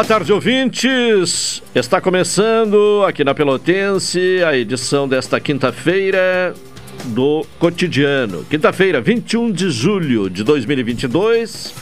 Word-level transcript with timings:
Boa 0.00 0.08
tarde, 0.08 0.32
ouvintes. 0.32 1.62
Está 1.74 2.00
começando 2.00 3.04
aqui 3.06 3.22
na 3.22 3.34
Pelotense 3.34 4.42
a 4.42 4.56
edição 4.56 5.06
desta 5.06 5.38
quinta-feira 5.38 6.54
do 7.08 7.44
Cotidiano. 7.58 8.42
Quinta-feira, 8.48 8.98
21 9.02 9.52
de 9.52 9.68
julho 9.68 10.30
de 10.30 10.42
2022. 10.42 11.74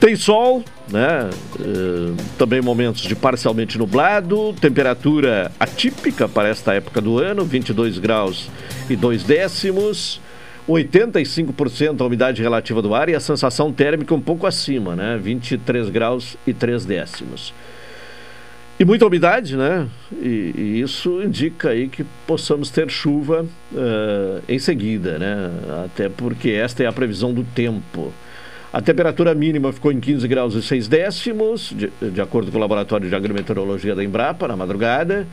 Tem 0.00 0.16
sol, 0.16 0.64
né? 0.90 1.30
Uh, 1.60 2.16
também 2.36 2.60
momentos 2.60 3.02
de 3.02 3.14
parcialmente 3.14 3.78
nublado, 3.78 4.52
temperatura 4.60 5.52
atípica 5.60 6.28
para 6.28 6.48
esta 6.48 6.74
época 6.74 7.00
do 7.00 7.20
ano, 7.20 7.44
22 7.44 7.98
graus 7.98 8.50
e 8.90 8.96
2 8.96 9.22
décimos. 9.22 10.20
85% 10.68 12.00
a 12.00 12.04
umidade 12.04 12.42
relativa 12.42 12.82
do 12.82 12.94
ar 12.94 13.08
e 13.08 13.14
a 13.14 13.20
sensação 13.20 13.72
térmica 13.72 14.14
um 14.14 14.20
pouco 14.20 14.46
acima, 14.46 14.94
né? 14.94 15.18
23 15.20 15.88
graus 15.88 16.36
e 16.46 16.52
3 16.52 16.84
décimos. 16.84 17.54
E 18.78 18.84
muita 18.84 19.06
umidade, 19.06 19.56
né? 19.56 19.88
E, 20.12 20.54
e 20.56 20.80
isso 20.80 21.20
indica 21.22 21.70
aí 21.70 21.88
que 21.88 22.04
possamos 22.26 22.70
ter 22.70 22.88
chuva 22.90 23.44
uh, 23.72 24.42
em 24.48 24.58
seguida, 24.58 25.18
né? 25.18 25.50
Até 25.84 26.08
porque 26.08 26.50
esta 26.50 26.84
é 26.84 26.86
a 26.86 26.92
previsão 26.92 27.32
do 27.32 27.42
tempo. 27.42 28.12
A 28.70 28.82
temperatura 28.82 29.34
mínima 29.34 29.72
ficou 29.72 29.90
em 29.90 29.98
15 29.98 30.28
graus 30.28 30.54
e 30.54 30.62
6 30.62 30.86
décimos, 30.86 31.74
de, 31.74 31.90
de 32.10 32.20
acordo 32.20 32.52
com 32.52 32.58
o 32.58 32.60
Laboratório 32.60 33.08
de 33.08 33.14
Agrometeorologia 33.14 33.96
da 33.96 34.04
Embrapa, 34.04 34.46
na 34.46 34.56
madrugada 34.56 35.26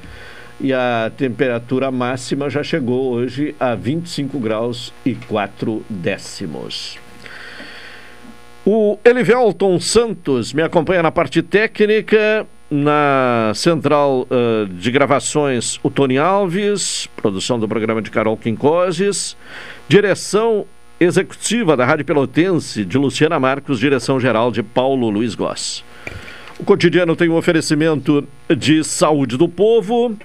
e 0.60 0.74
a 0.74 1.12
temperatura 1.16 1.92
máxima 1.92 2.50
já 2.50 2.64
chegou 2.64 3.14
hoje 3.14 3.56
a 3.60 3.76
25 3.76 4.40
graus 4.40 4.94
e 5.06 5.16
4 5.16 5.84
décimos. 5.90 6.98
O 8.66 8.98
Elivelton 9.06 9.80
Santos 9.80 10.52
me 10.52 10.64
acompanha 10.64 11.04
na 11.04 11.12
parte 11.12 11.44
técnica, 11.44 12.48
na 12.70 13.52
central 13.54 14.28
uh, 14.28 14.66
de 14.68 14.90
gravações 14.90 15.80
o 15.84 15.90
Tony 15.90 16.18
Alves, 16.18 17.08
produção 17.16 17.60
do 17.60 17.68
programa 17.68 18.02
de 18.02 18.10
Carol 18.10 18.36
Quincoses, 18.36 19.38
direção 19.88 20.66
executiva 21.00 21.78
da 21.78 21.86
Rádio 21.86 22.06
Pelotense 22.06 22.84
de 22.84 22.98
Luciana 22.98 23.40
Marcos, 23.40 23.80
direção 23.80 24.20
geral 24.20 24.52
de 24.52 24.64
Paulo 24.64 25.10
Luiz 25.10 25.36
Goss. 25.36 25.84
O 26.58 26.64
cotidiano 26.64 27.16
tem 27.16 27.30
um 27.30 27.36
oferecimento 27.36 28.26
de 28.50 28.84
saúde 28.84 29.38
do 29.38 29.48
povo 29.48 30.18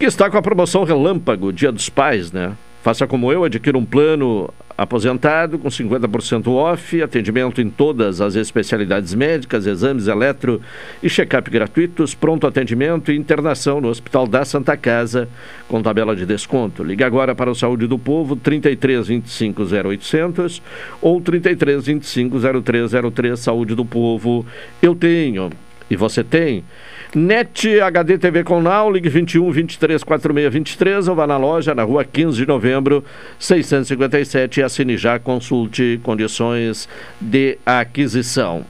que 0.00 0.06
está 0.06 0.30
com 0.30 0.38
a 0.38 0.40
promoção 0.40 0.82
Relâmpago, 0.82 1.52
Dia 1.52 1.70
dos 1.70 1.90
Pais, 1.90 2.32
né? 2.32 2.56
Faça 2.82 3.06
como 3.06 3.30
eu, 3.30 3.44
adquira 3.44 3.76
um 3.76 3.84
plano 3.84 4.48
aposentado 4.74 5.58
com 5.58 5.68
50% 5.68 6.50
off, 6.50 7.02
atendimento 7.02 7.60
em 7.60 7.68
todas 7.68 8.22
as 8.22 8.34
especialidades 8.34 9.14
médicas, 9.14 9.66
exames 9.66 10.06
eletro 10.06 10.62
e 11.02 11.10
check-up 11.10 11.50
gratuitos, 11.50 12.14
pronto 12.14 12.46
atendimento 12.46 13.12
e 13.12 13.16
internação 13.18 13.78
no 13.78 13.88
Hospital 13.88 14.26
da 14.26 14.42
Santa 14.42 14.74
Casa 14.74 15.28
com 15.68 15.82
tabela 15.82 16.16
de 16.16 16.24
desconto. 16.24 16.82
Ligue 16.82 17.04
agora 17.04 17.34
para 17.34 17.50
o 17.50 17.54
Saúde 17.54 17.86
do 17.86 17.98
Povo 17.98 18.36
33 18.36 19.06
25 19.06 19.64
0800 19.64 20.62
ou 21.02 21.20
33 21.20 21.84
25 21.84 22.38
0303 22.62 23.38
Saúde 23.38 23.74
do 23.74 23.84
Povo. 23.84 24.46
Eu 24.80 24.94
tenho 24.94 25.50
e 25.90 25.96
você 25.96 26.22
tem 26.22 26.64
NET 27.14 27.80
HD 27.80 28.16
TV 28.16 28.44
com 28.44 28.62
Now, 28.62 28.90
ligue 28.90 29.08
21 29.08 29.50
23 29.50 30.04
46 30.04 30.52
23 30.52 31.08
ou 31.08 31.16
vá 31.16 31.26
na 31.26 31.36
loja 31.36 31.74
na 31.74 31.82
rua 31.82 32.04
15 32.04 32.36
de 32.36 32.46
novembro 32.46 33.04
657 33.38 34.60
e 34.60 34.62
assine 34.62 34.96
já, 34.96 35.18
consulte 35.18 35.98
condições 36.04 36.88
de 37.20 37.58
aquisição. 37.66 38.64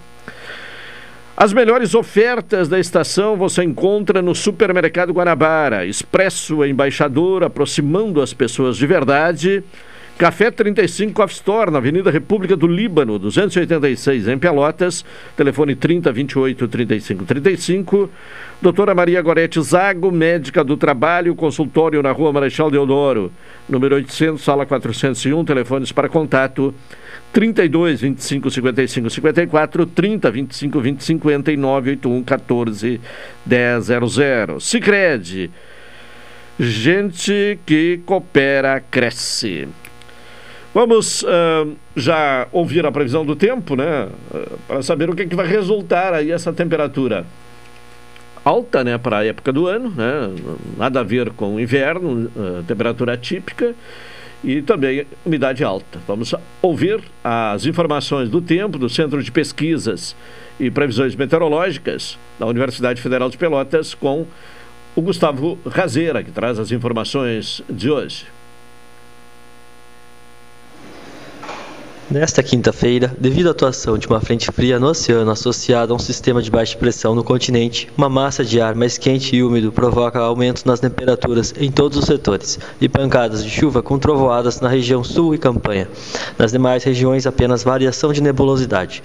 As 1.36 1.52
melhores 1.54 1.94
ofertas 1.94 2.68
da 2.68 2.78
estação 2.78 3.36
você 3.36 3.62
encontra 3.62 4.20
no 4.20 4.34
Supermercado 4.34 5.12
Guanabara, 5.12 5.86
Expresso 5.86 6.64
Embaixador, 6.64 7.42
aproximando 7.42 8.20
as 8.20 8.34
pessoas 8.34 8.76
de 8.76 8.86
verdade. 8.86 9.62
Café 10.20 10.50
35 10.50 11.14
Coffee 11.14 11.36
Store, 11.36 11.70
na 11.70 11.78
Avenida 11.78 12.10
República 12.10 12.54
do 12.54 12.66
Líbano, 12.66 13.18
286, 13.18 14.28
em 14.28 14.36
Pelotas. 14.36 15.02
Telefone 15.34 15.74
30 15.74 16.12
28 16.12 16.68
35 16.68 17.24
35. 17.24 18.10
Doutora 18.60 18.94
Maria 18.94 19.22
Gorete 19.22 19.58
Zago, 19.62 20.12
médica 20.12 20.62
do 20.62 20.76
trabalho, 20.76 21.34
consultório 21.34 22.02
na 22.02 22.12
Rua 22.12 22.34
Marechal 22.34 22.70
Deodoro, 22.70 23.32
número 23.66 23.96
800, 23.96 24.42
sala 24.42 24.66
401. 24.66 25.42
Telefones 25.42 25.90
para 25.90 26.06
contato 26.06 26.74
32 27.32 28.02
25 28.02 28.50
55 28.50 29.08
54, 29.08 29.86
30 29.86 30.30
25 30.30 30.80
20 30.80 31.02
59, 31.02 31.90
81 31.92 32.22
14 32.24 33.00
100. 33.48 34.60
Sicredi. 34.60 35.50
Gente 36.58 37.58
que 37.64 38.02
coopera, 38.04 38.82
cresce. 38.90 39.66
Vamos 40.72 41.22
uh, 41.22 41.76
já 41.96 42.46
ouvir 42.52 42.86
a 42.86 42.92
previsão 42.92 43.26
do 43.26 43.34
tempo, 43.34 43.74
né? 43.74 44.08
Uh, 44.30 44.58
para 44.68 44.82
saber 44.82 45.10
o 45.10 45.16
que, 45.16 45.22
é 45.22 45.26
que 45.26 45.34
vai 45.34 45.46
resultar 45.46 46.14
aí 46.14 46.30
essa 46.30 46.52
temperatura 46.52 47.26
alta, 48.44 48.84
né? 48.84 48.96
Para 48.96 49.18
a 49.18 49.26
época 49.26 49.52
do 49.52 49.66
ano, 49.66 49.90
né? 49.90 50.32
Nada 50.76 51.00
a 51.00 51.02
ver 51.02 51.30
com 51.30 51.56
o 51.56 51.60
inverno, 51.60 52.30
uh, 52.36 52.62
temperatura 52.68 53.16
típica 53.16 53.74
e 54.44 54.62
também 54.62 55.04
umidade 55.26 55.64
alta. 55.64 55.98
Vamos 56.06 56.34
ouvir 56.62 57.00
as 57.24 57.66
informações 57.66 58.30
do 58.30 58.40
tempo 58.40 58.78
do 58.78 58.88
Centro 58.88 59.20
de 59.20 59.32
Pesquisas 59.32 60.14
e 60.58 60.70
Previsões 60.70 61.16
Meteorológicas 61.16 62.16
da 62.38 62.46
Universidade 62.46 63.02
Federal 63.02 63.28
de 63.28 63.36
Pelotas 63.36 63.92
com 63.92 64.24
o 64.94 65.02
Gustavo 65.02 65.58
Razeira, 65.66 66.22
que 66.22 66.30
traz 66.30 66.60
as 66.60 66.70
informações 66.70 67.60
de 67.68 67.90
hoje. 67.90 68.26
Nesta 72.10 72.42
quinta-feira, 72.42 73.14
devido 73.20 73.46
à 73.46 73.50
atuação 73.52 73.96
de 73.96 74.08
uma 74.08 74.20
frente 74.20 74.50
fria 74.50 74.80
no 74.80 74.88
oceano 74.88 75.30
associada 75.30 75.92
a 75.92 75.94
um 75.96 75.98
sistema 76.00 76.42
de 76.42 76.50
baixa 76.50 76.76
pressão 76.76 77.14
no 77.14 77.22
continente, 77.22 77.88
uma 77.96 78.08
massa 78.08 78.44
de 78.44 78.60
ar 78.60 78.74
mais 78.74 78.98
quente 78.98 79.36
e 79.36 79.44
úmido 79.44 79.70
provoca 79.70 80.18
aumento 80.18 80.66
nas 80.66 80.80
temperaturas 80.80 81.54
em 81.56 81.70
todos 81.70 81.96
os 81.96 82.06
setores 82.06 82.58
e 82.80 82.88
pancadas 82.88 83.44
de 83.44 83.48
chuva 83.48 83.80
com 83.80 83.96
trovoadas 83.96 84.60
na 84.60 84.68
região 84.68 85.04
sul 85.04 85.36
e 85.36 85.38
campanha. 85.38 85.86
Nas 86.36 86.50
demais 86.50 86.82
regiões, 86.82 87.28
apenas 87.28 87.62
variação 87.62 88.12
de 88.12 88.20
nebulosidade. 88.20 89.04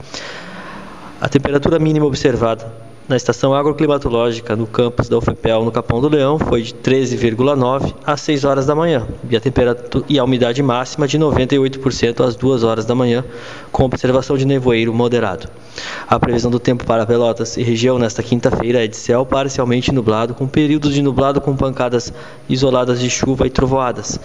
A 1.22 1.30
temperatura 1.30 1.78
mínima 1.78 2.08
observada 2.08 2.85
na 3.08 3.16
estação 3.16 3.54
agroclimatológica 3.54 4.56
no 4.56 4.66
campus 4.66 5.08
da 5.08 5.18
UFPEL 5.18 5.64
no 5.64 5.72
Capão 5.72 6.02
do 6.02 6.10
Leão 6.10 6.40
foi 6.40 6.64
de 6.64 6.74
13,9 6.74 7.94
às 8.04 8.22
6 8.22 8.44
horas 8.44 8.66
da 8.66 8.74
manhã 8.74 9.08
e 9.30 9.36
a 9.36 9.40
temperatura 9.40 10.04
e 10.10 10.18
a 10.18 10.24
umidade 10.24 10.64
máxima 10.64 11.08
de 11.08 11.20
98% 11.20 12.26
às 12.26 12.36
2 12.36 12.64
horas 12.64 12.84
da 12.84 12.96
manhã, 12.96 13.24
com 13.72 13.84
observação 13.84 14.36
de 14.36 14.46
nevoeiro 14.46 14.92
moderado. 14.92 15.48
A 16.08 16.20
previsão 16.20 16.50
do 16.50 16.60
tempo 16.60 16.84
para 16.84 17.06
Pelotas 17.06 17.58
e 17.58 17.64
região 17.64 18.00
nesta 18.00 18.24
quinta-feira 18.24 18.84
é 18.84 18.88
de 18.88 18.98
céu 18.98 19.24
parcialmente 19.24 19.92
nublado, 19.92 20.34
com 20.34 20.48
períodos 20.48 20.94
de 20.94 21.02
nublado 21.02 21.40
com 21.40 21.56
pancadas 21.56 22.12
isoladas 22.50 23.00
de 23.00 23.10
chuva 23.10 23.46
e 23.46 23.52
trovoadas 23.52 24.20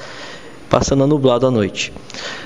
passando 0.70 1.02
a 1.02 1.06
nublado 1.06 1.46
à 1.46 1.50
noite. 1.50 1.92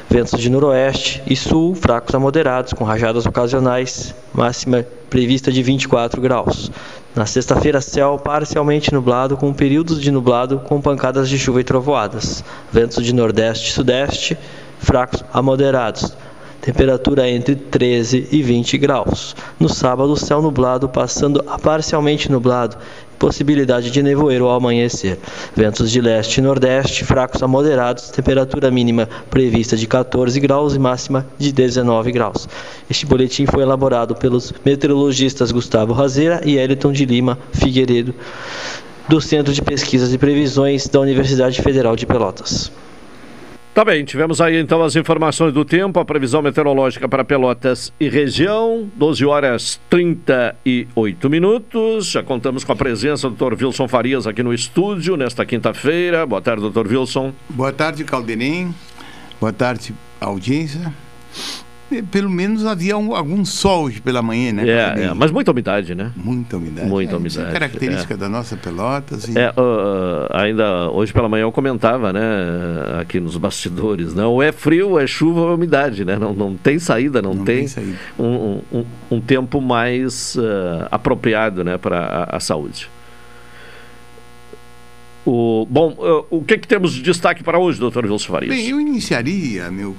Ventos 0.08 0.40
de 0.40 0.48
noroeste 0.48 1.22
e 1.26 1.36
sul 1.36 1.74
fracos 1.74 2.14
a 2.14 2.18
moderados, 2.18 2.72
com 2.72 2.82
rajadas 2.82 3.26
ocasionais, 3.26 4.14
máxima 4.32 4.84
prevista 5.10 5.52
de 5.52 5.62
24 5.62 6.20
graus. 6.20 6.72
Na 7.14 7.26
sexta-feira, 7.26 7.80
céu 7.80 8.18
parcialmente 8.18 8.92
nublado, 8.92 9.36
com 9.36 9.52
períodos 9.52 10.00
de 10.00 10.10
nublado 10.10 10.58
com 10.60 10.80
pancadas 10.80 11.28
de 11.28 11.38
chuva 11.38 11.60
e 11.60 11.64
trovoadas. 11.64 12.42
Ventos 12.72 13.04
de 13.04 13.14
nordeste 13.14 13.68
e 13.68 13.72
sudeste, 13.72 14.38
fracos 14.80 15.22
a 15.32 15.40
moderados. 15.40 16.16
Temperatura 16.60 17.28
entre 17.28 17.54
13 17.54 18.28
e 18.32 18.42
20 18.42 18.78
graus. 18.78 19.36
No 19.60 19.68
sábado, 19.68 20.16
céu 20.16 20.40
nublado, 20.40 20.88
passando 20.88 21.44
a 21.46 21.58
parcialmente 21.58 22.32
nublado 22.32 22.78
possibilidade 23.18 23.90
de 23.90 24.02
nevoeiro 24.02 24.46
ao 24.46 24.56
amanhecer. 24.56 25.18
Ventos 25.54 25.90
de 25.90 26.00
leste 26.00 26.38
e 26.38 26.42
nordeste, 26.42 27.04
fracos 27.04 27.42
a 27.42 27.48
moderados, 27.48 28.10
temperatura 28.10 28.70
mínima 28.70 29.08
prevista 29.30 29.76
de 29.76 29.86
14 29.86 30.38
graus 30.40 30.74
e 30.74 30.78
máxima 30.78 31.26
de 31.38 31.52
19 31.52 32.12
graus. 32.12 32.48
Este 32.88 33.06
boletim 33.06 33.46
foi 33.46 33.62
elaborado 33.62 34.14
pelos 34.14 34.52
meteorologistas 34.64 35.52
Gustavo 35.52 35.92
Razeira 35.92 36.40
e 36.44 36.56
Eliton 36.56 36.92
de 36.92 37.04
Lima 37.04 37.38
Figueiredo, 37.52 38.14
do 39.08 39.20
Centro 39.20 39.52
de 39.52 39.62
Pesquisas 39.62 40.12
e 40.12 40.18
Previsões 40.18 40.88
da 40.88 41.00
Universidade 41.00 41.60
Federal 41.60 41.94
de 41.96 42.06
Pelotas. 42.06 42.70
Tá 43.74 43.84
bem, 43.84 44.04
tivemos 44.04 44.40
aí 44.40 44.56
então 44.56 44.84
as 44.84 44.94
informações 44.94 45.52
do 45.52 45.64
tempo, 45.64 45.98
a 45.98 46.04
previsão 46.04 46.40
meteorológica 46.40 47.08
para 47.08 47.24
Pelotas 47.24 47.92
e 47.98 48.08
região, 48.08 48.88
12 48.94 49.26
horas 49.26 49.80
38 49.90 51.28
minutos. 51.28 52.06
Já 52.06 52.22
contamos 52.22 52.62
com 52.62 52.70
a 52.70 52.76
presença 52.76 53.28
do 53.28 53.34
Dr. 53.34 53.64
Wilson 53.64 53.88
Farias 53.88 54.28
aqui 54.28 54.44
no 54.44 54.54
estúdio 54.54 55.16
nesta 55.16 55.44
quinta-feira. 55.44 56.24
Boa 56.24 56.40
tarde, 56.40 56.62
doutor 56.62 56.86
Wilson. 56.86 57.32
Boa 57.50 57.72
tarde, 57.72 58.04
Calderim. 58.04 58.72
Boa 59.40 59.52
tarde, 59.52 59.92
audiência 60.20 60.94
pelo 62.02 62.30
menos 62.30 62.64
havia 62.64 62.96
um, 62.96 63.14
algum 63.14 63.44
sol 63.44 63.84
hoje 63.84 64.00
pela 64.00 64.22
manhã, 64.22 64.52
né? 64.52 64.68
É, 64.68 65.04
é, 65.04 65.14
mas 65.14 65.30
muita 65.30 65.50
umidade, 65.50 65.94
né? 65.94 66.12
Muita 66.16 66.56
umidade. 66.56 66.88
Muita 66.88 67.14
é, 67.14 67.16
umidade. 67.16 67.48
É 67.48 67.52
característica 67.52 68.14
é. 68.14 68.16
da 68.16 68.28
nossa 68.28 68.56
Pelotas. 68.56 69.28
E... 69.28 69.38
É, 69.38 69.50
uh, 69.50 70.26
ainda 70.30 70.90
hoje 70.90 71.12
pela 71.12 71.28
manhã 71.28 71.42
eu 71.42 71.52
comentava, 71.52 72.12
né? 72.12 72.20
Aqui 73.00 73.20
nos 73.20 73.36
bastidores, 73.36 74.14
não 74.14 74.38
né? 74.38 74.48
é 74.48 74.52
frio, 74.52 74.98
é 74.98 75.06
chuva 75.06 75.40
é 75.40 75.54
umidade, 75.54 76.04
né? 76.04 76.16
Não, 76.16 76.32
não 76.32 76.56
tem 76.56 76.78
saída, 76.78 77.20
não, 77.20 77.34
não 77.34 77.44
tem, 77.44 77.58
tem 77.58 77.68
saída. 77.68 77.98
Um, 78.18 78.60
um, 78.72 78.84
um, 79.10 79.20
tempo 79.20 79.60
mais 79.60 80.36
uh, 80.36 80.86
apropriado, 80.90 81.62
né? 81.64 81.78
Para 81.78 82.00
a, 82.00 82.36
a 82.36 82.40
saúde. 82.40 82.88
O, 85.26 85.66
bom, 85.70 85.92
uh, 85.98 86.26
o 86.30 86.44
que, 86.44 86.58
que 86.58 86.68
temos 86.68 86.92
de 86.92 87.02
destaque 87.02 87.42
para 87.42 87.58
hoje, 87.58 87.78
doutor 87.78 88.04
Wilson 88.04 88.32
Farias? 88.32 88.54
Bem, 88.54 88.68
eu 88.68 88.80
iniciaria, 88.80 89.70
meu 89.70 89.96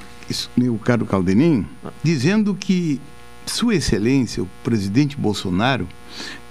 meu 0.56 0.78
caro 0.78 1.06
Caldenim, 1.06 1.66
dizendo 2.04 2.56
que 2.56 3.00
Sua 3.46 3.76
Excelência, 3.76 4.44
o 4.44 4.50
presidente 4.64 5.18
Bolsonaro, 5.18 5.88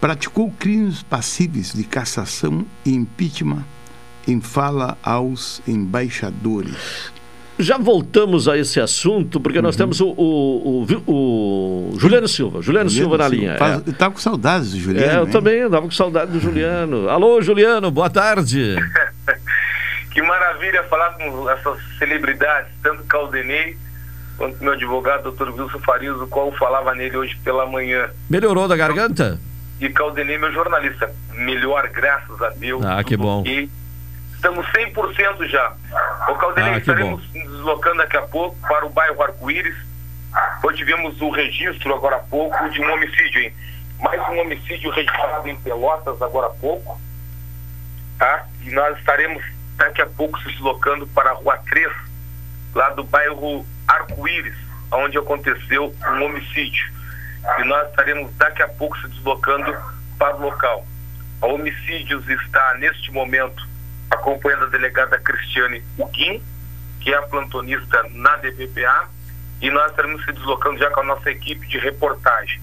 praticou 0.00 0.50
crimes 0.58 1.02
passíveis 1.02 1.72
de 1.72 1.84
cassação 1.84 2.64
e 2.84 2.92
impeachment 2.94 3.64
em 4.26 4.40
fala 4.40 4.96
aos 5.02 5.62
embaixadores. 5.66 7.12
Já 7.56 7.78
voltamos 7.78 8.48
a 8.48 8.58
esse 8.58 8.80
assunto, 8.80 9.38
porque 9.40 9.62
nós 9.62 9.76
uhum. 9.76 9.78
temos 9.78 10.00
o, 10.00 10.08
o, 10.08 10.86
o, 11.06 11.12
o, 11.12 11.98
Juliano 11.98 12.26
Silva. 12.26 12.60
Juliano, 12.60 12.90
Juliano 12.90 12.90
Silva 12.90 13.18
na 13.18 13.28
linha. 13.28 13.56
Faz, 13.56 13.74
é. 13.74 13.82
Eu 13.86 13.92
estava 13.92 14.12
com 14.12 14.20
saudades 14.20 14.72
do 14.72 14.78
Juliano. 14.80 15.12
É, 15.12 15.16
eu 15.18 15.24
hein? 15.24 15.30
também 15.30 15.60
estava 15.60 15.82
com 15.82 15.92
saudade 15.92 16.32
do 16.32 16.40
Juliano. 16.40 17.08
Alô, 17.10 17.40
Juliano, 17.40 17.90
boa 17.92 18.10
tarde. 18.10 18.74
Que 20.14 20.22
maravilha 20.22 20.84
falar 20.84 21.10
com 21.14 21.50
essas 21.50 21.76
celebridades, 21.98 22.70
tanto 22.82 23.02
Caldenei 23.04 23.76
quanto 24.36 24.62
meu 24.62 24.72
advogado, 24.72 25.24
doutor 25.24 25.48
Wilson 25.50 25.80
Farias, 25.80 26.16
o 26.20 26.26
qual 26.28 26.52
falava 26.52 26.94
nele 26.94 27.16
hoje 27.16 27.36
pela 27.42 27.66
manhã. 27.66 28.08
Melhorou 28.30 28.68
da 28.68 28.76
garganta? 28.76 29.40
E 29.80 29.88
Caldenei, 29.88 30.38
meu 30.38 30.52
jornalista. 30.52 31.12
Melhor, 31.32 31.88
graças 31.88 32.40
a 32.40 32.50
Deus. 32.50 32.84
Ah, 32.84 33.02
que 33.02 33.16
bom. 33.16 33.40
Okay. 33.40 33.68
Estamos 34.34 34.66
100% 34.66 35.48
já. 35.48 35.72
O 36.28 36.34
Caldenei, 36.36 36.74
ah, 36.74 36.78
estaremos 36.78 37.26
bom. 37.26 37.38
nos 37.40 37.52
deslocando 37.52 37.96
daqui 37.98 38.16
a 38.16 38.22
pouco 38.22 38.56
para 38.68 38.86
o 38.86 38.90
bairro 38.90 39.20
Arco-Íris. 39.22 39.76
Hoje 40.62 40.78
tivemos 40.78 41.20
o 41.20 41.30
registro, 41.30 41.94
agora 41.94 42.16
há 42.16 42.20
pouco, 42.20 42.68
de 42.70 42.80
um 42.80 42.92
homicídio, 42.92 43.40
hein? 43.40 43.52
Mais 44.00 44.20
um 44.28 44.40
homicídio 44.40 44.90
registrado 44.90 45.48
em 45.48 45.56
Pelotas, 45.56 46.20
agora 46.20 46.48
há 46.48 46.50
pouco. 46.50 47.00
Tá? 48.18 48.46
E 48.62 48.70
nós 48.70 48.96
estaremos 48.98 49.42
daqui 49.76 50.02
a 50.02 50.06
pouco 50.06 50.38
se 50.40 50.46
deslocando 50.46 51.06
para 51.08 51.30
a 51.30 51.34
Rua 51.34 51.58
3, 51.68 51.92
lá 52.74 52.90
do 52.90 53.04
bairro 53.04 53.64
Arco-Íris, 53.86 54.56
onde 54.92 55.18
aconteceu 55.18 55.94
um 56.08 56.24
homicídio. 56.24 56.92
E 57.58 57.64
nós 57.64 57.88
estaremos 57.90 58.34
daqui 58.36 58.62
a 58.62 58.68
pouco 58.68 58.96
se 58.98 59.08
deslocando 59.08 59.76
para 60.18 60.36
o 60.36 60.40
local. 60.40 60.86
A 61.42 61.46
homicídios 61.46 62.26
está, 62.28 62.74
neste 62.78 63.12
momento, 63.12 63.66
acompanhando 64.10 64.64
a 64.64 64.68
delegada 64.68 65.18
Cristiane 65.18 65.82
Uguim, 65.98 66.42
que 67.00 67.12
é 67.12 67.16
a 67.16 67.22
plantonista 67.22 68.02
na 68.12 68.36
DPPA, 68.36 69.08
e 69.60 69.70
nós 69.70 69.90
estaremos 69.90 70.24
se 70.24 70.32
deslocando 70.32 70.78
já 70.78 70.90
com 70.90 71.00
a 71.00 71.04
nossa 71.04 71.30
equipe 71.30 71.66
de 71.68 71.78
reportagem. 71.78 72.60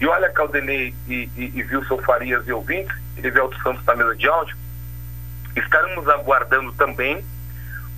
E 0.00 0.06
olha, 0.06 0.30
Caldenei 0.30 0.94
e, 1.06 1.28
e, 1.36 1.52
e 1.54 1.62
Wilson 1.64 1.98
Farias 1.98 2.46
e 2.46 2.52
ouvintes, 2.52 2.96
Elivelto 3.16 3.60
Santos 3.62 3.84
na 3.84 3.96
mesa 3.96 4.14
de 4.16 4.28
áudio, 4.28 4.56
Estaremos 5.58 6.08
aguardando 6.08 6.72
também 6.72 7.24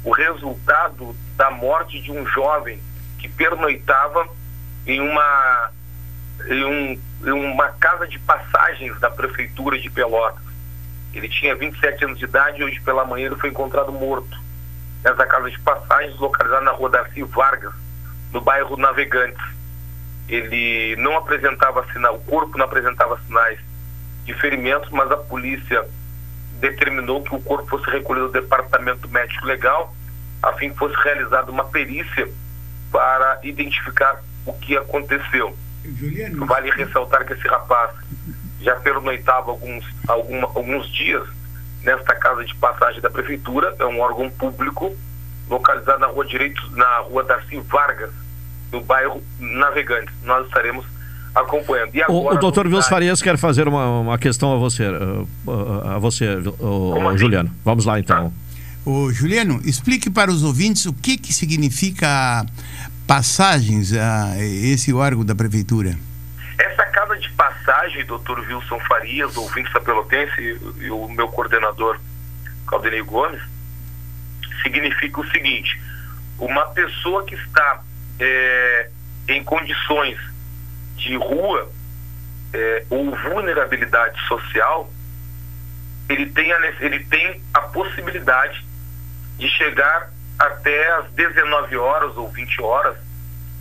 o 0.02 0.12
resultado 0.12 1.14
da 1.36 1.50
morte 1.50 2.00
de 2.00 2.10
um 2.10 2.26
jovem 2.26 2.80
que 3.18 3.28
pernoitava 3.28 4.26
em 4.86 5.00
uma, 5.00 5.70
em, 6.46 6.64
um, 6.64 7.00
em 7.26 7.32
uma 7.32 7.68
casa 7.72 8.08
de 8.08 8.18
passagens 8.20 8.98
da 8.98 9.10
prefeitura 9.10 9.78
de 9.78 9.90
Pelotas. 9.90 10.42
Ele 11.12 11.28
tinha 11.28 11.54
27 11.54 12.04
anos 12.04 12.18
de 12.18 12.24
idade 12.24 12.60
e 12.60 12.64
hoje 12.64 12.80
pela 12.80 13.04
manhã 13.04 13.26
ele 13.26 13.36
foi 13.36 13.50
encontrado 13.50 13.92
morto 13.92 14.38
nessa 15.04 15.26
casa 15.26 15.50
de 15.50 15.58
passagens 15.60 16.18
localizada 16.18 16.64
na 16.64 16.70
rua 16.70 16.88
Darcy 16.88 17.22
Vargas, 17.24 17.74
no 18.32 18.40
bairro 18.40 18.76
Navegantes. 18.76 19.44
Ele 20.28 20.96
não 20.96 21.16
apresentava 21.16 21.84
sinal, 21.92 22.14
o 22.14 22.20
corpo 22.20 22.56
não 22.56 22.64
apresentava 22.64 23.20
sinais 23.26 23.58
de 24.24 24.32
ferimentos, 24.34 24.88
mas 24.90 25.10
a 25.10 25.16
polícia 25.16 25.86
determinou 26.60 27.22
que 27.22 27.34
o 27.34 27.40
corpo 27.40 27.66
fosse 27.68 27.90
recolhido 27.90 28.26
ao 28.26 28.32
departamento 28.32 29.08
médico 29.08 29.46
legal, 29.46 29.94
a 30.42 30.52
fim 30.54 30.70
que 30.70 30.78
fosse 30.78 30.94
realizada 31.02 31.50
uma 31.50 31.64
perícia 31.64 32.28
para 32.90 33.40
identificar 33.42 34.22
o 34.46 34.52
que 34.52 34.76
aconteceu. 34.76 35.56
Juliano. 35.84 36.46
Vale 36.46 36.70
ressaltar 36.70 37.24
que 37.24 37.32
esse 37.32 37.46
rapaz 37.48 37.90
já 38.60 38.76
pernoitava 38.76 39.50
alguns, 39.50 39.84
alguma, 40.06 40.46
alguns 40.46 40.88
dias 40.92 41.26
nesta 41.82 42.14
casa 42.14 42.44
de 42.44 42.54
passagem 42.56 43.00
da 43.00 43.08
prefeitura, 43.08 43.74
é 43.78 43.86
um 43.86 44.00
órgão 44.00 44.28
público 44.30 44.94
localizado 45.48 45.98
na 45.98 46.06
rua 46.06 46.26
Direito, 46.26 46.62
na 46.76 46.98
rua 46.98 47.24
Darcy 47.24 47.58
Vargas, 47.60 48.12
no 48.70 48.82
bairro 48.82 49.22
Navegantes. 49.38 50.14
Nós 50.22 50.46
estaremos 50.46 50.86
acompanhando. 51.34 51.94
E 51.94 52.02
agora, 52.02 52.34
o, 52.34 52.36
o 52.36 52.38
doutor 52.38 52.68
Vils 52.68 52.88
Farias 52.88 53.22
quer 53.22 53.36
fazer 53.36 53.68
uma, 53.68 54.00
uma 54.00 54.18
questão 54.18 54.54
a 54.54 54.58
você, 54.58 54.84
a 55.84 55.98
você 55.98 56.26
o, 56.58 57.08
assim? 57.08 57.18
Juliano. 57.18 57.50
Vamos 57.64 57.84
lá 57.84 57.98
então. 57.98 58.32
O 58.84 59.12
Juliano, 59.12 59.60
explique 59.64 60.08
para 60.08 60.30
os 60.30 60.42
ouvintes 60.42 60.86
o 60.86 60.92
que, 60.92 61.18
que 61.18 61.32
significa 61.32 62.44
passagens 63.06 63.92
a 63.92 64.38
esse 64.38 64.92
órgão 64.92 65.24
da 65.24 65.34
prefeitura. 65.34 65.96
Essa 66.58 66.84
casa 66.86 67.16
de 67.16 67.30
passagem, 67.32 68.04
doutor 68.06 68.40
Wilson 68.40 68.78
Farias, 68.80 69.36
ouvinte 69.36 69.72
da 69.72 69.80
Pelotense, 69.80 70.40
e, 70.40 70.84
e 70.84 70.90
o 70.90 71.08
meu 71.08 71.28
coordenador, 71.28 71.98
Caldenei 72.66 73.02
Gomes, 73.02 73.40
significa 74.62 75.20
o 75.20 75.30
seguinte: 75.30 75.80
uma 76.38 76.66
pessoa 76.66 77.24
que 77.24 77.34
está 77.34 77.82
é, 78.18 78.88
em 79.28 79.42
condições 79.44 80.18
de 81.00 81.16
rua 81.16 81.70
é, 82.52 82.84
ou 82.90 83.10
vulnerabilidade 83.14 84.20
social, 84.26 84.90
ele 86.08 86.26
tem, 86.26 86.52
a, 86.52 86.66
ele 86.80 87.04
tem 87.04 87.42
a 87.54 87.60
possibilidade 87.62 88.64
de 89.38 89.48
chegar 89.48 90.10
até 90.38 90.92
as 90.94 91.10
19 91.12 91.76
horas 91.76 92.16
ou 92.16 92.28
20 92.28 92.62
horas 92.62 92.96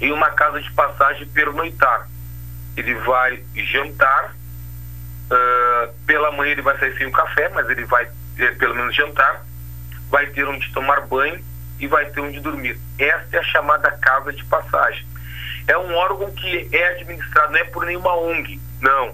em 0.01 0.11
uma 0.11 0.29
casa 0.31 0.61
de 0.61 0.71
passagem 0.71 1.27
pernoitar. 1.27 2.07
Ele 2.75 2.95
vai 2.95 3.43
jantar, 3.55 4.33
uh, 4.33 5.93
pela 6.05 6.31
manhã 6.31 6.51
ele 6.51 6.61
vai 6.61 6.77
sair 6.79 6.97
sem 6.97 7.07
o 7.07 7.11
café, 7.11 7.49
mas 7.49 7.69
ele 7.69 7.85
vai 7.85 8.09
é, 8.37 8.51
pelo 8.51 8.75
menos 8.75 8.95
jantar, 8.95 9.45
vai 10.09 10.27
ter 10.27 10.47
onde 10.47 10.71
tomar 10.73 11.01
banho 11.01 11.43
e 11.79 11.87
vai 11.87 12.05
ter 12.05 12.21
onde 12.21 12.39
dormir. 12.39 12.79
Esta 12.97 13.37
é 13.37 13.39
a 13.39 13.43
chamada 13.43 13.91
casa 13.91 14.31
de 14.31 14.43
passagem 14.45 15.08
é 15.69 15.77
um 15.77 15.93
órgão 15.93 16.31
que 16.31 16.67
é 16.71 16.87
administrado, 16.89 17.51
não 17.51 17.59
é 17.59 17.63
por 17.65 17.85
nenhuma 17.85 18.15
ONG, 18.15 18.59
não. 18.81 19.13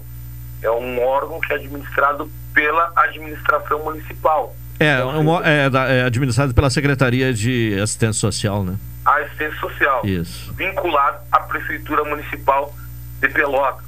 É 0.62 0.70
um 0.70 1.04
órgão 1.04 1.38
que 1.38 1.52
é 1.52 1.56
administrado 1.56 2.32
pela 2.54 2.92
administração 2.96 3.84
municipal. 3.84 4.56
É, 4.80 5.04
uma, 5.04 5.42
é, 5.46 5.98
é 5.98 6.02
administrado 6.02 6.54
pela 6.54 6.70
Secretaria 6.70 7.32
de 7.32 7.78
Assistência 7.78 8.20
Social, 8.20 8.64
né? 8.64 8.76
A 9.04 9.18
assistência 9.18 9.60
social. 9.60 10.00
Isso. 10.06 10.50
Vinculado 10.54 11.18
à 11.30 11.40
Prefeitura 11.40 12.04
Municipal 12.04 12.74
de 13.20 13.28
Pelotas. 13.28 13.84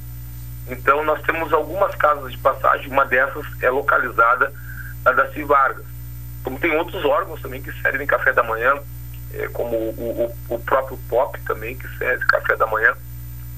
Então, 0.69 1.03
nós 1.05 1.23
temos 1.23 1.51
algumas 1.55 1.95
casas 1.95 2.31
de 2.31 2.39
passagem, 2.39 2.91
uma 2.91 3.07
dessas 3.07 3.47
é 3.63 3.71
localizada 3.71 4.53
na 5.07 5.13
Daci 5.13 5.43
Vargas. 5.43 5.87
Como 6.45 6.59
tem 6.59 6.77
outros 6.77 7.03
órgãos 7.07 7.41
também 7.41 7.63
que 7.63 7.73
servem 7.81 8.07
café 8.07 8.35
da 8.35 8.43
manhã, 8.43 8.75
é, 9.35 9.49
como 9.49 9.77
o, 9.77 10.35
o, 10.49 10.55
o, 10.55 10.59
próprio 10.61 10.99
POP 11.09 11.41
também, 11.43 11.77
que 11.77 11.89
serve 11.99 12.25
café 12.27 12.57
da 12.57 12.67
manhã, 12.67 12.95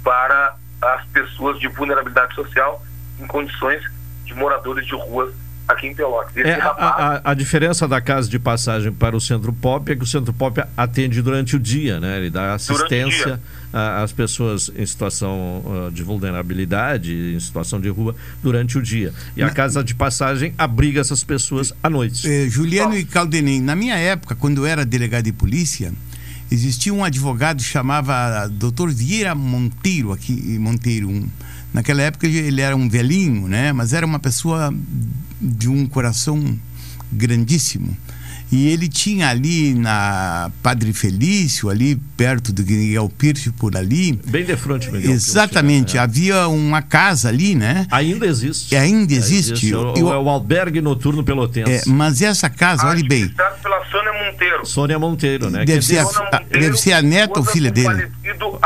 para 0.03 0.57
as 0.81 1.05
pessoas 1.07 1.59
de 1.59 1.69
vulnerabilidade 1.69 2.35
social 2.35 2.83
em 3.19 3.27
condições 3.27 3.83
de 4.25 4.35
moradores 4.35 4.87
de 4.87 4.95
ruas 4.95 5.35
aqui 5.73 5.87
em 5.89 5.95
Pelotas. 5.95 6.37
É, 6.37 6.55
rapaz... 6.55 7.21
a, 7.25 7.31
a, 7.31 7.35
diferença 7.35 7.87
da 7.87 8.01
casa 8.01 8.29
de 8.29 8.39
passagem 8.39 8.93
para 8.93 9.17
o 9.17 9.21
Centro 9.21 9.53
Pop 9.53 9.91
é 9.91 9.97
que 9.97 10.03
o 10.03 10.07
Centro 10.07 10.33
Pop 10.33 10.63
atende 10.77 11.23
durante 11.23 11.57
o 11.57 11.59
dia, 11.59 12.01
né? 12.01 12.19
Ele 12.19 12.31
dá 12.31 12.55
assistência 12.55 13.41
às 13.73 14.13
pessoas 14.13 14.71
em 14.75 14.85
situação 14.85 15.63
uh, 15.65 15.91
de 15.93 16.03
vulnerabilidade, 16.03 17.35
em 17.35 17.41
situação 17.41 17.81
de 17.81 17.89
rua, 17.89 18.15
durante 18.43 18.77
o 18.79 18.83
dia. 18.83 19.13
E 19.37 19.43
a 19.43 19.51
casa 19.51 19.83
de 19.85 19.95
passagem 19.95 20.53
abriga 20.59 21.01
essas 21.01 21.23
pessoas 21.23 21.73
à 21.83 21.89
noite. 21.89 22.29
É, 22.29 22.49
Juliano 22.49 22.97
e 22.97 23.05
Caldenem, 23.05 23.61
na 23.61 23.77
minha 23.77 23.97
época, 23.97 24.35
quando 24.35 24.59
eu 24.59 24.67
era 24.67 24.85
delegado 24.85 25.25
de 25.25 25.33
polícia, 25.33 25.93
existia 26.51 26.93
um 26.93 27.05
advogado 27.05 27.63
chamava 27.63 28.49
Dr. 28.49 28.89
Vieira 28.89 29.35
Monteiro, 29.35 30.13
aqui 30.13 30.59
Monteiro, 30.59 31.09
um 31.09 31.29
Naquela 31.73 32.03
época 32.03 32.27
ele 32.27 32.61
era 32.61 32.75
um 32.77 32.89
velhinho, 32.89 33.47
né? 33.47 33.73
Mas 33.73 33.93
era 33.93 34.05
uma 34.05 34.19
pessoa 34.19 34.75
de 35.41 35.69
um 35.69 35.87
coração 35.87 36.59
grandíssimo. 37.13 37.97
E 38.53 38.67
ele 38.69 38.89
tinha 38.89 39.29
ali 39.29 39.75
na 39.75 40.51
Padre 40.61 40.93
Felício, 40.93 41.71
ali 41.71 41.95
perto 42.17 42.53
do 42.53 42.63
Miguel 42.63 43.09
Pirce, 43.17 43.51
por 43.53 43.77
ali. 43.77 44.19
Bem 44.27 44.45
de 44.45 44.57
frente, 44.57 44.91
Miguel 44.91 45.13
Exatamente. 45.13 45.97
é. 45.97 46.01
Havia 46.01 46.49
uma 46.49 46.83
casa 46.83 47.29
ali, 47.29 47.55
né? 47.55 47.87
Ainda 47.93 48.27
existe. 48.27 48.75
Ainda 48.75 49.13
existe. 49.13 49.53
existe. 49.53 49.75
O, 49.75 49.95
o, 49.95 50.25
o, 50.25 50.29
albergue 50.29 50.81
noturno 50.81 51.23
pelotense. 51.23 51.89
É, 51.89 51.93
mas 51.93 52.21
essa 52.23 52.51
casa, 52.51 52.89
olhe 52.89 53.07
bem. 53.07 53.29
pela 53.63 53.85
Sônia 53.89 54.13
Monteiro. 54.13 54.67
Sônia 54.67 54.99
Monteiro, 54.99 55.49
né? 55.49 55.65
Deve, 55.65 55.83
ser 55.83 55.99
a, 55.99 56.05
Monteiro, 56.05 56.49
deve 56.51 56.77
ser 56.77 56.93
a 56.93 57.03
neta 57.03 57.39
ou 57.39 57.45
filha 57.45 57.71
dele. 57.71 58.09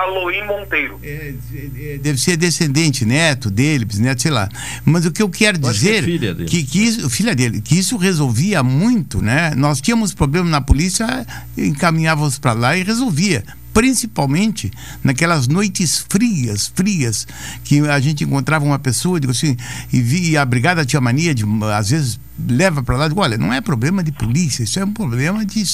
Aloim 0.05 0.43
Monteiro. 0.47 0.99
É, 1.03 1.35
é, 1.77 1.99
deve 1.99 2.19
ser 2.19 2.39
descendente, 2.39 3.05
neto 3.05 3.51
dele, 3.51 3.85
bisneto, 3.85 4.23
sei 4.23 4.31
lá. 4.31 4.49
Mas 4.85 5.05
o 5.05 5.13
que 5.13 5.23
eu 5.23 5.29
quero 5.29 5.59
eu 5.59 5.71
dizer. 5.71 5.91
Que, 5.91 5.99
é 5.99 6.03
filha 6.03 6.35
dele. 6.35 6.49
Que, 6.49 6.65
que 6.65 6.85
isso, 6.85 7.11
filha 7.11 7.35
dele, 7.35 7.61
que 7.61 7.79
isso 7.79 7.97
resolvia 7.99 8.63
muito, 8.63 9.21
né? 9.21 9.53
Nós 9.55 9.75
nós 9.75 9.81
tínhamos 9.81 10.15
problema 10.15 10.49
na 10.49 10.61
polícia, 10.61 11.27
encaminhávamos 11.59 12.39
para 12.39 12.53
lá 12.53 12.77
e 12.77 12.85
resolvia 12.85 13.43
principalmente 13.75 14.71
naquelas 15.03 15.49
noites 15.49 16.07
frias, 16.09 16.73
frias, 16.75 17.27
que 17.65 17.81
a 17.81 17.99
gente 17.99 18.23
encontrava 18.23 18.65
uma 18.65 18.79
pessoa, 18.79 19.19
digo 19.19 19.33
assim, 19.33 19.57
e, 19.93 20.01
vi, 20.01 20.31
e 20.31 20.37
a 20.37 20.45
brigada 20.45 20.87
tinha 20.87 21.01
mania 21.01 21.35
de, 21.35 21.45
às 21.77 21.91
vezes, 21.91 22.21
leva 22.49 22.83
para 22.83 22.97
lá, 22.97 23.09
digo, 23.09 23.21
olha, 23.21 23.37
não 23.37 23.53
é 23.53 23.61
problema 23.61 24.03
de 24.03 24.13
polícia, 24.13 24.63
isso 24.63 24.79
é 24.79 24.85
um 24.85 24.93
problema 24.93 25.45
de, 25.45 25.65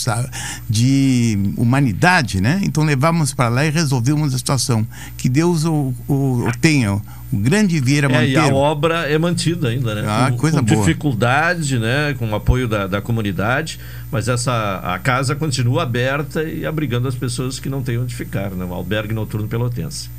de 0.68 1.38
humanidade, 1.56 2.40
né? 2.40 2.60
Então 2.62 2.84
levávamos 2.84 3.34
para 3.34 3.48
lá 3.50 3.64
e 3.66 3.70
resolvemos 3.70 4.34
a 4.34 4.38
situação. 4.38 4.86
Que 5.16 5.28
Deus 5.28 5.64
o, 5.64 5.94
o, 6.08 6.46
o 6.46 6.52
tenha, 6.60 6.94
o 6.94 7.02
grande 7.32 7.80
Vieira 7.80 8.08
é, 8.08 8.10
Monteiro. 8.10 8.32
E 8.32 8.50
a 8.50 8.54
obra 8.54 9.10
é 9.10 9.18
mantida 9.18 9.68
ainda, 9.68 9.94
né? 9.94 10.04
Ah, 10.06 10.30
com, 10.30 10.38
coisa 10.38 10.58
com 10.58 10.64
boa. 10.64 10.80
dificuldade, 10.80 11.78
né? 11.78 12.14
Com 12.18 12.30
o 12.30 12.34
apoio 12.34 12.66
da, 12.66 12.86
da 12.86 13.00
comunidade, 13.00 13.78
mas 14.10 14.28
essa, 14.28 14.80
a 14.82 14.98
casa 14.98 15.36
continua 15.36 15.84
aberta 15.84 16.42
e 16.42 16.66
abrigando 16.66 17.06
as 17.06 17.14
pessoas 17.14 17.60
que 17.60 17.68
não 17.68 17.82
têm 17.82 17.98
onde 17.98 18.14
ficar, 18.14 18.50
né? 18.50 18.64
O 18.64 18.74
albergue 18.74 19.14
noturno 19.14 19.46
pelotense. 19.46 20.10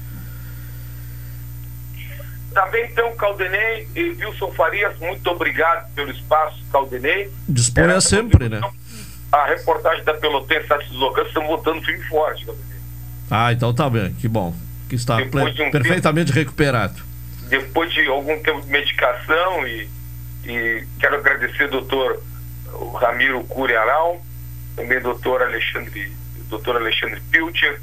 Também 2.53 2.85
então, 2.85 3.15
Caldenei 3.15 3.87
e 3.95 4.09
Wilson 4.11 4.51
Farias, 4.51 4.97
muito 4.99 5.25
obrigado 5.29 5.93
pelo 5.93 6.11
espaço, 6.11 6.61
Caldenei. 6.71 7.29
Disponha 7.47 7.99
sempre, 8.01 8.49
né? 8.49 8.61
A 9.31 9.45
reportagem 9.45 10.03
da 10.03 10.13
Pelotense 10.13 10.63
está 10.63 10.77
se 10.81 10.89
deslocando, 10.89 11.27
estamos 11.27 11.47
voltando 11.47 11.81
firme 11.81 12.03
forte, 12.05 12.45
Caldenei. 12.45 12.71
Ah, 13.29 13.53
então 13.53 13.73
tá 13.73 13.89
bem, 13.89 14.13
que 14.15 14.27
bom. 14.27 14.53
Que 14.89 14.95
está 14.95 15.15
um 15.15 15.29
perfeitamente 15.71 16.33
tempo, 16.33 16.39
recuperado. 16.39 17.01
Depois 17.47 17.93
de 17.93 18.05
algum 18.07 18.37
tempo 18.43 18.61
de 18.61 18.67
medicação 18.69 19.65
e, 19.65 19.87
e 20.45 20.85
quero 20.99 21.15
agradecer 21.15 21.73
ao 21.73 21.81
doutor 22.71 23.01
Ramiro 23.01 23.43
Curiaral, 23.43 24.21
também 24.75 25.01
doutor 25.01 25.41
Alexandre, 25.41 26.11
doutor 26.49 26.77
Alexandre 26.77 27.21
Pilcher 27.31 27.81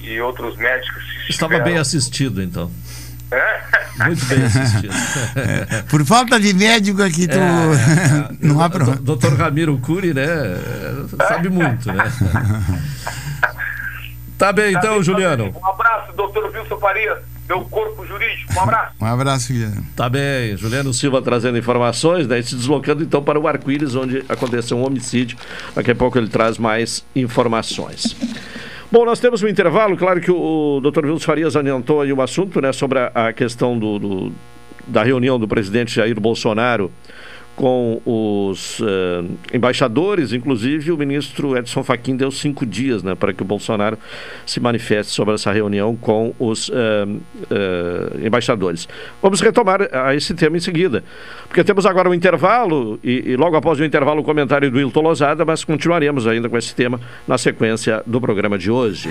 e 0.00 0.20
outros 0.20 0.56
médicos. 0.56 1.02
Estava 1.28 1.58
bem 1.60 1.78
assistido, 1.78 2.42
então. 2.42 2.70
É? 3.30 4.04
Muito 4.04 4.24
bem 4.26 4.44
assistido. 4.44 4.94
É, 5.36 5.82
por 5.82 6.04
falta 6.04 6.40
de 6.40 6.52
médico 6.54 7.02
aqui, 7.02 7.28
tu 7.28 7.36
é, 7.36 7.40
é, 7.40 8.28
não 8.46 8.60
há 8.60 8.68
problema. 8.68 9.00
Doutor 9.00 9.34
Ramiro 9.34 9.78
Cury, 9.78 10.14
né? 10.14 10.26
Sabe 11.28 11.48
muito, 11.48 11.92
né? 11.92 12.04
Tá 14.38 14.52
bem, 14.52 14.70
então, 14.70 14.98
tá 14.98 15.02
Juliano. 15.02 15.52
Um 15.52 15.66
abraço, 15.66 16.12
doutor 16.12 16.44
Wilson 16.54 16.78
Faria, 16.78 17.20
meu 17.48 17.62
corpo 17.62 18.06
jurídico. 18.06 18.52
Um 18.54 18.60
abraço. 18.60 18.94
Um 19.00 19.06
abraço, 19.06 19.52
Juliano. 19.52 19.86
Tá 19.96 20.08
bem, 20.08 20.56
Juliano 20.56 20.92
Silva 20.92 21.22
trazendo 21.22 21.56
informações, 21.56 22.26
né? 22.26 22.40
Se 22.42 22.54
deslocando 22.54 23.02
então 23.02 23.22
para 23.22 23.40
o 23.40 23.48
Arco-Íris, 23.48 23.94
onde 23.94 24.24
aconteceu 24.28 24.76
um 24.76 24.86
homicídio. 24.86 25.38
Daqui 25.74 25.90
a 25.90 25.94
pouco 25.94 26.18
ele 26.18 26.28
traz 26.28 26.58
mais 26.58 27.04
informações. 27.16 28.14
Bom, 28.90 29.04
nós 29.04 29.20
temos 29.20 29.42
um 29.42 29.48
intervalo, 29.48 29.96
claro 29.96 30.20
que 30.20 30.30
o, 30.30 30.76
o 30.76 30.80
Dr. 30.80 31.04
Wilson 31.04 31.24
Farias 31.24 31.56
adiantou 31.56 32.00
aí 32.00 32.12
o 32.12 32.22
assunto, 32.22 32.60
né, 32.60 32.72
sobre 32.72 32.98
a, 32.98 33.28
a 33.28 33.32
questão 33.34 33.78
do, 33.78 33.98
do, 33.98 34.32
da 34.86 35.02
reunião 35.02 35.38
do 35.38 35.46
presidente 35.46 35.94
Jair 35.94 36.18
Bolsonaro 36.18 36.90
com 37.58 38.00
os 38.06 38.78
uh, 38.78 39.28
embaixadores, 39.52 40.32
inclusive 40.32 40.92
o 40.92 40.96
ministro 40.96 41.58
Edson 41.58 41.82
Fachin 41.82 42.16
deu 42.16 42.30
cinco 42.30 42.64
dias 42.64 43.02
né, 43.02 43.16
para 43.16 43.32
que 43.32 43.42
o 43.42 43.44
Bolsonaro 43.44 43.98
se 44.46 44.60
manifeste 44.60 45.12
sobre 45.12 45.34
essa 45.34 45.50
reunião 45.50 45.96
com 45.96 46.32
os 46.38 46.68
uh, 46.68 46.72
uh, 46.72 48.24
embaixadores. 48.24 48.88
Vamos 49.20 49.40
retomar 49.40 49.88
a 49.92 50.14
esse 50.14 50.34
tema 50.34 50.56
em 50.56 50.60
seguida, 50.60 51.02
porque 51.48 51.64
temos 51.64 51.84
agora 51.84 52.08
um 52.08 52.14
intervalo 52.14 53.00
e, 53.02 53.32
e 53.32 53.36
logo 53.36 53.56
após 53.56 53.80
o 53.80 53.84
intervalo 53.84 54.20
o 54.20 54.24
comentário 54.24 54.70
do 54.70 54.78
Hilton 54.78 55.00
Lozada, 55.00 55.44
mas 55.44 55.64
continuaremos 55.64 56.28
ainda 56.28 56.48
com 56.48 56.56
esse 56.56 56.72
tema 56.72 57.00
na 57.26 57.36
sequência 57.36 58.04
do 58.06 58.20
programa 58.20 58.56
de 58.56 58.70
hoje. 58.70 59.10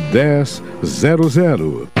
1000. 0.11 2.00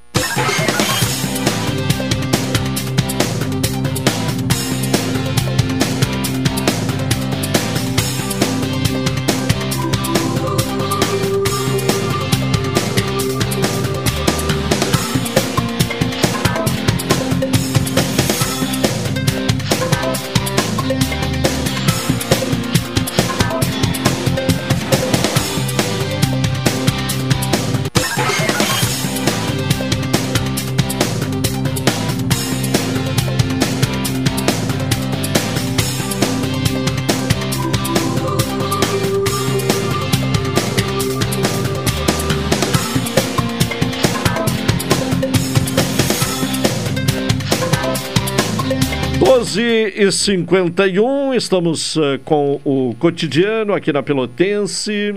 51 50.21 51.33
estamos 51.33 51.95
uh, 51.95 52.19
com 52.23 52.61
o 52.63 52.95
cotidiano 52.99 53.73
aqui 53.73 53.91
na 53.91 54.03
Pelotense. 54.03 55.15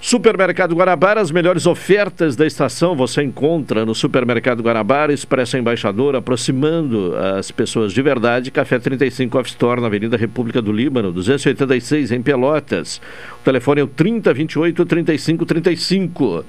Supermercado 0.00 0.76
Guanabara, 0.76 1.20
as 1.20 1.32
melhores 1.32 1.66
ofertas 1.66 2.36
da 2.36 2.46
estação 2.46 2.94
você 2.94 3.24
encontra 3.24 3.84
no 3.84 3.92
Supermercado 3.92 4.62
Guanabara, 4.62 5.12
Expresso 5.12 5.56
Embaixador, 5.56 6.14
aproximando 6.14 7.16
as 7.16 7.50
pessoas 7.50 7.92
de 7.92 8.00
verdade. 8.02 8.52
Café 8.52 8.78
35 8.78 9.36
Off 9.36 9.50
Store, 9.50 9.80
na 9.80 9.88
Avenida 9.88 10.16
República 10.16 10.62
do 10.62 10.70
Líbano, 10.70 11.10
286, 11.10 12.12
em 12.12 12.22
Pelotas. 12.22 13.00
O 13.40 13.44
telefone 13.44 13.80
é 13.80 13.84
o 13.84 13.88
3028 13.88 14.86
3535. 14.86 16.44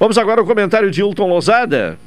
Vamos 0.00 0.16
agora 0.16 0.40
ao 0.40 0.46
comentário 0.46 0.90
de 0.90 1.02
Hilton 1.02 1.28
Lozada. 1.28 1.98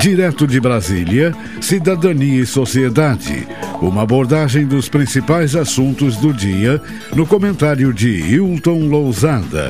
Direto 0.00 0.46
de 0.46 0.60
Brasília, 0.60 1.34
Cidadania 1.60 2.42
e 2.42 2.46
Sociedade. 2.46 3.48
Uma 3.82 4.02
abordagem 4.02 4.64
dos 4.64 4.88
principais 4.88 5.56
assuntos 5.56 6.16
do 6.16 6.32
dia 6.32 6.80
no 7.16 7.26
comentário 7.26 7.92
de 7.92 8.08
Hilton 8.08 8.86
Lousada. 8.86 9.68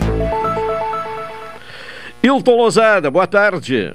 Hilton 2.23 2.57
Lousada, 2.57 3.11
boa 3.11 3.27
tarde. 3.27 3.95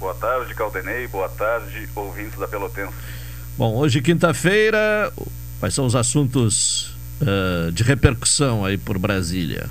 Boa 0.00 0.14
tarde, 0.14 0.54
Caldenei. 0.54 1.06
Boa 1.08 1.28
tarde, 1.28 1.86
ouvintes 1.94 2.38
da 2.38 2.48
Pelotense. 2.48 2.94
Bom, 3.58 3.76
hoje 3.76 4.00
quinta-feira, 4.00 5.12
quais 5.60 5.74
são 5.74 5.84
os 5.84 5.94
assuntos 5.94 6.96
uh, 7.20 7.70
de 7.72 7.82
repercussão 7.82 8.64
aí 8.64 8.78
por 8.78 8.98
Brasília? 8.98 9.68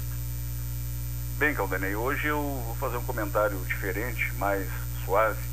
Bem, 1.40 1.56
Caldenei, 1.56 1.96
hoje 1.96 2.28
eu 2.28 2.62
vou 2.68 2.76
fazer 2.80 2.98
um 2.98 3.04
comentário 3.04 3.58
diferente, 3.68 4.32
mais 4.38 4.68
suave 5.04 5.51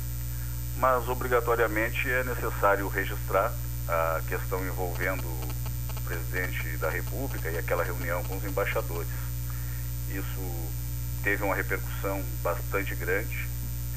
mas 0.79 1.09
obrigatoriamente 1.09 2.09
é 2.09 2.23
necessário 2.23 2.87
registrar 2.87 3.53
a 3.87 4.21
questão 4.27 4.65
envolvendo 4.65 5.25
o 5.25 6.01
presidente 6.05 6.77
da 6.77 6.89
República 6.89 7.49
e 7.49 7.57
aquela 7.57 7.83
reunião 7.83 8.23
com 8.23 8.37
os 8.37 8.43
embaixadores. 8.45 9.09
Isso 10.09 10.69
teve 11.21 11.43
uma 11.43 11.55
repercussão 11.55 12.23
bastante 12.41 12.95
grande, 12.95 13.47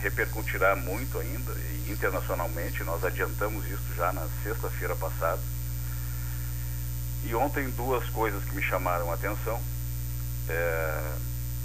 repercutirá 0.00 0.74
muito 0.74 1.18
ainda 1.18 1.52
internacionalmente. 1.88 2.82
Nós 2.82 3.04
adiantamos 3.04 3.64
isso 3.66 3.94
já 3.96 4.12
na 4.12 4.26
sexta-feira 4.42 4.96
passada. 4.96 5.40
E 7.24 7.32
ontem 7.36 7.70
duas 7.70 8.04
coisas 8.10 8.42
que 8.44 8.56
me 8.56 8.62
chamaram 8.62 9.08
a 9.10 9.14
atenção 9.14 9.62
é, 10.48 11.14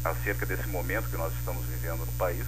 acerca 0.04 0.46
desse 0.46 0.68
momento 0.68 1.10
que 1.10 1.18
nós 1.18 1.34
estamos 1.34 1.66
vivendo 1.66 2.06
no 2.06 2.12
país. 2.14 2.46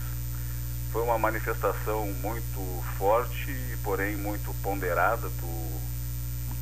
Foi 0.92 1.04
uma 1.04 1.20
manifestação 1.20 2.08
muito 2.22 2.84
forte, 2.98 3.56
porém 3.84 4.16
muito 4.16 4.54
ponderada 4.64 5.30
do 5.30 5.80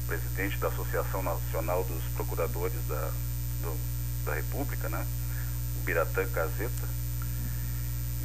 presidente 0.06 0.58
da 0.58 0.68
Associação 0.68 1.24
Nacional 1.24 1.84
dos 1.84 2.04
Procuradores 2.16 2.80
da, 2.88 3.12
do, 3.62 3.78
da 4.26 4.34
República, 4.34 4.90
né? 4.90 5.06
o 5.80 5.86
Biratã 5.86 6.26
Caseta, 6.28 6.88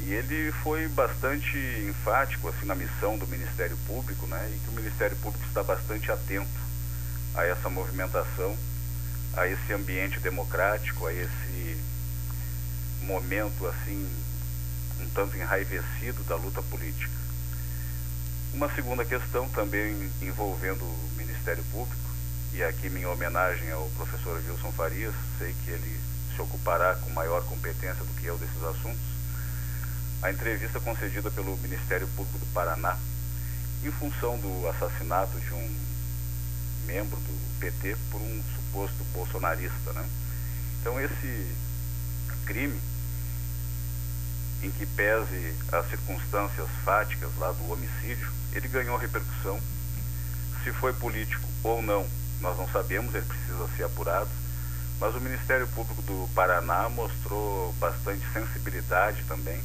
e 0.05 0.11
ele 0.11 0.51
foi 0.63 0.87
bastante 0.89 1.57
enfático 1.89 2.49
assim 2.49 2.65
na 2.65 2.75
missão 2.75 3.17
do 3.17 3.27
Ministério 3.27 3.77
Público, 3.87 4.27
né? 4.27 4.51
E 4.53 4.59
que 4.59 4.69
o 4.69 4.73
Ministério 4.73 5.15
Público 5.17 5.45
está 5.47 5.63
bastante 5.63 6.11
atento 6.11 6.49
a 7.35 7.45
essa 7.45 7.69
movimentação, 7.69 8.57
a 9.33 9.47
esse 9.47 9.71
ambiente 9.71 10.19
democrático, 10.19 11.05
a 11.05 11.13
esse 11.13 11.77
momento 13.01 13.65
assim 13.67 14.09
um 15.03 15.09
tanto 15.09 15.37
enraivecido 15.37 16.23
da 16.23 16.35
luta 16.35 16.61
política. 16.63 17.13
Uma 18.53 18.73
segunda 18.73 19.03
questão 19.03 19.49
também 19.49 20.09
envolvendo 20.21 20.83
o 20.83 21.09
Ministério 21.17 21.63
Público, 21.71 22.01
e 22.53 22.63
aqui 22.63 22.89
minha 22.89 23.09
homenagem 23.09 23.71
ao 23.71 23.89
professor 23.97 24.41
Wilson 24.47 24.71
Farias, 24.71 25.13
sei 25.37 25.53
que 25.63 25.71
ele 25.71 25.99
se 26.35 26.41
ocupará 26.41 26.95
com 26.95 27.09
maior 27.09 27.43
competência 27.45 28.03
do 28.03 28.13
que 28.19 28.25
eu 28.25 28.37
desses 28.37 28.63
assuntos 28.63 29.13
a 30.21 30.31
entrevista 30.31 30.79
concedida 30.79 31.29
pelo 31.29 31.57
Ministério 31.57 32.07
Público 32.15 32.39
do 32.39 32.45
Paraná 32.53 32.97
em 33.83 33.91
função 33.91 34.37
do 34.37 34.69
assassinato 34.69 35.37
de 35.37 35.53
um 35.53 35.75
membro 36.85 37.17
do 37.17 37.59
PT 37.59 37.97
por 38.09 38.21
um 38.21 38.41
suposto 38.55 39.03
bolsonarista, 39.13 39.91
né? 39.91 40.05
Então 40.79 40.97
esse 41.01 41.53
crime 42.45 42.79
em 44.63 44.71
que 44.71 44.85
pese 44.85 45.53
as 45.71 45.89
circunstâncias 45.89 46.67
fáticas 46.85 47.29
lá 47.37 47.51
do 47.51 47.71
homicídio, 47.71 48.31
ele 48.53 48.67
ganhou 48.67 48.97
repercussão. 48.97 49.59
Se 50.63 50.71
foi 50.71 50.93
político 50.93 51.45
ou 51.61 51.81
não, 51.81 52.07
nós 52.39 52.57
não 52.57 52.67
sabemos, 52.69 53.13
ele 53.13 53.25
precisa 53.25 53.67
ser 53.75 53.83
apurado. 53.83 54.29
Mas 54.99 55.13
o 55.15 55.19
Ministério 55.21 55.67
Público 55.67 56.01
do 56.03 56.29
Paraná 56.33 56.87
mostrou 56.87 57.73
bastante 57.73 58.23
sensibilidade 58.31 59.23
também 59.27 59.61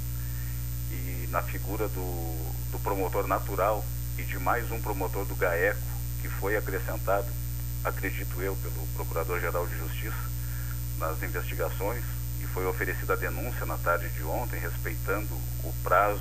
e 0.91 1.29
na 1.31 1.43
figura 1.43 1.89
do, 1.89 2.53
do 2.73 2.79
promotor 2.81 3.27
natural 3.27 3.85
e 4.17 4.23
de 4.23 4.39
mais 4.39 4.71
um 4.73 4.81
promotor 4.81 5.25
do 5.27 5.37
GAECO, 5.37 5.79
que 6.21 6.29
foi 6.29 6.57
acrescentado, 6.57 7.29
acredito 7.85 8.43
eu, 8.43 8.57
pelo 8.57 8.87
Procurador-Geral 8.95 9.67
de 9.67 9.79
Justiça 9.79 10.29
nas 10.99 11.23
investigações, 11.23 12.03
foi 12.53 12.67
oferecida 12.67 13.13
a 13.13 13.17
denúncia 13.17 13.65
na 13.67 13.77
tarde 13.79 14.09
de 14.11 14.23
ontem, 14.25 14.59
respeitando 14.59 15.35
o 15.65 15.73
prazo 15.83 16.21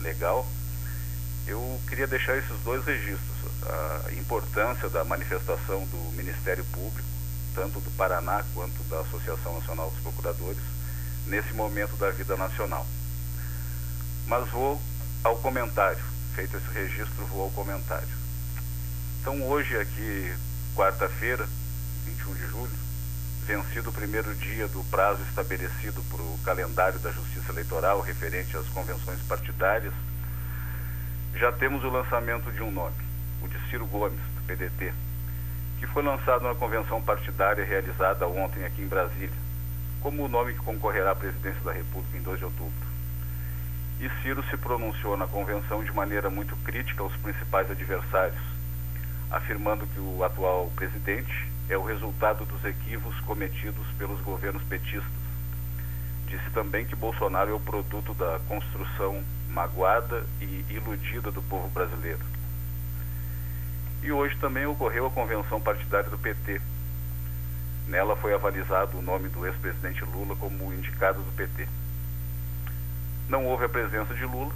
legal. 0.00 0.46
Eu 1.46 1.80
queria 1.88 2.06
deixar 2.06 2.36
esses 2.36 2.58
dois 2.60 2.84
registros, 2.84 3.38
a 4.06 4.12
importância 4.12 4.88
da 4.88 5.04
manifestação 5.04 5.84
do 5.86 6.16
Ministério 6.16 6.64
Público, 6.66 7.08
tanto 7.54 7.80
do 7.80 7.90
Paraná 7.92 8.44
quanto 8.54 8.82
da 8.84 9.00
Associação 9.00 9.58
Nacional 9.58 9.90
dos 9.90 10.00
Procuradores, 10.00 10.62
nesse 11.26 11.52
momento 11.52 11.96
da 11.96 12.10
vida 12.10 12.36
nacional. 12.36 12.86
Mas 14.26 14.48
vou 14.50 14.80
ao 15.24 15.36
comentário. 15.38 16.02
Feito 16.34 16.56
esse 16.56 16.70
registro, 16.72 17.26
vou 17.26 17.42
ao 17.42 17.50
comentário. 17.50 18.08
Então, 19.20 19.42
hoje, 19.48 19.76
aqui, 19.76 20.32
quarta-feira, 20.74 21.46
21 22.06 22.34
de 22.34 22.46
julho, 22.46 22.78
vencido 23.50 23.90
o 23.90 23.92
primeiro 23.92 24.32
dia 24.36 24.68
do 24.68 24.84
prazo 24.84 25.20
estabelecido 25.24 26.00
para 26.04 26.22
o 26.22 26.38
calendário 26.44 27.00
da 27.00 27.10
Justiça 27.10 27.50
Eleitoral 27.50 28.00
referente 28.00 28.56
às 28.56 28.68
convenções 28.68 29.20
partidárias, 29.22 29.92
já 31.34 31.50
temos 31.50 31.82
o 31.82 31.90
lançamento 31.90 32.52
de 32.52 32.62
um 32.62 32.70
nome, 32.70 32.94
o 33.42 33.48
de 33.48 33.58
Ciro 33.68 33.86
Gomes, 33.86 34.20
do 34.36 34.42
PDT, 34.46 34.92
que 35.80 35.86
foi 35.88 36.00
lançado 36.04 36.44
na 36.44 36.54
convenção 36.54 37.02
partidária 37.02 37.64
realizada 37.64 38.28
ontem 38.28 38.64
aqui 38.64 38.82
em 38.82 38.86
Brasília, 38.86 39.36
como 40.00 40.24
o 40.24 40.28
nome 40.28 40.54
que 40.54 40.60
concorrerá 40.60 41.10
à 41.10 41.16
presidência 41.16 41.60
da 41.62 41.72
República 41.72 42.16
em 42.16 42.22
2 42.22 42.38
de 42.38 42.44
outubro. 42.44 42.86
E 43.98 44.08
Ciro 44.22 44.44
se 44.48 44.56
pronunciou 44.56 45.16
na 45.16 45.26
convenção 45.26 45.82
de 45.82 45.90
maneira 45.90 46.30
muito 46.30 46.54
crítica 46.58 47.02
aos 47.02 47.16
principais 47.16 47.68
adversários, 47.68 48.40
afirmando 49.28 49.88
que 49.88 49.98
o 49.98 50.22
atual 50.22 50.70
presidente 50.76 51.50
é 51.70 51.78
o 51.78 51.84
resultado 51.84 52.44
dos 52.44 52.64
equívocos 52.64 53.18
cometidos 53.20 53.86
pelos 53.96 54.20
governos 54.22 54.62
petistas. 54.64 55.20
Disse 56.26 56.50
também 56.50 56.84
que 56.84 56.96
Bolsonaro 56.96 57.50
é 57.50 57.54
o 57.54 57.60
produto 57.60 58.12
da 58.14 58.40
construção 58.48 59.22
magoada 59.48 60.26
e 60.40 60.64
iludida 60.68 61.30
do 61.30 61.40
povo 61.42 61.68
brasileiro. 61.68 62.20
E 64.02 64.10
hoje 64.10 64.36
também 64.38 64.66
ocorreu 64.66 65.06
a 65.06 65.10
convenção 65.10 65.60
partidária 65.60 66.10
do 66.10 66.18
PT. 66.18 66.60
Nela 67.86 68.16
foi 68.16 68.34
avalizado 68.34 68.98
o 68.98 69.02
nome 69.02 69.28
do 69.28 69.46
ex-presidente 69.46 70.04
Lula 70.04 70.34
como 70.36 70.72
indicado 70.72 71.22
do 71.22 71.32
PT. 71.36 71.68
Não 73.28 73.46
houve 73.46 73.64
a 73.64 73.68
presença 73.68 74.12
de 74.12 74.24
Lula, 74.24 74.52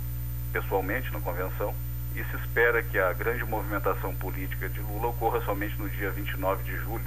pessoalmente, 0.53 1.13
na 1.13 1.21
convenção, 1.21 1.75
e 2.15 2.25
se 2.25 2.37
espera 2.37 2.83
que 2.83 2.99
a 2.99 3.13
grande 3.13 3.45
movimentação 3.45 4.15
política 4.15 4.69
de 4.69 4.81
Lula 4.81 5.09
ocorra 5.09 5.41
somente 5.45 5.77
no 5.79 5.89
dia 5.89 6.11
29 6.11 6.63
de 6.63 6.77
julho, 6.77 7.05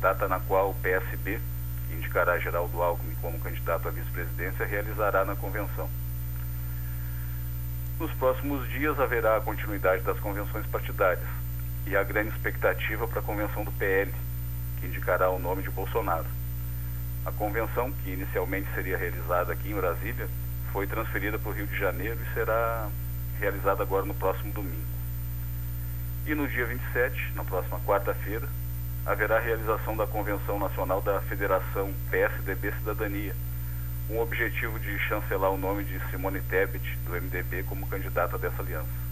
data 0.00 0.26
na 0.26 0.40
qual 0.40 0.70
o 0.70 0.74
PSB, 0.74 1.40
que 1.88 1.94
indicará 1.94 2.38
Geraldo 2.38 2.82
Alckmin 2.82 3.14
como 3.22 3.38
candidato 3.38 3.86
à 3.86 3.90
vice-presidência, 3.90 4.66
realizará 4.66 5.24
na 5.24 5.36
convenção. 5.36 5.88
Nos 8.00 8.12
próximos 8.14 8.68
dias 8.68 8.98
haverá 8.98 9.36
a 9.36 9.40
continuidade 9.40 10.02
das 10.02 10.18
convenções 10.18 10.66
partidárias 10.66 11.26
e 11.86 11.96
a 11.96 12.02
grande 12.02 12.30
expectativa 12.30 13.06
para 13.06 13.20
a 13.20 13.22
convenção 13.22 13.64
do 13.64 13.72
PL, 13.72 14.12
que 14.80 14.86
indicará 14.86 15.30
o 15.30 15.38
nome 15.38 15.62
de 15.62 15.70
Bolsonaro. 15.70 16.26
A 17.24 17.32
convenção, 17.32 17.92
que 17.92 18.10
inicialmente 18.10 18.68
seria 18.74 18.98
realizada 18.98 19.52
aqui 19.52 19.70
em 19.70 19.74
Brasília, 19.74 20.28
foi 20.72 20.86
transferida 20.86 21.38
para 21.38 21.48
o 21.48 21.52
Rio 21.52 21.66
de 21.66 21.78
Janeiro 21.78 22.18
e 22.20 22.34
será 22.34 22.88
realizada 23.40 23.82
agora 23.82 24.04
no 24.04 24.14
próximo 24.14 24.52
domingo. 24.52 24.86
E 26.26 26.34
no 26.34 26.48
dia 26.48 26.66
27, 26.66 27.32
na 27.34 27.44
próxima 27.44 27.78
quarta-feira, 27.80 28.48
haverá 29.04 29.36
a 29.36 29.40
realização 29.40 29.96
da 29.96 30.06
Convenção 30.06 30.58
Nacional 30.58 31.00
da 31.00 31.20
Federação 31.22 31.94
PSDB 32.10 32.72
Cidadania, 32.72 33.34
com 34.08 34.14
o 34.14 34.22
objetivo 34.22 34.78
de 34.80 34.98
chancelar 35.00 35.50
o 35.50 35.58
nome 35.58 35.84
de 35.84 36.00
Simone 36.10 36.40
Tebet, 36.40 36.98
do 37.04 37.12
MDB, 37.12 37.62
como 37.64 37.86
candidata 37.86 38.36
dessa 38.36 38.60
aliança. 38.60 39.06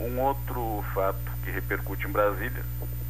Um 0.00 0.18
outro 0.20 0.84
fato 0.94 1.32
que 1.44 1.50
repercute 1.50 2.06
em 2.06 2.10
Brasília 2.10 2.64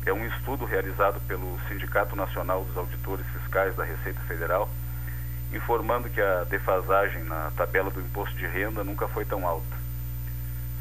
é 0.05 0.13
um 0.13 0.27
estudo 0.27 0.65
realizado 0.65 1.21
pelo 1.27 1.59
Sindicato 1.69 2.17
Nacional 2.17 2.65
dos 2.65 2.77
Auditores 2.77 3.25
Fiscais 3.27 3.75
da 3.77 3.85
Receita 3.85 4.21
Federal, 4.23 4.69
informando 5.53 6.09
que 6.09 6.21
a 6.21 6.45
defasagem 6.45 7.25
na 7.25 7.51
tabela 7.57 7.91
do 7.91 8.01
imposto 8.01 8.37
de 8.37 8.47
renda 8.47 8.83
nunca 8.83 9.07
foi 9.09 9.25
tão 9.25 9.47
alta. 9.47 9.77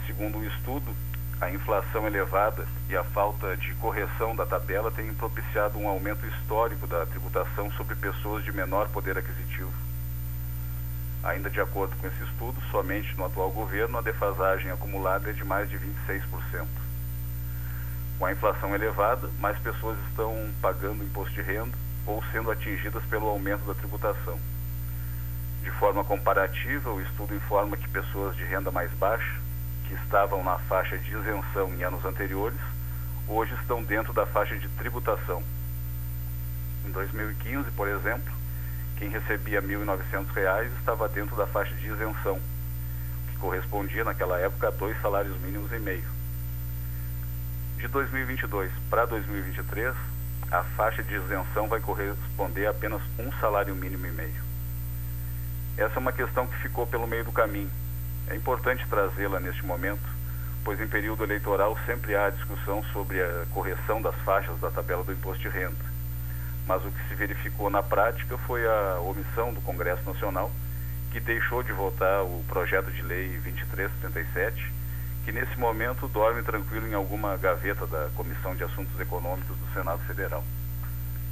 Segundo 0.08 0.40
o 0.40 0.46
estudo, 0.46 0.94
a 1.40 1.50
inflação 1.50 2.06
elevada 2.06 2.68
e 2.88 2.96
a 2.96 3.04
falta 3.04 3.58
de 3.58 3.74
correção 3.76 4.36
da 4.36 4.46
tabela 4.46 4.92
têm 4.92 5.14
propiciado 5.14 5.78
um 5.78 5.88
aumento 5.88 6.26
histórico 6.26 6.86
da 6.86 7.06
tributação 7.06 7.72
sobre 7.72 7.96
pessoas 7.96 8.44
de 8.44 8.52
menor 8.52 8.90
poder 8.90 9.18
aquisitivo. 9.18 9.74
Ainda 11.24 11.50
de 11.50 11.60
acordo 11.60 11.96
com 11.98 12.08
esse 12.08 12.24
estudo, 12.24 12.60
somente 12.72 13.16
no 13.16 13.26
atual 13.26 13.52
governo 13.52 13.98
a 13.98 14.02
defasagem 14.02 14.72
acumulada 14.72 15.30
é 15.30 15.34
de 15.34 15.44
mais 15.44 15.70
de 15.70 15.78
26%. 15.78 16.68
Com 18.18 18.26
a 18.26 18.32
inflação 18.32 18.74
elevada, 18.76 19.28
mais 19.40 19.58
pessoas 19.60 19.98
estão 20.10 20.52
pagando 20.62 21.04
imposto 21.04 21.34
de 21.34 21.42
renda 21.42 21.76
ou 22.06 22.24
sendo 22.32 22.52
atingidas 22.52 23.04
pelo 23.06 23.28
aumento 23.28 23.66
da 23.66 23.74
tributação. 23.74 24.40
De 25.64 25.70
forma 25.72 26.04
comparativa, 26.04 26.92
o 26.92 27.02
estudo 27.02 27.36
informa 27.36 27.78
que 27.78 27.88
pessoas 27.88 28.36
de 28.36 28.44
renda 28.44 28.72
mais 28.72 28.92
baixa, 28.94 29.40
que 29.88 29.94
estavam 29.94 30.44
na 30.44 30.58
faixa 30.58 30.98
de 30.98 31.12
isenção 31.12 31.74
em 31.74 31.84
anos 31.84 32.04
anteriores, 32.04 32.60
hoje 33.28 33.54
estão 33.62 33.84
dentro 33.84 34.12
da 34.12 34.26
faixa 34.26 34.58
de 34.58 34.68
tributação. 34.70 35.44
Em 36.86 36.92
2015, 36.92 37.70
por 37.72 37.88
exemplo, 37.88 38.34
quem 38.98 39.10
recebia 39.10 39.62
R$ 39.62 39.68
1.900 39.68 40.68
estava 40.80 41.08
dentro 41.08 41.36
da 41.36 41.46
faixa 41.46 41.74
de 41.76 41.88
isenção, 41.88 42.40
que 43.30 43.38
correspondia 43.38 44.04
naquela 44.04 44.40
época 44.40 44.68
a 44.68 44.72
dois 44.72 45.00
salários 45.02 45.40
mínimos 45.42 45.72
e 45.72 45.80
meio. 45.80 46.10
De 47.78 47.88
2022 47.88 48.72
para 48.90 49.06
2023, 49.06 49.96
a 50.52 50.64
faixa 50.64 51.04
de 51.04 51.16
isenção 51.16 51.68
vai 51.68 51.80
corresponder 51.80 52.66
a 52.66 52.72
apenas 52.72 53.02
um 53.18 53.32
salário 53.40 53.76
mínimo 53.76 54.06
e 54.06 54.12
meio. 54.12 54.51
Essa 55.78 55.96
é 55.96 56.00
uma 56.00 56.12
questão 56.12 56.46
que 56.48 56.58
ficou 56.58 56.86
pelo 56.86 57.08
meio 57.08 57.24
do 57.24 57.32
caminho. 57.32 57.72
É 58.28 58.36
importante 58.36 58.86
trazê-la 58.88 59.40
neste 59.40 59.66
momento, 59.66 60.04
pois 60.64 60.80
em 60.80 60.88
período 60.88 61.24
eleitoral 61.24 61.78
sempre 61.86 62.16
há 62.16 62.30
discussão 62.30 62.84
sobre 62.94 63.22
a 63.22 63.46
correção 63.52 64.02
das 64.02 64.16
faixas 64.24 64.60
da 64.60 64.70
tabela 64.70 65.04
do 65.04 65.12
imposto 65.12 65.42
de 65.42 65.50
renda. 65.50 65.92
Mas 66.68 66.86
o 66.86 66.92
que 66.92 67.08
se 67.08 67.16
verificou 67.16 67.70
na 67.70 67.82
prática 67.82 68.38
foi 68.40 68.66
a 68.66 69.00
omissão 69.00 69.54
do 69.54 69.62
Congresso 69.62 70.04
Nacional, 70.06 70.52
que 71.12 71.20
deixou 71.20 71.64
de 71.64 71.74
votar 71.74 72.24
o 72.24 72.44
projeto 72.48 72.92
de 72.92 73.02
lei 73.02 73.30
2377, 73.40 74.72
que 75.26 75.32
nesse 75.32 75.58
momento 75.58 76.08
dorme 76.08 76.42
tranquilo 76.44 76.88
em 76.88 76.94
alguma 76.94 77.36
gaveta 77.38 77.86
da 77.88 78.10
Comissão 78.16 78.56
de 78.56 78.64
Assuntos 78.64 78.98
Econômicos 79.00 79.58
do 79.58 79.74
Senado 79.74 80.00
Federal. 80.06 80.44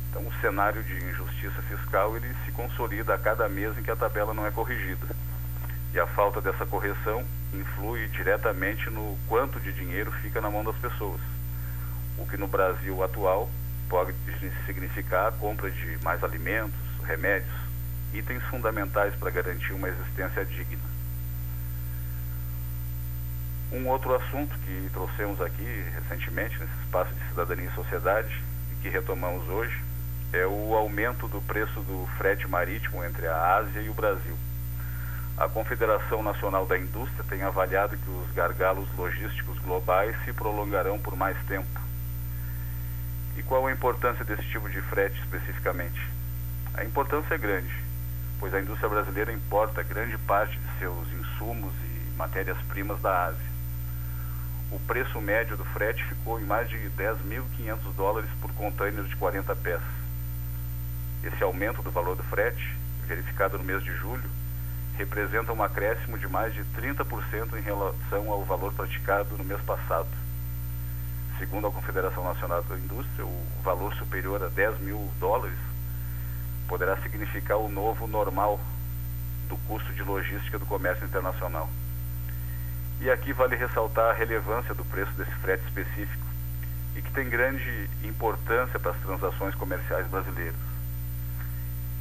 Então, 0.09 0.25
o 0.25 0.33
cenário 0.41 0.83
de 0.83 0.93
injustiça 0.93 1.61
fiscal 1.63 2.15
ele 2.17 2.33
se 2.45 2.51
consolida 2.51 3.13
a 3.13 3.17
cada 3.17 3.47
mês 3.47 3.77
em 3.77 3.83
que 3.83 3.91
a 3.91 3.95
tabela 3.95 4.33
não 4.33 4.45
é 4.45 4.51
corrigida. 4.51 5.07
E 5.93 5.99
a 5.99 6.07
falta 6.07 6.41
dessa 6.41 6.65
correção 6.65 7.23
influi 7.53 8.07
diretamente 8.09 8.89
no 8.89 9.17
quanto 9.27 9.59
de 9.59 9.71
dinheiro 9.71 10.11
fica 10.21 10.41
na 10.41 10.49
mão 10.49 10.63
das 10.63 10.75
pessoas. 10.77 11.21
O 12.17 12.25
que 12.25 12.37
no 12.37 12.47
Brasil 12.47 13.03
atual 13.03 13.49
pode 13.87 14.13
significar 14.65 15.27
a 15.27 15.31
compra 15.31 15.69
de 15.71 15.97
mais 16.03 16.23
alimentos, 16.23 16.77
remédios, 17.03 17.53
itens 18.13 18.43
fundamentais 18.43 19.15
para 19.15 19.31
garantir 19.31 19.73
uma 19.73 19.89
existência 19.89 20.45
digna. 20.45 20.89
Um 23.71 23.87
outro 23.87 24.15
assunto 24.15 24.57
que 24.59 24.89
trouxemos 24.91 25.39
aqui 25.41 25.85
recentemente, 25.93 26.57
nesse 26.59 26.73
espaço 26.83 27.13
de 27.13 27.29
cidadania 27.29 27.69
e 27.69 27.75
sociedade, 27.75 28.43
e 28.71 28.81
que 28.81 28.89
retomamos 28.89 29.47
hoje, 29.47 29.88
é 30.31 30.45
o 30.45 30.75
aumento 30.75 31.27
do 31.27 31.41
preço 31.41 31.79
do 31.81 32.07
frete 32.17 32.47
marítimo 32.47 33.03
entre 33.03 33.25
a 33.27 33.55
Ásia 33.57 33.81
e 33.81 33.89
o 33.89 33.93
Brasil. 33.93 34.37
A 35.35 35.49
Confederação 35.49 36.21
Nacional 36.21 36.65
da 36.67 36.77
Indústria 36.77 37.23
tem 37.27 37.41
avaliado 37.41 37.97
que 37.97 38.09
os 38.09 38.31
gargalos 38.33 38.87
logísticos 38.95 39.57
globais 39.59 40.15
se 40.23 40.33
prolongarão 40.33 40.99
por 40.99 41.15
mais 41.15 41.37
tempo. 41.45 41.79
E 43.37 43.43
qual 43.43 43.65
a 43.65 43.71
importância 43.71 44.23
desse 44.23 44.43
tipo 44.43 44.69
de 44.69 44.81
frete 44.81 45.19
especificamente? 45.19 45.99
A 46.75 46.83
importância 46.83 47.33
é 47.33 47.37
grande, 47.37 47.73
pois 48.39 48.53
a 48.53 48.59
indústria 48.59 48.89
brasileira 48.89 49.33
importa 49.33 49.81
grande 49.81 50.17
parte 50.19 50.59
de 50.59 50.79
seus 50.79 51.07
insumos 51.13 51.73
e 51.73 52.17
matérias-primas 52.17 53.01
da 53.01 53.27
Ásia. 53.27 53.49
O 54.71 54.79
preço 54.81 55.19
médio 55.19 55.57
do 55.57 55.65
frete 55.65 56.03
ficou 56.03 56.39
em 56.39 56.43
mais 56.43 56.69
de 56.69 56.77
10.500 56.77 57.95
dólares 57.95 58.29
por 58.39 58.51
container 58.53 59.03
de 59.05 59.15
40 59.15 59.55
pés 59.55 59.81
esse 61.23 61.43
aumento 61.43 61.81
do 61.81 61.91
valor 61.91 62.15
do 62.15 62.23
frete, 62.23 62.75
verificado 63.05 63.57
no 63.57 63.63
mês 63.63 63.83
de 63.83 63.93
julho, 63.95 64.29
representa 64.97 65.53
um 65.53 65.63
acréscimo 65.63 66.17
de 66.17 66.27
mais 66.27 66.53
de 66.53 66.63
30% 66.75 67.57
em 67.57 67.61
relação 67.61 68.31
ao 68.31 68.43
valor 68.43 68.73
praticado 68.73 69.37
no 69.37 69.43
mês 69.43 69.61
passado. 69.61 70.09
Segundo 71.37 71.67
a 71.67 71.71
Confederação 71.71 72.23
Nacional 72.23 72.63
da 72.63 72.77
Indústria, 72.77 73.25
o 73.25 73.45
valor 73.63 73.93
superior 73.95 74.43
a 74.43 74.49
10 74.49 74.79
mil 74.79 75.09
dólares 75.19 75.57
poderá 76.67 76.97
significar 76.97 77.57
o 77.57 77.69
novo 77.69 78.07
normal 78.07 78.59
do 79.47 79.57
custo 79.67 79.93
de 79.93 80.03
logística 80.03 80.59
do 80.59 80.65
comércio 80.65 81.05
internacional. 81.05 81.69
E 83.01 83.09
aqui 83.09 83.31
vale 83.31 83.55
ressaltar 83.55 84.11
a 84.11 84.13
relevância 84.13 84.73
do 84.73 84.83
preço 84.85 85.11
desse 85.13 85.31
frete 85.35 85.63
específico 85.63 86.25
e 86.95 87.01
que 87.01 87.11
tem 87.11 87.29
grande 87.29 87.89
importância 88.03 88.77
para 88.77 88.91
as 88.91 89.01
transações 89.01 89.55
comerciais 89.55 90.05
brasileiras 90.07 90.68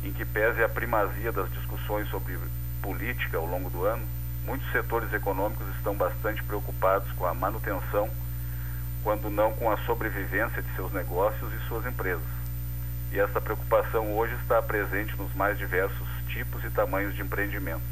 em 0.02 0.12
que 0.12 0.24
pese 0.24 0.62
a 0.62 0.68
primazia 0.68 1.32
das 1.32 1.50
discussões 1.52 2.08
sobre 2.08 2.38
política 2.82 3.36
ao 3.36 3.46
longo 3.46 3.68
do 3.70 3.84
ano, 3.84 4.06
muitos 4.44 4.70
setores 4.70 5.12
econômicos 5.12 5.66
estão 5.76 5.94
bastante 5.94 6.42
preocupados 6.42 7.10
com 7.12 7.26
a 7.26 7.34
manutenção, 7.34 8.08
quando 9.02 9.28
não 9.30 9.52
com 9.52 9.70
a 9.70 9.76
sobrevivência 9.78 10.62
de 10.62 10.74
seus 10.74 10.92
negócios 10.92 11.52
e 11.52 11.68
suas 11.68 11.84
empresas. 11.86 12.38
E 13.12 13.18
essa 13.18 13.40
preocupação 13.40 14.16
hoje 14.16 14.34
está 14.42 14.62
presente 14.62 15.16
nos 15.16 15.34
mais 15.34 15.58
diversos 15.58 16.06
tipos 16.28 16.62
e 16.64 16.70
tamanhos 16.70 17.14
de 17.14 17.22
empreendimentos. 17.22 17.82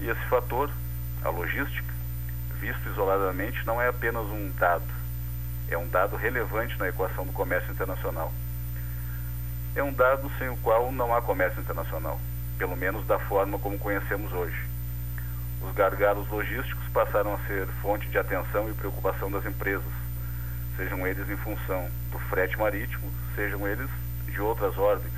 E 0.00 0.08
esse 0.08 0.24
fator, 0.26 0.70
a 1.22 1.28
logística, 1.28 1.94
visto 2.58 2.88
isoladamente, 2.88 3.64
não 3.66 3.80
é 3.80 3.88
apenas 3.88 4.24
um 4.24 4.50
dado, 4.58 4.84
é 5.68 5.76
um 5.78 5.88
dado 5.88 6.16
relevante 6.16 6.78
na 6.78 6.88
equação 6.88 7.24
do 7.24 7.32
comércio 7.32 7.70
internacional 7.70 8.32
é 9.74 9.82
um 9.82 9.92
dado 9.92 10.30
sem 10.38 10.48
o 10.48 10.56
qual 10.58 10.92
não 10.92 11.14
há 11.14 11.20
comércio 11.20 11.60
internacional, 11.60 12.20
pelo 12.58 12.76
menos 12.76 13.06
da 13.06 13.18
forma 13.18 13.58
como 13.58 13.78
conhecemos 13.78 14.32
hoje. 14.32 14.56
Os 15.62 15.74
gargalos 15.74 16.28
logísticos 16.28 16.86
passaram 16.92 17.34
a 17.34 17.38
ser 17.46 17.66
fonte 17.82 18.06
de 18.08 18.18
atenção 18.18 18.68
e 18.68 18.74
preocupação 18.74 19.30
das 19.30 19.44
empresas, 19.44 19.92
sejam 20.76 21.06
eles 21.06 21.28
em 21.28 21.36
função 21.36 21.88
do 22.10 22.18
frete 22.18 22.58
marítimo, 22.58 23.10
sejam 23.34 23.66
eles 23.66 23.88
de 24.26 24.40
outras 24.40 24.76
ordens, 24.76 25.12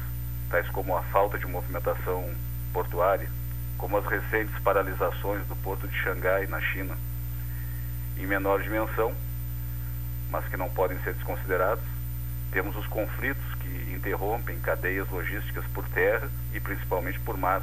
tais 0.51 0.69
como 0.71 0.97
a 0.97 1.03
falta 1.05 1.39
de 1.39 1.47
movimentação 1.47 2.31
portuária, 2.73 3.29
como 3.77 3.99
as 3.99 4.07
recentes 4.07 4.59
paralisações 4.61 5.47
do 5.47 5.57
porto 5.57 5.87
de 5.89 5.97
Xangai, 5.99 6.47
na 6.47 6.61
China. 6.61 6.97
Em 8.17 8.27
menor 8.27 8.63
dimensão, 8.63 9.15
mas 10.31 10.47
que 10.49 10.57
não 10.57 10.71
podem 10.71 10.99
ser 11.01 11.15
desconsiderados, 11.15 11.85
temos 12.53 12.75
os 12.77 12.87
conflitos 12.87 13.56
interrompem 13.93 14.59
cadeias 14.61 15.09
logísticas 15.09 15.65
por 15.75 15.89
terra 15.89 16.29
e 16.53 16.61
principalmente 16.61 17.19
por 17.21 17.37
mar. 17.37 17.63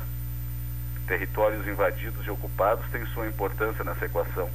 Territórios 1.08 1.68
invadidos 1.68 2.26
e 2.26 2.30
ocupados 2.30 2.86
têm 2.92 3.06
sua 3.08 3.28
importância 3.28 3.84
nessa 3.84 4.06
equação. 4.06 4.50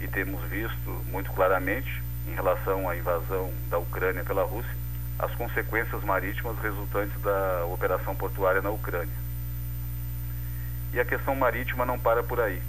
E 0.00 0.08
temos 0.08 0.42
visto 0.48 0.90
muito 1.10 1.32
claramente, 1.32 2.02
em 2.26 2.34
relação 2.34 2.88
à 2.88 2.96
invasão 2.96 3.52
da 3.70 3.78
Ucrânia 3.78 4.24
pela 4.24 4.42
Rússia, 4.44 4.74
as 5.18 5.32
consequências 5.34 6.02
marítimas 6.02 6.58
resultantes 6.58 7.20
da 7.22 7.64
operação 7.66 8.14
portuária 8.14 8.60
na 8.60 8.70
Ucrânia. 8.70 9.14
E 10.92 11.00
a 11.00 11.04
questão 11.04 11.34
marítima 11.34 11.84
não 11.84 11.98
para 11.98 12.22
por 12.22 12.40
aí. 12.40 12.60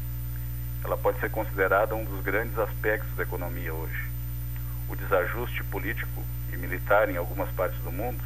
Ela 0.83 0.97
pode 0.97 1.19
ser 1.19 1.31
considerada 1.31 1.95
um 1.95 2.03
dos 2.03 2.23
grandes 2.23 2.57
aspectos 2.59 3.15
da 3.15 3.23
economia 3.23 3.73
hoje. 3.73 4.14
O 4.87 4.95
desajuste 4.95 5.63
político 5.65 6.23
e 6.53 6.57
militar 6.57 7.09
em 7.09 7.17
algumas 7.17 7.49
partes 7.51 7.79
do 7.79 7.91
mundo, 7.91 8.23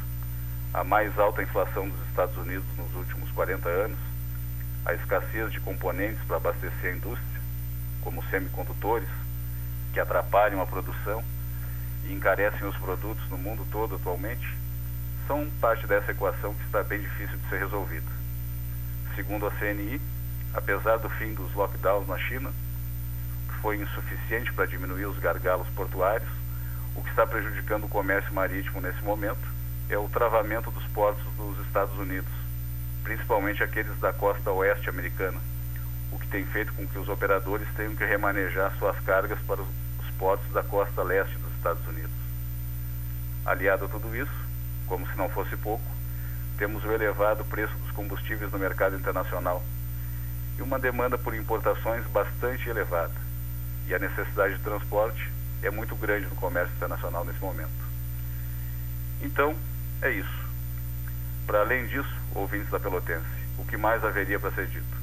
a 0.72 0.84
mais 0.84 1.18
alta 1.18 1.42
inflação 1.42 1.88
dos 1.88 2.08
Estados 2.08 2.36
Unidos 2.36 2.66
nos 2.76 2.94
últimos 2.94 3.30
40 3.32 3.68
anos, 3.68 3.98
a 4.84 4.94
escassez 4.94 5.52
de 5.52 5.60
componentes 5.60 6.22
para 6.24 6.36
abastecer 6.36 6.92
a 6.92 6.96
indústria, 6.96 7.40
como 8.02 8.22
semicondutores, 8.30 9.08
que 9.92 10.00
atrapalham 10.00 10.60
a 10.60 10.66
produção 10.66 11.24
e 12.04 12.12
encarecem 12.12 12.66
os 12.66 12.76
produtos 12.76 13.28
no 13.28 13.38
mundo 13.38 13.66
todo 13.70 13.96
atualmente, 13.96 14.54
são 15.26 15.48
parte 15.60 15.86
dessa 15.86 16.12
equação 16.12 16.54
que 16.54 16.64
está 16.64 16.82
bem 16.82 17.00
difícil 17.00 17.36
de 17.36 17.48
ser 17.48 17.58
resolvida. 17.58 18.10
Segundo 19.14 19.46
a 19.46 19.50
CNI, 19.50 20.00
apesar 20.54 20.98
do 20.98 21.10
fim 21.10 21.34
dos 21.34 21.52
lockdowns 21.54 22.06
na 22.06 22.18
China, 22.18 22.52
que 23.48 23.54
foi 23.60 23.76
insuficiente 23.76 24.52
para 24.52 24.66
diminuir 24.66 25.06
os 25.06 25.18
gargalos 25.18 25.68
portuários, 25.70 26.39
o 26.94 27.02
que 27.02 27.10
está 27.10 27.26
prejudicando 27.26 27.84
o 27.84 27.88
comércio 27.88 28.32
marítimo 28.32 28.80
nesse 28.80 29.02
momento 29.02 29.46
é 29.88 29.98
o 29.98 30.08
travamento 30.08 30.70
dos 30.70 30.84
portos 30.88 31.24
dos 31.36 31.58
Estados 31.66 31.96
Unidos, 31.98 32.30
principalmente 33.02 33.62
aqueles 33.62 33.98
da 33.98 34.12
costa 34.12 34.50
oeste 34.50 34.88
americana, 34.88 35.38
o 36.12 36.18
que 36.18 36.26
tem 36.28 36.44
feito 36.44 36.72
com 36.74 36.86
que 36.86 36.98
os 36.98 37.08
operadores 37.08 37.66
tenham 37.76 37.96
que 37.96 38.04
remanejar 38.04 38.72
suas 38.78 38.98
cargas 39.00 39.38
para 39.46 39.62
os 39.62 40.10
portos 40.18 40.50
da 40.52 40.62
costa 40.62 41.02
leste 41.02 41.36
dos 41.38 41.52
Estados 41.54 41.86
Unidos. 41.86 42.10
Aliado 43.44 43.86
a 43.86 43.88
tudo 43.88 44.14
isso, 44.14 44.32
como 44.86 45.06
se 45.06 45.16
não 45.16 45.28
fosse 45.28 45.56
pouco, 45.56 45.84
temos 46.58 46.84
o 46.84 46.92
elevado 46.92 47.44
preço 47.46 47.74
dos 47.78 47.90
combustíveis 47.92 48.52
no 48.52 48.58
mercado 48.58 48.96
internacional 48.96 49.62
e 50.58 50.62
uma 50.62 50.78
demanda 50.78 51.16
por 51.16 51.34
importações 51.34 52.04
bastante 52.08 52.68
elevada, 52.68 53.14
e 53.88 53.94
a 53.94 53.98
necessidade 53.98 54.56
de 54.56 54.62
transporte 54.62 55.30
é 55.62 55.70
muito 55.70 55.94
grande 55.96 56.26
no 56.26 56.36
comércio 56.36 56.74
internacional 56.74 57.24
nesse 57.24 57.40
momento. 57.40 57.70
Então, 59.20 59.54
é 60.02 60.10
isso. 60.10 60.48
Para 61.46 61.60
além 61.60 61.86
disso, 61.86 62.14
ouvintes 62.34 62.70
da 62.70 62.80
Pelotense, 62.80 63.26
o 63.58 63.64
que 63.64 63.76
mais 63.76 64.04
haveria 64.04 64.38
para 64.38 64.50
ser 64.52 64.66
dito? 64.66 65.00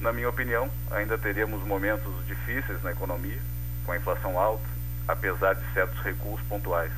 Na 0.00 0.12
minha 0.12 0.28
opinião, 0.28 0.70
ainda 0.90 1.18
teríamos 1.18 1.66
momentos 1.66 2.12
difíceis 2.26 2.82
na 2.82 2.92
economia, 2.92 3.40
com 3.84 3.92
a 3.92 3.96
inflação 3.96 4.38
alta, 4.38 4.64
apesar 5.08 5.54
de 5.54 5.72
certos 5.72 5.98
recuos 6.00 6.40
pontuais. 6.42 6.92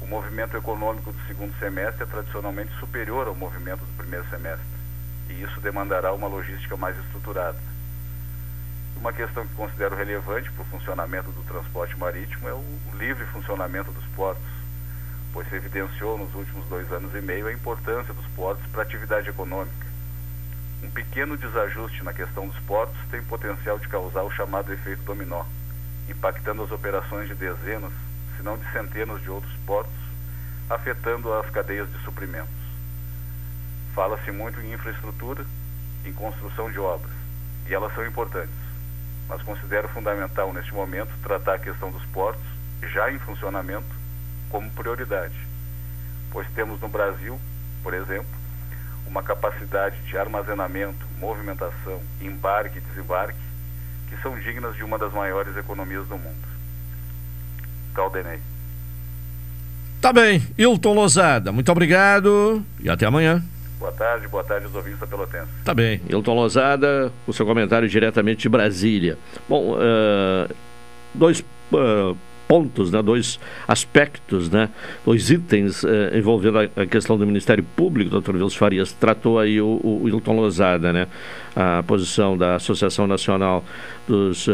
O 0.00 0.06
movimento 0.06 0.56
econômico 0.56 1.12
do 1.12 1.26
segundo 1.26 1.58
semestre 1.58 2.02
é 2.02 2.06
tradicionalmente 2.06 2.72
superior 2.78 3.26
ao 3.26 3.34
movimento 3.34 3.80
do 3.80 3.96
primeiro 3.96 4.28
semestre, 4.30 4.66
e 5.28 5.42
isso 5.42 5.60
demandará 5.60 6.12
uma 6.12 6.28
logística 6.28 6.76
mais 6.76 6.96
estruturada 6.98 7.58
Uma 9.00 9.12
questão 9.12 9.46
que 9.46 9.54
considero 9.54 9.94
relevante 9.94 10.50
para 10.50 10.62
o 10.62 10.66
funcionamento 10.66 11.30
do 11.30 11.42
transporte 11.44 11.96
marítimo 11.96 12.48
é 12.48 12.52
o 12.52 12.64
livre 12.94 13.24
funcionamento 13.26 13.92
dos 13.92 14.04
portos, 14.06 14.42
pois 15.32 15.48
se 15.48 15.54
evidenciou 15.54 16.18
nos 16.18 16.34
últimos 16.34 16.66
dois 16.66 16.90
anos 16.92 17.14
e 17.14 17.20
meio 17.20 17.46
a 17.46 17.52
importância 17.52 18.12
dos 18.12 18.26
portos 18.34 18.66
para 18.72 18.82
a 18.82 18.84
atividade 18.84 19.28
econômica. 19.28 19.86
Um 20.82 20.90
pequeno 20.90 21.36
desajuste 21.36 22.02
na 22.02 22.12
questão 22.12 22.48
dos 22.48 22.58
portos 22.60 22.96
tem 23.08 23.22
potencial 23.22 23.78
de 23.78 23.86
causar 23.86 24.22
o 24.22 24.32
chamado 24.32 24.72
efeito 24.72 25.02
dominó, 25.04 25.44
impactando 26.08 26.64
as 26.64 26.72
operações 26.72 27.28
de 27.28 27.36
dezenas, 27.36 27.92
se 28.36 28.42
não 28.42 28.58
de 28.58 28.68
centenas 28.72 29.22
de 29.22 29.30
outros 29.30 29.54
portos, 29.64 29.94
afetando 30.68 31.32
as 31.34 31.48
cadeias 31.50 31.88
de 31.92 31.98
suprimentos. 32.02 32.50
Fala-se 33.94 34.32
muito 34.32 34.60
em 34.60 34.72
infraestrutura, 34.72 35.46
em 36.04 36.12
construção 36.12 36.70
de 36.70 36.80
obras, 36.80 37.12
e 37.68 37.74
elas 37.74 37.94
são 37.94 38.04
importantes, 38.04 38.67
mas 39.28 39.42
considero 39.42 39.88
fundamental 39.88 40.52
neste 40.52 40.72
momento 40.72 41.10
tratar 41.22 41.54
a 41.54 41.58
questão 41.58 41.90
dos 41.90 42.04
portos, 42.06 42.42
já 42.92 43.10
em 43.12 43.18
funcionamento, 43.18 43.86
como 44.48 44.70
prioridade, 44.70 45.34
pois 46.30 46.46
temos 46.54 46.80
no 46.80 46.88
Brasil, 46.88 47.38
por 47.82 47.92
exemplo, 47.92 48.38
uma 49.06 49.22
capacidade 49.22 50.00
de 50.02 50.16
armazenamento, 50.16 51.06
movimentação, 51.18 52.00
embarque 52.20 52.78
e 52.78 52.80
desembarque 52.80 53.38
que 54.08 54.16
são 54.22 54.38
dignas 54.38 54.74
de 54.74 54.82
uma 54.82 54.98
das 54.98 55.12
maiores 55.12 55.56
economias 55.56 56.06
do 56.08 56.16
mundo. 56.16 56.48
Caldenei. 57.94 58.40
Tá 60.00 60.12
bem. 60.12 60.46
Hilton 60.56 60.94
Lozada, 60.94 61.52
muito 61.52 61.70
obrigado 61.70 62.64
e 62.80 62.88
até 62.88 63.06
amanhã. 63.06 63.42
Boa 63.78 63.92
tarde, 63.92 64.26
boa 64.26 64.42
tarde 64.42 64.66
aos 64.66 64.74
ouvintes 64.74 64.98
da 64.98 65.06
Pelotense. 65.06 65.48
Tá 65.64 65.72
bem. 65.72 66.00
Hilton 66.08 66.34
Lozada, 66.34 67.12
o 67.26 67.32
seu 67.32 67.46
comentário 67.46 67.88
diretamente 67.88 68.42
de 68.42 68.48
Brasília. 68.48 69.16
Bom, 69.48 69.74
uh, 69.74 70.54
dois 71.14 71.40
uh, 71.72 72.16
pontos, 72.48 72.90
né, 72.90 73.00
dois 73.02 73.38
aspectos, 73.68 74.50
né, 74.50 74.70
dois 75.04 75.30
itens 75.30 75.84
uh, 75.84 75.88
envolvendo 76.12 76.58
a, 76.58 76.62
a, 76.82 76.86
questão 76.86 77.16
do 77.16 77.26
Ministério 77.26 77.62
Público, 77.76 78.10
doutor 78.10 78.34
Wilson 78.34 78.58
Farias 78.58 78.92
tratou 78.92 79.38
aí 79.38 79.60
o, 79.60 79.80
o 79.82 80.08
Hilton 80.08 80.34
Lozada, 80.34 80.92
né, 80.92 81.06
a 81.54 81.82
posição 81.86 82.36
da 82.36 82.56
Associação 82.56 83.06
Nacional 83.06 83.62
dos, 84.08 84.48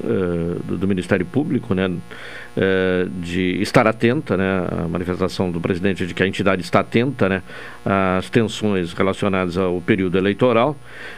uh, 0.00 0.62
do, 0.64 0.78
do, 0.78 0.88
Ministério 0.88 1.24
Público, 1.26 1.74
né, 1.74 1.90
de 3.20 3.60
estar 3.60 3.86
atenta, 3.86 4.36
né, 4.36 4.66
a 4.70 4.88
manifestação 4.88 5.50
do 5.50 5.60
presidente 5.60 6.06
de 6.06 6.14
que 6.14 6.22
a 6.22 6.26
entidade 6.26 6.62
está 6.62 6.80
atenta, 6.80 7.28
né, 7.28 7.42
às 7.84 8.30
tensões 8.30 8.94
relacionadas 8.94 9.58
ao 9.58 9.80
período 9.80 10.16
eleitoral 10.16 10.74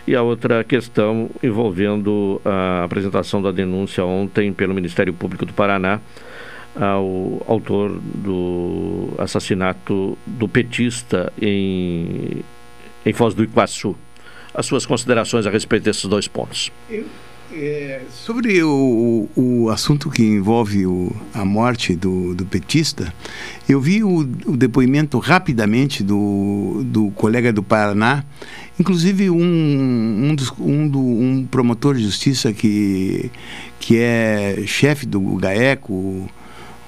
e 0.06 0.16
a 0.16 0.22
outra 0.22 0.64
questão 0.64 1.30
envolvendo 1.42 2.40
a 2.44 2.84
apresentação 2.84 3.40
da 3.40 3.52
denúncia 3.52 4.04
ontem 4.04 4.52
pelo 4.52 4.74
Ministério 4.74 5.12
Público 5.12 5.46
do 5.46 5.52
Paraná 5.52 6.00
ao 6.80 7.42
autor 7.46 8.00
do 8.00 9.08
assassinato 9.18 10.16
do 10.26 10.48
petista 10.48 11.32
em, 11.40 12.44
em 13.04 13.12
Foz 13.12 13.34
do 13.34 13.42
Iguaçu. 13.42 13.96
As 14.54 14.66
suas 14.66 14.86
considerações 14.86 15.46
a 15.46 15.50
respeito 15.50 15.84
desses 15.84 16.04
dois 16.04 16.26
pontos. 16.26 16.72
Eu 16.88 17.04
é, 17.52 18.02
sobre 18.10 18.62
o, 18.62 19.28
o 19.34 19.70
assunto 19.70 20.10
que 20.10 20.22
envolve 20.22 20.86
o, 20.86 21.14
a 21.32 21.44
morte 21.44 21.96
do, 21.96 22.34
do 22.34 22.44
petista, 22.44 23.12
eu 23.68 23.80
vi 23.80 24.02
o, 24.04 24.18
o, 24.18 24.56
depoimento 24.56 25.18
rapidamente 25.18 26.02
do, 26.02 26.82
do 26.84 27.10
colega 27.12 27.52
do 27.52 27.62
Paraná, 27.62 28.22
inclusive 28.78 29.30
um, 29.30 29.40
um, 29.40 30.34
dos, 30.34 30.52
um, 30.58 30.88
do, 30.88 31.00
um 31.00 31.46
promotor 31.50 31.94
de 31.94 32.02
justiça 32.02 32.52
que, 32.52 33.30
que 33.80 33.96
é 33.96 34.62
chefe 34.66 35.06
do 35.06 35.20
GAECO, 35.36 36.28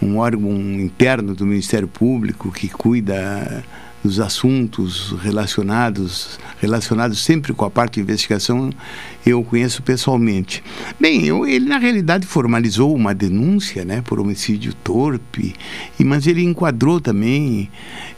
um 0.02 0.18
órgão 0.18 0.52
interno 0.52 1.34
do 1.34 1.46
Ministério 1.46 1.88
Público 1.88 2.52
que 2.52 2.68
cuida 2.68 3.64
dos 4.02 4.18
assuntos 4.18 5.14
relacionados 5.22 6.38
relacionados 6.60 7.22
sempre 7.22 7.52
com 7.52 7.64
a 7.64 7.70
parte 7.70 7.94
de 7.94 8.00
investigação 8.00 8.70
eu 9.24 9.42
conheço 9.44 9.82
pessoalmente 9.82 10.62
bem 10.98 11.26
eu, 11.26 11.46
ele 11.46 11.66
na 11.66 11.78
realidade 11.78 12.26
formalizou 12.26 12.94
uma 12.94 13.14
denúncia 13.14 13.84
né 13.84 14.02
por 14.02 14.18
homicídio 14.18 14.72
torpe 14.74 15.54
mas 15.98 16.26
ele 16.26 16.42
enquadrou 16.42 17.00
também 17.00 17.70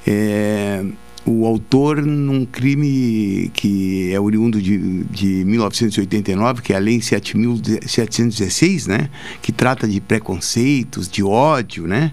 é, 0.07 0.85
o 1.25 1.47
autor 1.47 2.03
num 2.03 2.45
crime 2.45 3.51
que 3.55 4.12
é 4.12 4.21
oriundo 4.21 4.61
de, 4.61 5.05
de 5.05 5.45
1989, 5.45 6.62
que 6.62 6.73
é 6.73 6.77
a 6.77 6.81
Lei 6.81 6.99
7.716, 6.99 8.88
né? 8.88 9.09
que 9.40 9.53
trata 9.53 9.87
de 9.87 10.01
preconceitos, 10.01 11.09
de 11.09 11.23
ódio, 11.23 11.87
né? 11.87 12.12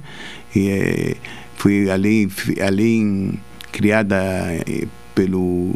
E, 0.55 0.69
é, 0.69 1.15
foi 1.55 1.89
a 1.89 1.95
lei, 1.95 2.29
a 2.65 2.69
lei 2.69 3.33
criada 3.71 4.17
eh, 4.67 4.87
pelo 5.13 5.73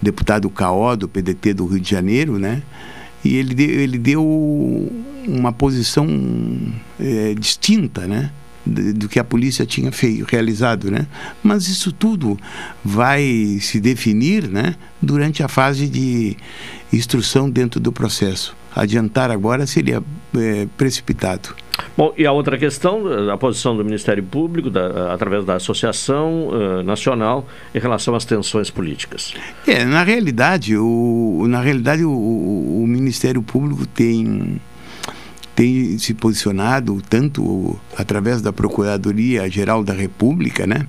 deputado 0.00 0.48
Caó, 0.50 0.94
do 0.96 1.08
PDT 1.08 1.54
do 1.54 1.66
Rio 1.66 1.80
de 1.80 1.90
Janeiro, 1.90 2.38
né? 2.38 2.62
E 3.24 3.36
ele 3.36 3.54
deu, 3.54 3.68
ele 3.68 3.98
deu 3.98 4.92
uma 5.26 5.52
posição 5.52 6.06
é, 7.00 7.34
distinta, 7.34 8.06
né? 8.06 8.30
do 8.68 9.08
que 9.08 9.18
a 9.18 9.24
polícia 9.24 9.64
tinha 9.64 9.90
feito, 9.90 10.26
realizado, 10.28 10.90
né? 10.90 11.06
Mas 11.42 11.68
isso 11.68 11.90
tudo 11.90 12.38
vai 12.84 13.58
se 13.62 13.80
definir, 13.80 14.46
né? 14.46 14.74
Durante 15.00 15.42
a 15.42 15.48
fase 15.48 15.88
de 15.88 16.36
instrução 16.92 17.48
dentro 17.48 17.80
do 17.80 17.90
processo. 17.90 18.54
Adiantar 18.76 19.30
agora 19.30 19.66
seria 19.66 20.02
é, 20.36 20.66
precipitado. 20.76 21.54
Bom, 21.96 22.12
e 22.16 22.26
a 22.26 22.32
outra 22.32 22.58
questão, 22.58 23.30
a 23.30 23.36
posição 23.36 23.76
do 23.76 23.84
Ministério 23.84 24.22
Público, 24.22 24.68
da, 24.68 25.12
através 25.12 25.44
da 25.44 25.54
Associação 25.54 26.48
uh, 26.48 26.82
Nacional, 26.82 27.46
em 27.74 27.78
relação 27.78 28.14
às 28.14 28.24
tensões 28.24 28.70
políticas. 28.70 29.32
É, 29.66 29.84
na 29.84 30.02
realidade, 30.02 30.76
o, 30.76 31.46
na 31.48 31.60
realidade 31.60 32.04
o, 32.04 32.10
o 32.10 32.84
Ministério 32.86 33.42
Público 33.42 33.86
tem 33.86 34.60
tem 35.54 35.98
se 35.98 36.14
posicionado 36.14 37.02
tanto 37.08 37.76
através 37.96 38.40
da 38.40 38.52
Procuradoria 38.52 39.50
Geral 39.50 39.82
da 39.82 39.92
República, 39.92 40.68
né? 40.68 40.86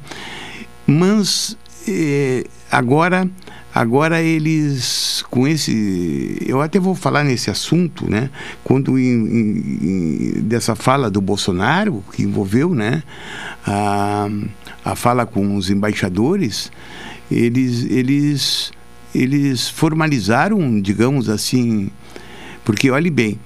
Mas 0.86 1.58
eh, 1.88 2.46
agora 2.72 3.28
Agora 3.74 4.22
eles, 4.22 5.24
com 5.30 5.48
esse, 5.48 6.38
eu 6.46 6.60
até 6.60 6.80
vou 6.80 6.96
falar 6.96 7.24
nesse 7.24 7.52
assunto, 7.52 8.10
né? 8.10 8.32
Quando 8.64 8.98
em, 8.98 9.04
em, 9.04 10.42
dessa 10.42 10.76
fala 10.76 11.10
do 11.10 11.22
Bolsonaro 11.22 12.04
que 12.12 12.24
envolveu, 12.24 12.74
né? 12.74 13.04
A, 13.66 14.28
a 14.84 14.96
fala 14.96 15.26
com 15.26 15.56
os 15.56 15.70
embaixadores, 15.70 16.72
eles, 17.30 17.84
eles, 17.92 18.72
eles 19.14 19.70
formalizaram, 19.70 20.82
digamos 20.82 21.30
assim, 21.30 21.92
porque 22.66 22.90
olhe 22.90 23.12
bem, 23.12 23.40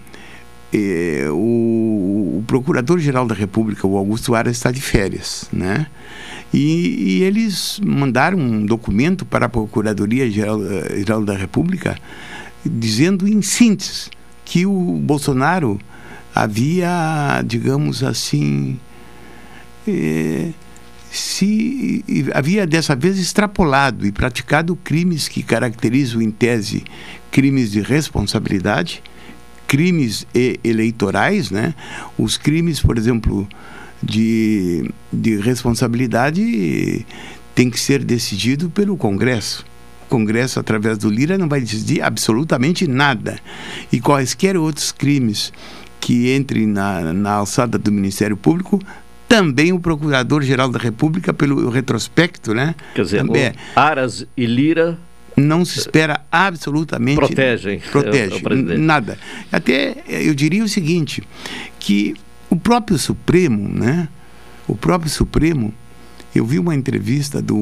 eh, 0.73 1.27
o, 1.31 2.37
o 2.37 2.43
Procurador-Geral 2.47 3.27
da 3.27 3.35
República, 3.35 3.85
o 3.85 3.97
Augusto 3.97 4.33
Aras, 4.33 4.55
está 4.55 4.71
de 4.71 4.81
férias, 4.81 5.49
né? 5.51 5.87
E, 6.53 7.17
e 7.17 7.23
eles 7.23 7.81
mandaram 7.83 8.37
um 8.37 8.65
documento 8.65 9.25
para 9.25 9.47
a 9.47 9.49
Procuradoria-Geral 9.49 10.59
Geral 10.95 11.25
da 11.25 11.35
República 11.35 11.97
dizendo, 12.65 13.27
em 13.27 13.41
síntese, 13.41 14.09
que 14.45 14.65
o 14.65 14.99
Bolsonaro 14.99 15.79
havia, 16.33 17.41
digamos 17.45 18.03
assim, 18.03 18.79
eh, 19.87 20.51
se 21.11 22.03
havia 22.33 22.65
dessa 22.65 22.95
vez 22.95 23.19
extrapolado 23.19 24.05
e 24.05 24.11
praticado 24.11 24.75
crimes 24.75 25.27
que 25.27 25.43
caracterizam 25.43 26.21
em 26.21 26.31
tese 26.31 26.83
crimes 27.31 27.71
de 27.71 27.81
responsabilidade, 27.81 29.03
crimes 29.67 30.25
eleitorais, 30.63 31.51
né? 31.51 31.73
Os 32.17 32.37
crimes, 32.37 32.79
por 32.79 32.97
exemplo, 32.97 33.47
de, 34.03 34.89
de 35.11 35.37
responsabilidade 35.37 37.05
tem 37.55 37.69
que 37.69 37.79
ser 37.79 38.03
decidido 38.03 38.69
pelo 38.69 38.97
Congresso. 38.97 39.65
O 40.05 40.09
Congresso, 40.09 40.59
através 40.59 40.97
do 40.97 41.09
Lira, 41.09 41.37
não 41.37 41.47
vai 41.47 41.61
decidir 41.61 42.01
absolutamente 42.01 42.87
nada. 42.87 43.39
E 43.91 43.99
quaisquer 43.99 44.57
outros 44.57 44.91
crimes 44.91 45.53
que 45.99 46.35
entrem 46.35 46.67
na, 46.67 47.13
na 47.13 47.31
alçada 47.31 47.77
do 47.77 47.91
Ministério 47.91 48.35
Público, 48.35 48.79
também 49.27 49.71
o 49.71 49.79
Procurador-Geral 49.79 50.69
da 50.69 50.77
República, 50.77 51.33
pelo 51.33 51.69
retrospecto, 51.69 52.53
né? 52.53 52.75
Quer 52.93 53.03
dizer, 53.03 53.25
também, 53.25 53.53
Aras 53.75 54.27
e 54.35 54.45
Lira 54.45 54.99
não 55.35 55.65
se 55.65 55.79
espera 55.79 56.21
absolutamente 56.31 57.17
protegem 57.17 57.79
protege 57.91 58.39
nada 58.77 59.17
até 59.51 59.95
eu 60.07 60.35
diria 60.35 60.63
o 60.63 60.67
seguinte 60.67 61.23
que 61.79 62.13
o 62.53 62.55
próprio 62.55 62.99
Supremo, 62.99 63.67
né? 63.67 64.07
O 64.67 64.75
próprio 64.75 65.09
Supremo, 65.09 65.73
eu 66.35 66.45
vi 66.45 66.59
uma 66.59 66.75
entrevista 66.75 67.41
do, 67.41 67.57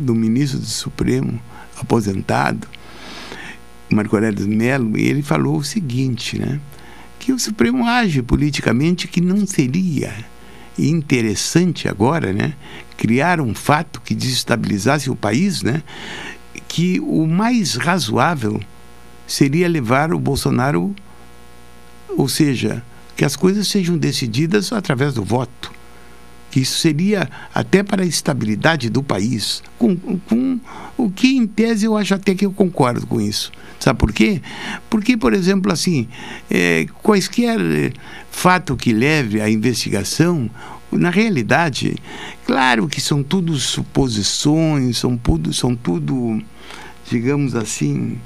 do 0.00 0.12
ministro 0.12 0.58
do 0.58 0.66
Supremo, 0.66 1.40
aposentado, 1.80 2.66
Marco 3.88 4.16
Aurélio 4.16 4.46
Melo, 4.48 4.98
ele 4.98 5.22
falou 5.22 5.58
o 5.58 5.64
seguinte, 5.64 6.36
né? 6.36 6.60
Que 7.20 7.32
o 7.32 7.38
Supremo 7.38 7.86
age 7.86 8.20
politicamente 8.20 9.06
que 9.06 9.20
não 9.20 9.46
seria 9.46 10.12
interessante 10.76 11.88
agora, 11.88 12.32
né? 12.32 12.54
Criar 12.96 13.40
um 13.40 13.54
fato 13.54 14.00
que 14.00 14.16
desestabilizasse 14.16 15.08
o 15.10 15.16
país, 15.16 15.62
né? 15.62 15.82
Que 16.66 16.98
o 16.98 17.24
mais 17.24 17.76
razoável 17.76 18.60
seria 19.28 19.68
levar 19.68 20.12
o 20.12 20.18
Bolsonaro, 20.18 20.92
ou 22.08 22.28
seja, 22.28 22.82
que 23.18 23.24
as 23.24 23.34
coisas 23.34 23.66
sejam 23.66 23.98
decididas 23.98 24.72
através 24.72 25.12
do 25.12 25.24
voto 25.24 25.76
que 26.50 26.60
isso 26.60 26.78
seria 26.78 27.28
até 27.54 27.82
para 27.82 28.02
a 28.02 28.06
estabilidade 28.06 28.88
do 28.88 29.02
país, 29.02 29.62
com, 29.78 29.94
com 29.96 30.58
o 30.96 31.10
que 31.10 31.36
em 31.36 31.46
tese 31.46 31.84
eu 31.84 31.94
acho 31.94 32.14
até 32.14 32.34
que 32.34 32.46
eu 32.46 32.52
concordo 32.52 33.06
com 33.06 33.20
isso. 33.20 33.52
Sabe 33.78 33.98
por 33.98 34.14
quê? 34.14 34.40
Porque, 34.88 35.14
por 35.14 35.34
exemplo, 35.34 35.70
assim, 35.70 36.08
é, 36.50 36.86
quaisquer 37.02 37.58
fato 38.30 38.76
que 38.76 38.94
leve 38.94 39.42
à 39.42 39.50
investigação, 39.50 40.48
na 40.90 41.10
realidade, 41.10 41.96
claro 42.46 42.88
que 42.88 43.00
são 43.00 43.22
tudo 43.22 43.54
suposições, 43.58 44.96
são 44.96 45.18
tudo, 45.18 45.52
são 45.52 45.76
tudo 45.76 46.42
digamos 47.10 47.54
assim, 47.54 48.18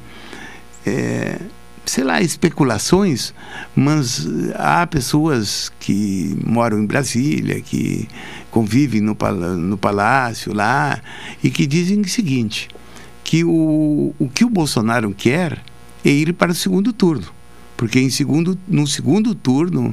é, 0.86 1.38
sei 1.84 2.04
lá, 2.04 2.20
especulações, 2.20 3.34
mas 3.74 4.26
há 4.54 4.86
pessoas 4.86 5.70
que 5.80 6.36
moram 6.44 6.78
em 6.78 6.86
Brasília, 6.86 7.60
que 7.60 8.08
convivem 8.50 9.00
no, 9.00 9.16
no 9.58 9.76
palácio 9.76 10.54
lá, 10.54 11.00
e 11.42 11.50
que 11.50 11.66
dizem 11.66 12.00
o 12.00 12.08
seguinte, 12.08 12.68
que 13.24 13.44
o, 13.44 14.14
o 14.18 14.28
que 14.28 14.44
o 14.44 14.50
Bolsonaro 14.50 15.12
quer 15.12 15.58
é 16.04 16.10
ir 16.10 16.32
para 16.34 16.52
o 16.52 16.54
segundo 16.54 16.92
turno. 16.92 17.26
Porque 17.76 17.98
em 17.98 18.10
segundo, 18.10 18.56
no 18.68 18.86
segundo 18.86 19.34
turno 19.34 19.92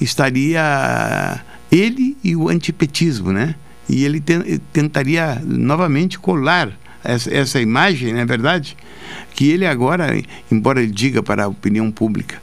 estaria 0.00 1.44
ele 1.70 2.16
e 2.24 2.34
o 2.34 2.48
antipetismo, 2.48 3.32
né? 3.32 3.54
E 3.88 4.04
ele 4.04 4.20
te, 4.20 4.60
tentaria 4.72 5.42
novamente 5.44 6.18
colar 6.18 6.72
essa, 7.04 7.32
essa 7.32 7.60
imagem, 7.60 8.12
não 8.12 8.20
é 8.20 8.26
verdade? 8.26 8.76
Que 9.34 9.50
ele 9.50 9.66
agora, 9.66 10.08
embora 10.50 10.82
ele 10.82 10.92
diga 10.92 11.22
para 11.22 11.44
a 11.44 11.48
opinião 11.48 11.90
pública 11.90 12.40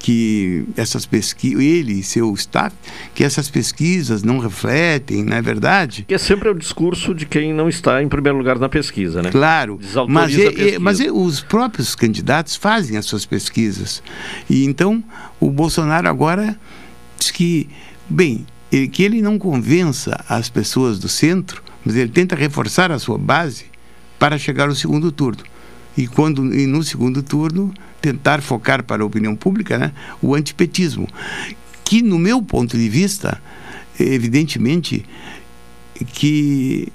que 0.00 0.64
essas 0.76 1.04
pesquisas, 1.04 1.62
ele 1.62 2.00
e 2.00 2.02
seu 2.02 2.32
staff, 2.34 2.74
que 3.14 3.22
essas 3.22 3.50
pesquisas 3.50 4.22
não 4.22 4.38
refletem, 4.38 5.22
não 5.22 5.36
é 5.36 5.42
verdade? 5.42 6.04
Que 6.08 6.14
é 6.14 6.18
sempre 6.18 6.48
o 6.48 6.54
discurso 6.54 7.14
de 7.14 7.26
quem 7.26 7.52
não 7.52 7.68
está 7.68 8.02
em 8.02 8.08
primeiro 8.08 8.38
lugar 8.38 8.58
na 8.58 8.68
pesquisa, 8.68 9.22
né? 9.22 9.30
Claro, 9.30 9.78
mas, 10.08 10.34
e, 10.34 10.78
mas 10.78 11.00
e, 11.00 11.10
os 11.10 11.40
próprios 11.42 11.94
candidatos 11.94 12.56
fazem 12.56 12.96
as 12.96 13.04
suas 13.04 13.26
pesquisas. 13.26 14.02
E 14.48 14.64
então 14.64 15.04
o 15.38 15.50
Bolsonaro 15.50 16.08
agora 16.08 16.58
diz 17.18 17.30
que, 17.30 17.68
bem, 18.08 18.46
que 18.90 19.02
ele 19.02 19.20
não 19.20 19.38
convença 19.38 20.24
as 20.26 20.48
pessoas 20.48 20.98
do 20.98 21.08
centro, 21.08 21.62
mas 21.84 21.94
ele 21.94 22.10
tenta 22.10 22.34
reforçar 22.34 22.90
a 22.90 22.98
sua 22.98 23.18
base 23.18 23.69
para 24.20 24.38
chegar 24.38 24.68
ao 24.68 24.74
segundo 24.74 25.10
turno. 25.10 25.42
E, 25.96 26.06
quando, 26.06 26.54
e 26.54 26.66
no 26.66 26.84
segundo 26.84 27.22
turno, 27.22 27.72
tentar 28.00 28.42
focar 28.42 28.84
para 28.84 29.02
a 29.02 29.06
opinião 29.06 29.34
pública 29.34 29.78
né, 29.78 29.92
o 30.22 30.34
antipetismo, 30.34 31.08
que, 31.82 32.02
no 32.02 32.18
meu 32.18 32.42
ponto 32.42 32.76
de 32.76 32.88
vista, 32.88 33.42
evidentemente, 33.98 35.04
que 36.12 36.92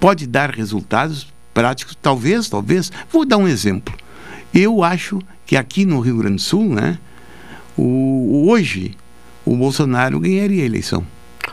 pode 0.00 0.26
dar 0.26 0.50
resultados 0.50 1.32
práticos, 1.54 1.96
talvez, 2.02 2.48
talvez. 2.48 2.92
Vou 3.10 3.24
dar 3.24 3.36
um 3.36 3.48
exemplo. 3.48 3.94
Eu 4.52 4.82
acho 4.82 5.20
que 5.46 5.56
aqui 5.56 5.86
no 5.86 6.00
Rio 6.00 6.18
Grande 6.18 6.36
do 6.36 6.42
Sul, 6.42 6.74
né, 6.74 6.98
o, 7.76 8.48
hoje, 8.48 8.96
o 9.44 9.56
Bolsonaro 9.56 10.18
ganharia 10.18 10.64
a 10.64 10.66
eleição. 10.66 11.06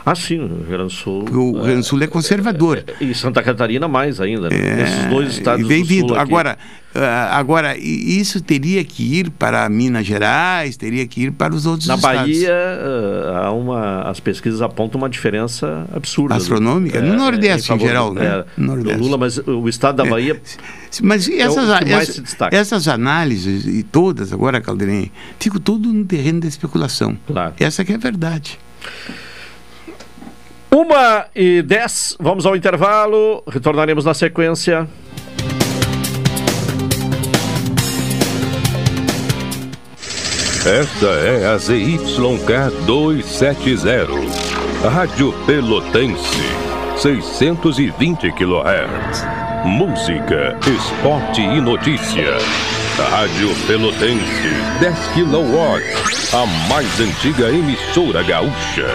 Ah, 0.04 0.14
sim, 0.14 0.38
o 0.38 0.46
Rio 0.46 0.66
Grande 0.68 0.84
do 0.84 0.90
Sul. 0.90 1.24
O 1.30 1.52
Rio 1.52 1.62
Grande 1.62 1.80
do 1.80 1.84
Sul 1.84 2.02
é 2.02 2.06
conservador. 2.06 2.84
É, 3.00 3.04
e 3.04 3.14
Santa 3.14 3.42
Catarina 3.42 3.88
mais 3.88 4.20
ainda. 4.20 4.48
Né? 4.48 4.56
É, 4.56 4.82
Esses 4.82 5.06
dois 5.06 5.28
estados 5.30 5.66
bem 5.66 5.82
vindo. 5.82 6.14
Agora, 6.14 6.58
ah, 6.98 7.38
agora, 7.38 7.76
isso 7.76 8.40
teria 8.40 8.82
que 8.82 9.18
ir 9.18 9.30
para 9.30 9.68
Minas 9.68 10.06
Gerais, 10.06 10.76
teria 10.76 11.06
que 11.06 11.24
ir 11.24 11.30
para 11.32 11.54
os 11.54 11.66
outros 11.66 11.86
Na 11.86 11.96
estados. 11.96 12.16
Na 12.16 12.22
Bahia, 12.22 12.54
ah, 12.54 13.46
há 13.46 13.52
uma, 13.52 14.02
as 14.02 14.18
pesquisas 14.18 14.62
apontam 14.62 14.98
uma 14.98 15.08
diferença 15.08 15.86
absurda. 15.94 16.34
Astronômica? 16.34 17.00
Do, 17.00 17.08
no 17.08 17.14
é, 17.14 17.16
Nordeste, 17.16 17.72
em, 17.72 17.78
geral, 17.78 18.14
né? 18.14 18.24
É, 18.24 18.44
no 18.56 18.66
Nordeste. 18.68 19.00
Lula, 19.00 19.18
mas 19.18 19.38
o 19.38 19.68
estado 19.68 19.96
da 19.96 20.06
é. 20.06 20.10
Bahia. 20.10 20.40
Mas 21.02 21.28
essas, 21.28 21.68
é 21.68 21.92
essas, 21.92 22.36
essas 22.50 22.88
análises, 22.88 23.66
e 23.66 23.82
todas 23.82 24.32
agora, 24.32 24.60
Caldeirém, 24.60 25.12
ficam 25.38 25.60
tudo 25.60 25.92
no 25.92 26.04
terreno 26.04 26.40
da 26.40 26.48
especulação. 26.48 27.18
Claro. 27.26 27.54
Essa 27.60 27.84
que 27.84 27.92
é 27.92 27.96
a 27.96 27.98
verdade. 27.98 28.58
Uma 30.78 31.24
e 31.34 31.62
dez, 31.62 32.14
vamos 32.20 32.44
ao 32.44 32.54
intervalo, 32.54 33.42
retornaremos 33.48 34.04
na 34.04 34.12
sequência. 34.12 34.86
Esta 40.66 41.06
é 41.06 41.46
a 41.46 41.56
ZYK 41.56 42.84
270, 42.84 44.06
Rádio 44.86 45.32
Pelotense, 45.46 46.44
620 46.98 48.30
kHz. 48.32 49.24
Música, 49.64 50.58
esporte 50.60 51.40
e 51.40 51.58
notícia. 51.58 52.36
Rádio 53.10 53.48
Pelotense, 53.66 54.50
10 54.80 54.94
kW, 55.14 56.36
a 56.36 56.68
mais 56.68 57.00
antiga 57.00 57.48
emissora 57.48 58.22
gaúcha 58.22 58.94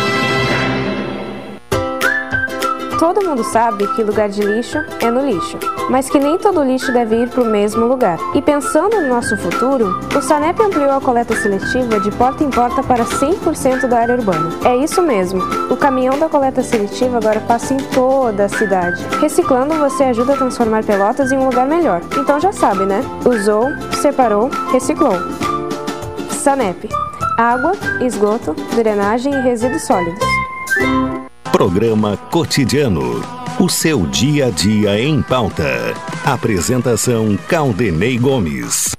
Todo 3.01 3.27
mundo 3.27 3.43
sabe 3.43 3.87
que 3.95 4.03
lugar 4.03 4.29
de 4.29 4.43
lixo 4.43 4.77
é 5.01 5.09
no 5.09 5.25
lixo, 5.25 5.57
mas 5.89 6.07
que 6.07 6.19
nem 6.19 6.37
todo 6.37 6.63
lixo 6.63 6.93
deve 6.93 7.23
ir 7.23 7.29
para 7.29 7.41
o 7.41 7.45
mesmo 7.47 7.87
lugar. 7.87 8.19
E 8.35 8.41
pensando 8.43 9.01
no 9.01 9.07
nosso 9.07 9.35
futuro, 9.37 9.99
o 10.15 10.21
SANEP 10.21 10.61
ampliou 10.61 10.91
a 10.91 11.01
coleta 11.01 11.35
seletiva 11.35 11.99
de 11.99 12.11
porta 12.11 12.43
em 12.43 12.51
porta 12.51 12.83
para 12.83 13.03
100% 13.03 13.87
da 13.87 14.01
área 14.01 14.13
urbana. 14.13 14.51
É 14.63 14.77
isso 14.77 15.01
mesmo, 15.01 15.41
o 15.71 15.75
caminhão 15.75 16.19
da 16.19 16.29
coleta 16.29 16.61
seletiva 16.61 17.17
agora 17.17 17.39
passa 17.39 17.73
em 17.73 17.77
toda 17.77 18.45
a 18.45 18.49
cidade. 18.49 19.03
Reciclando, 19.19 19.73
você 19.73 20.03
ajuda 20.03 20.33
a 20.33 20.37
transformar 20.37 20.83
Pelotas 20.83 21.31
em 21.31 21.37
um 21.39 21.45
lugar 21.45 21.65
melhor. 21.65 22.01
Então 22.19 22.39
já 22.39 22.51
sabe, 22.51 22.85
né? 22.85 23.01
Usou, 23.25 23.69
separou, 23.99 24.51
reciclou. 24.71 25.15
SANEP. 26.29 26.87
Água, 27.35 27.71
esgoto, 27.99 28.53
drenagem 28.75 29.33
e 29.33 29.41
resíduos 29.41 29.87
sólidos. 29.87 30.23
Programa 31.51 32.15
Cotidiano. 32.15 33.21
O 33.59 33.67
seu 33.67 34.07
dia 34.07 34.47
a 34.47 34.49
dia 34.49 34.97
em 34.99 35.21
pauta. 35.21 35.93
Apresentação 36.25 37.37
Caldenei 37.49 38.17
Gomes. 38.17 38.95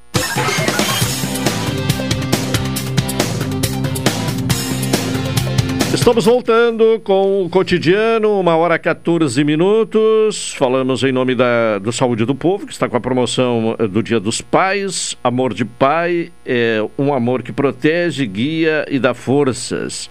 Estamos 5.94 6.26
voltando 6.26 7.00
com 7.02 7.44
o 7.44 7.48
cotidiano, 7.48 8.38
uma 8.38 8.54
hora 8.54 8.78
14 8.78 9.42
minutos. 9.44 10.52
Falamos 10.54 11.02
em 11.04 11.12
nome 11.12 11.34
da, 11.34 11.78
do 11.78 11.90
Saúde 11.90 12.26
do 12.26 12.34
Povo, 12.34 12.66
que 12.66 12.72
está 12.72 12.88
com 12.88 12.96
a 12.96 13.00
promoção 13.00 13.76
eh, 13.78 13.86
do 13.86 14.02
Dia 14.02 14.20
dos 14.20 14.42
Pais. 14.42 15.16
Amor 15.24 15.54
de 15.54 15.64
pai 15.64 16.30
é 16.44 16.84
um 16.98 17.14
amor 17.14 17.42
que 17.42 17.52
protege, 17.52 18.26
guia 18.26 18.84
e 18.90 18.98
dá 18.98 19.14
forças. 19.14 20.10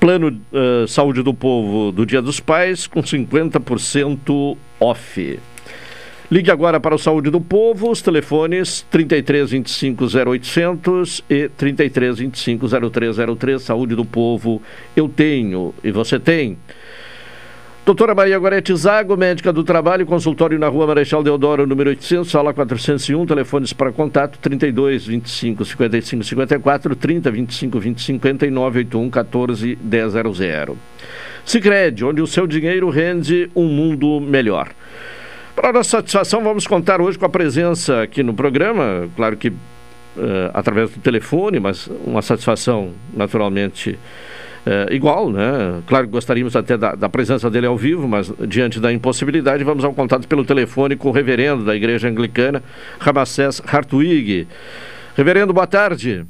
Plano 0.00 0.28
uh, 0.28 0.88
Saúde 0.88 1.22
do 1.22 1.34
Povo 1.34 1.92
do 1.92 2.06
Dia 2.06 2.22
dos 2.22 2.40
Pais 2.40 2.86
com 2.86 3.02
50% 3.02 4.56
off. 4.80 5.38
Ligue 6.30 6.50
agora 6.50 6.80
para 6.80 6.94
o 6.94 6.98
Saúde 6.98 7.28
do 7.28 7.40
Povo, 7.40 7.90
os 7.90 8.00
telefones 8.00 8.86
33 8.90 9.50
25 9.50 10.04
0800 10.04 11.24
e 11.28 11.48
33 11.50 12.18
25 12.18 12.66
0303. 12.90 13.60
Saúde 13.60 13.94
do 13.94 14.04
Povo, 14.04 14.62
eu 14.96 15.06
tenho 15.06 15.74
e 15.84 15.90
você 15.90 16.18
tem. 16.18 16.56
Doutora 17.90 18.14
Maria 18.14 18.38
Gorete 18.38 18.72
Zago, 18.76 19.16
médica 19.16 19.52
do 19.52 19.64
trabalho, 19.64 20.06
consultório 20.06 20.56
na 20.60 20.68
rua 20.68 20.86
Marechal 20.86 21.24
Deodoro, 21.24 21.66
número 21.66 21.90
800, 21.90 22.30
sala 22.30 22.54
401, 22.54 23.26
telefones 23.26 23.72
para 23.72 23.90
contato 23.90 24.38
32 24.38 25.06
25 25.06 25.64
55 25.64 26.22
54, 26.22 26.94
30 26.94 27.30
25 27.32 27.80
20 27.80 28.00
59, 28.00 28.78
81 28.78 29.10
14 29.10 29.76
100. 29.76 30.76
Sicredi, 31.44 32.04
onde 32.04 32.22
o 32.22 32.28
seu 32.28 32.46
dinheiro 32.46 32.88
rende 32.90 33.50
um 33.56 33.66
mundo 33.66 34.20
melhor. 34.20 34.68
Para 35.56 35.72
nossa 35.72 35.90
satisfação, 35.98 36.44
vamos 36.44 36.68
contar 36.68 37.00
hoje 37.00 37.18
com 37.18 37.26
a 37.26 37.28
presença 37.28 38.02
aqui 38.02 38.22
no 38.22 38.34
programa, 38.34 39.08
claro 39.16 39.36
que 39.36 39.48
uh, 39.48 39.56
através 40.54 40.90
do 40.90 41.00
telefone, 41.00 41.58
mas 41.58 41.90
uma 42.06 42.22
satisfação 42.22 42.92
naturalmente 43.12 43.98
é, 44.66 44.94
igual, 44.94 45.30
né? 45.30 45.82
Claro 45.86 46.06
que 46.06 46.12
gostaríamos 46.12 46.54
até 46.54 46.76
da, 46.76 46.94
da, 46.94 47.08
presença 47.08 47.50
dele 47.50 47.66
ao 47.66 47.76
vivo, 47.76 48.06
mas 48.06 48.32
diante 48.46 48.78
da 48.78 48.92
impossibilidade, 48.92 49.64
vamos 49.64 49.84
ao 49.84 49.94
contato 49.94 50.28
pelo 50.28 50.44
telefone 50.44 50.96
com 50.96 51.08
o 51.08 51.12
reverendo 51.12 51.64
da 51.64 51.74
Igreja 51.74 52.08
Anglicana, 52.08 52.62
Ramacés 52.98 53.62
Hartwig. 53.66 54.46
Reverendo, 55.16 55.52
boa 55.52 55.66
tarde. 55.66 56.26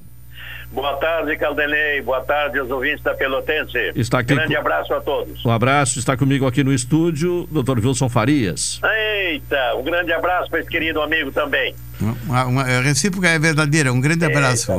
Boa 0.72 0.96
tarde, 0.98 1.36
Caldenei. 1.36 2.00
Boa 2.00 2.20
tarde 2.20 2.60
aos 2.60 2.70
ouvintes 2.70 3.02
da 3.02 3.12
Pelotense. 3.12 3.90
Está 3.96 4.20
aqui 4.20 4.34
Grande 4.34 4.54
com... 4.54 4.60
abraço 4.60 4.94
a 4.94 5.00
todos. 5.00 5.44
Um 5.44 5.50
abraço. 5.50 5.98
Está 5.98 6.16
comigo 6.16 6.46
aqui 6.46 6.62
no 6.62 6.72
estúdio, 6.72 7.48
Dr. 7.50 7.84
Wilson 7.84 8.08
Farias. 8.08 8.80
Eita, 8.84 9.74
um 9.74 9.82
grande 9.82 10.12
abraço 10.12 10.48
para 10.48 10.60
esse 10.60 10.68
querido 10.68 11.02
amigo 11.02 11.32
também. 11.32 11.74
Uma, 12.00 12.44
uma, 12.44 12.62
a 12.62 12.80
recíproca 12.80 13.28
é 13.28 13.38
verdadeira. 13.38 13.92
Um 13.92 14.00
grande 14.00 14.24
abraço. 14.24 14.70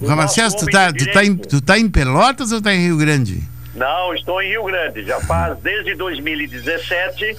O 0.00 0.06
Ramacés, 0.06 0.54
tu 0.54 0.66
está 0.66 0.92
tu 0.92 1.10
tá 1.10 1.24
em, 1.24 1.36
tu 1.36 1.60
tá 1.60 1.78
em 1.78 1.88
Pelotas 1.88 2.52
ou 2.52 2.58
está 2.58 2.74
em 2.74 2.80
Rio 2.80 2.98
Grande? 2.98 3.42
Não, 3.74 4.14
estou 4.14 4.42
em 4.42 4.50
Rio 4.50 4.64
Grande. 4.64 5.04
Já 5.04 5.20
faz 5.20 5.58
desde 5.60 5.94
2017 5.94 7.36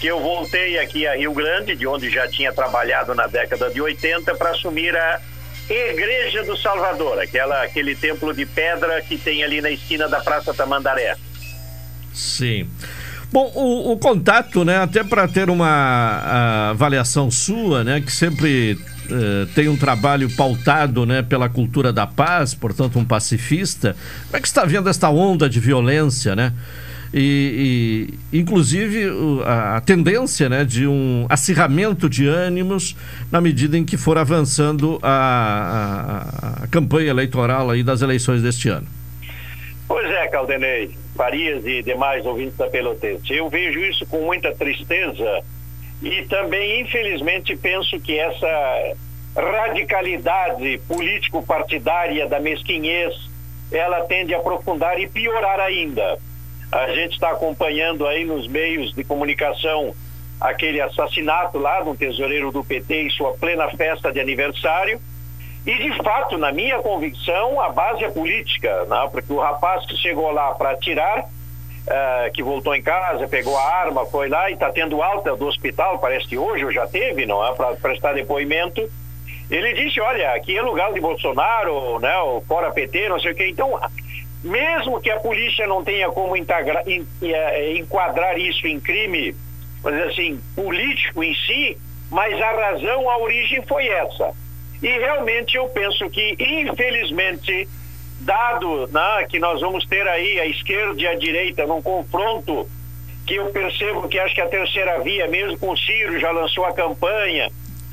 que 0.00 0.06
eu 0.06 0.18
voltei 0.18 0.78
aqui 0.78 1.06
a 1.06 1.14
Rio 1.14 1.32
Grande, 1.32 1.76
de 1.76 1.86
onde 1.86 2.10
já 2.10 2.26
tinha 2.26 2.52
trabalhado 2.52 3.14
na 3.14 3.26
década 3.26 3.70
de 3.70 3.80
80, 3.80 4.34
para 4.34 4.50
assumir 4.50 4.96
a 4.96 5.20
Igreja 5.74 6.44
do 6.44 6.56
Salvador, 6.56 7.18
aquela, 7.20 7.62
aquele 7.62 7.94
templo 7.94 8.34
de 8.34 8.44
pedra 8.44 9.00
que 9.02 9.16
tem 9.16 9.44
ali 9.44 9.60
na 9.60 9.70
esquina 9.70 10.08
da 10.08 10.20
Praça 10.20 10.52
Tamandaré. 10.52 11.16
Sim. 12.12 12.68
Bom, 13.32 13.50
o, 13.54 13.92
o 13.92 13.96
contato, 13.96 14.64
né, 14.64 14.78
até 14.78 15.04
para 15.04 15.28
ter 15.28 15.48
uma 15.48 16.70
avaliação 16.70 17.30
sua, 17.30 17.84
né, 17.84 18.00
que 18.00 18.10
sempre 18.10 18.72
uh, 18.72 19.46
tem 19.54 19.68
um 19.68 19.76
trabalho 19.76 20.28
pautado, 20.34 21.06
né, 21.06 21.22
pela 21.22 21.48
cultura 21.48 21.92
da 21.92 22.08
paz, 22.08 22.54
portanto 22.54 22.98
um 22.98 23.04
pacifista. 23.04 23.94
Como 24.26 24.36
é 24.36 24.40
que 24.40 24.48
está 24.48 24.64
vendo 24.64 24.88
esta 24.88 25.08
onda 25.08 25.48
de 25.48 25.60
violência, 25.60 26.34
né? 26.34 26.52
E, 27.12 28.14
e 28.32 28.38
inclusive 28.38 29.06
a, 29.44 29.76
a, 29.76 29.80
tendência 29.80 30.48
né, 30.48 30.64
de 30.64 30.86
um 30.86 31.26
acirramento 31.28 32.08
de 32.08 32.26
ânimos 32.26 32.96
na 33.30 33.40
medida 33.40 33.76
em 33.76 33.84
que 33.84 33.96
for 33.96 34.16
avançando 34.16 34.98
a, 35.02 36.60
a, 36.60 36.64
a 36.64 36.66
campanha 36.68 37.10
eleitoral 37.10 37.70
aí 37.70 37.82
das 37.82 38.00
eleições 38.00 38.42
deste 38.42 38.68
ano. 38.68 38.86
Pois 39.88 40.08
é, 40.08 40.28
Caldenei, 40.28 40.96
Farias 41.16 41.66
e 41.66 41.82
demais 41.82 42.24
ouvintes 42.24 42.56
da 42.56 42.68
Pelotense. 42.68 43.34
Eu 43.34 43.48
vejo 43.48 43.80
isso 43.80 44.06
com 44.06 44.24
muita 44.24 44.54
tristeza 44.54 45.42
e 46.00 46.22
também, 46.26 46.82
infelizmente, 46.82 47.56
penso 47.56 47.98
que 47.98 48.16
essa 48.16 48.94
radicalidade 49.36 50.80
político-partidária 50.86 52.28
da 52.28 52.38
mesquinhez 52.38 53.28
ela 53.72 54.02
tende 54.02 54.34
a 54.34 54.38
aprofundar 54.38 54.98
e 55.00 55.08
piorar 55.08 55.60
ainda 55.60 56.18
a 56.72 56.92
gente 56.92 57.14
está 57.14 57.30
acompanhando 57.30 58.06
aí 58.06 58.24
nos 58.24 58.46
meios 58.46 58.94
de 58.94 59.02
comunicação 59.02 59.94
aquele 60.40 60.80
assassinato 60.80 61.58
lá 61.58 61.80
do 61.82 61.94
tesoureiro 61.94 62.50
do 62.50 62.64
PT 62.64 63.02
em 63.02 63.10
sua 63.10 63.32
plena 63.34 63.68
festa 63.70 64.12
de 64.12 64.20
aniversário. 64.20 65.00
E, 65.66 65.74
de 65.76 66.02
fato, 66.02 66.38
na 66.38 66.50
minha 66.50 66.78
convicção, 66.78 67.60
a 67.60 67.68
base 67.68 68.04
é 68.04 68.10
política, 68.10 68.84
né? 68.86 69.08
porque 69.10 69.32
o 69.32 69.38
rapaz 69.38 69.84
que 69.84 69.94
chegou 69.96 70.30
lá 70.30 70.54
para 70.54 70.70
atirar, 70.70 71.20
uh, 71.20 72.32
que 72.32 72.42
voltou 72.42 72.74
em 72.74 72.82
casa, 72.82 73.28
pegou 73.28 73.58
a 73.58 73.62
arma, 73.62 74.06
foi 74.06 74.28
lá 74.30 74.48
e 74.48 74.54
está 74.54 74.70
tendo 74.70 75.02
alta 75.02 75.36
do 75.36 75.46
hospital, 75.46 75.98
parece 75.98 76.26
que 76.26 76.38
hoje 76.38 76.72
já 76.72 76.86
teve, 76.86 77.26
não 77.26 77.46
é? 77.46 77.52
Para 77.54 77.74
prestar 77.74 78.14
depoimento. 78.14 78.80
Ele 79.50 79.74
disse, 79.74 80.00
olha, 80.00 80.32
aqui 80.32 80.56
é 80.56 80.62
lugar 80.62 80.92
de 80.92 81.00
Bolsonaro, 81.00 81.98
né, 81.98 82.16
o 82.18 82.40
fora 82.42 82.70
PT, 82.70 83.08
não 83.08 83.20
sei 83.20 83.32
o 83.32 83.34
quê. 83.34 83.48
Então, 83.48 83.78
mesmo 84.42 85.00
que 85.00 85.10
a 85.10 85.20
polícia 85.20 85.66
não 85.66 85.84
tenha 85.84 86.08
como 86.10 86.36
in, 86.36 86.46
eh, 87.22 87.76
enquadrar 87.76 88.38
isso 88.38 88.66
em 88.66 88.80
crime, 88.80 89.34
dizer 89.84 90.04
assim, 90.04 90.40
político 90.54 91.22
em 91.22 91.34
si, 91.34 91.76
mas 92.10 92.40
a 92.40 92.52
razão, 92.52 93.08
a 93.08 93.18
origem 93.18 93.62
foi 93.66 93.86
essa. 93.88 94.32
E 94.82 94.88
realmente 94.88 95.56
eu 95.56 95.68
penso 95.68 96.08
que, 96.08 96.36
infelizmente, 96.38 97.68
dado 98.20 98.86
né, 98.88 99.26
que 99.28 99.38
nós 99.38 99.60
vamos 99.60 99.86
ter 99.86 100.06
aí 100.08 100.40
a 100.40 100.46
esquerda 100.46 101.00
e 101.00 101.06
a 101.06 101.14
direita 101.14 101.66
num 101.66 101.82
confronto 101.82 102.68
que 103.26 103.34
eu 103.34 103.46
percebo 103.46 104.08
que 104.08 104.18
acho 104.18 104.34
que 104.34 104.40
a 104.40 104.48
terceira 104.48 105.00
via, 105.00 105.28
mesmo 105.28 105.58
com 105.58 105.70
o 105.70 105.76
Ciro, 105.76 106.18
já 106.18 106.30
lançou 106.30 106.64
a 106.64 106.72
campanha, 106.72 107.48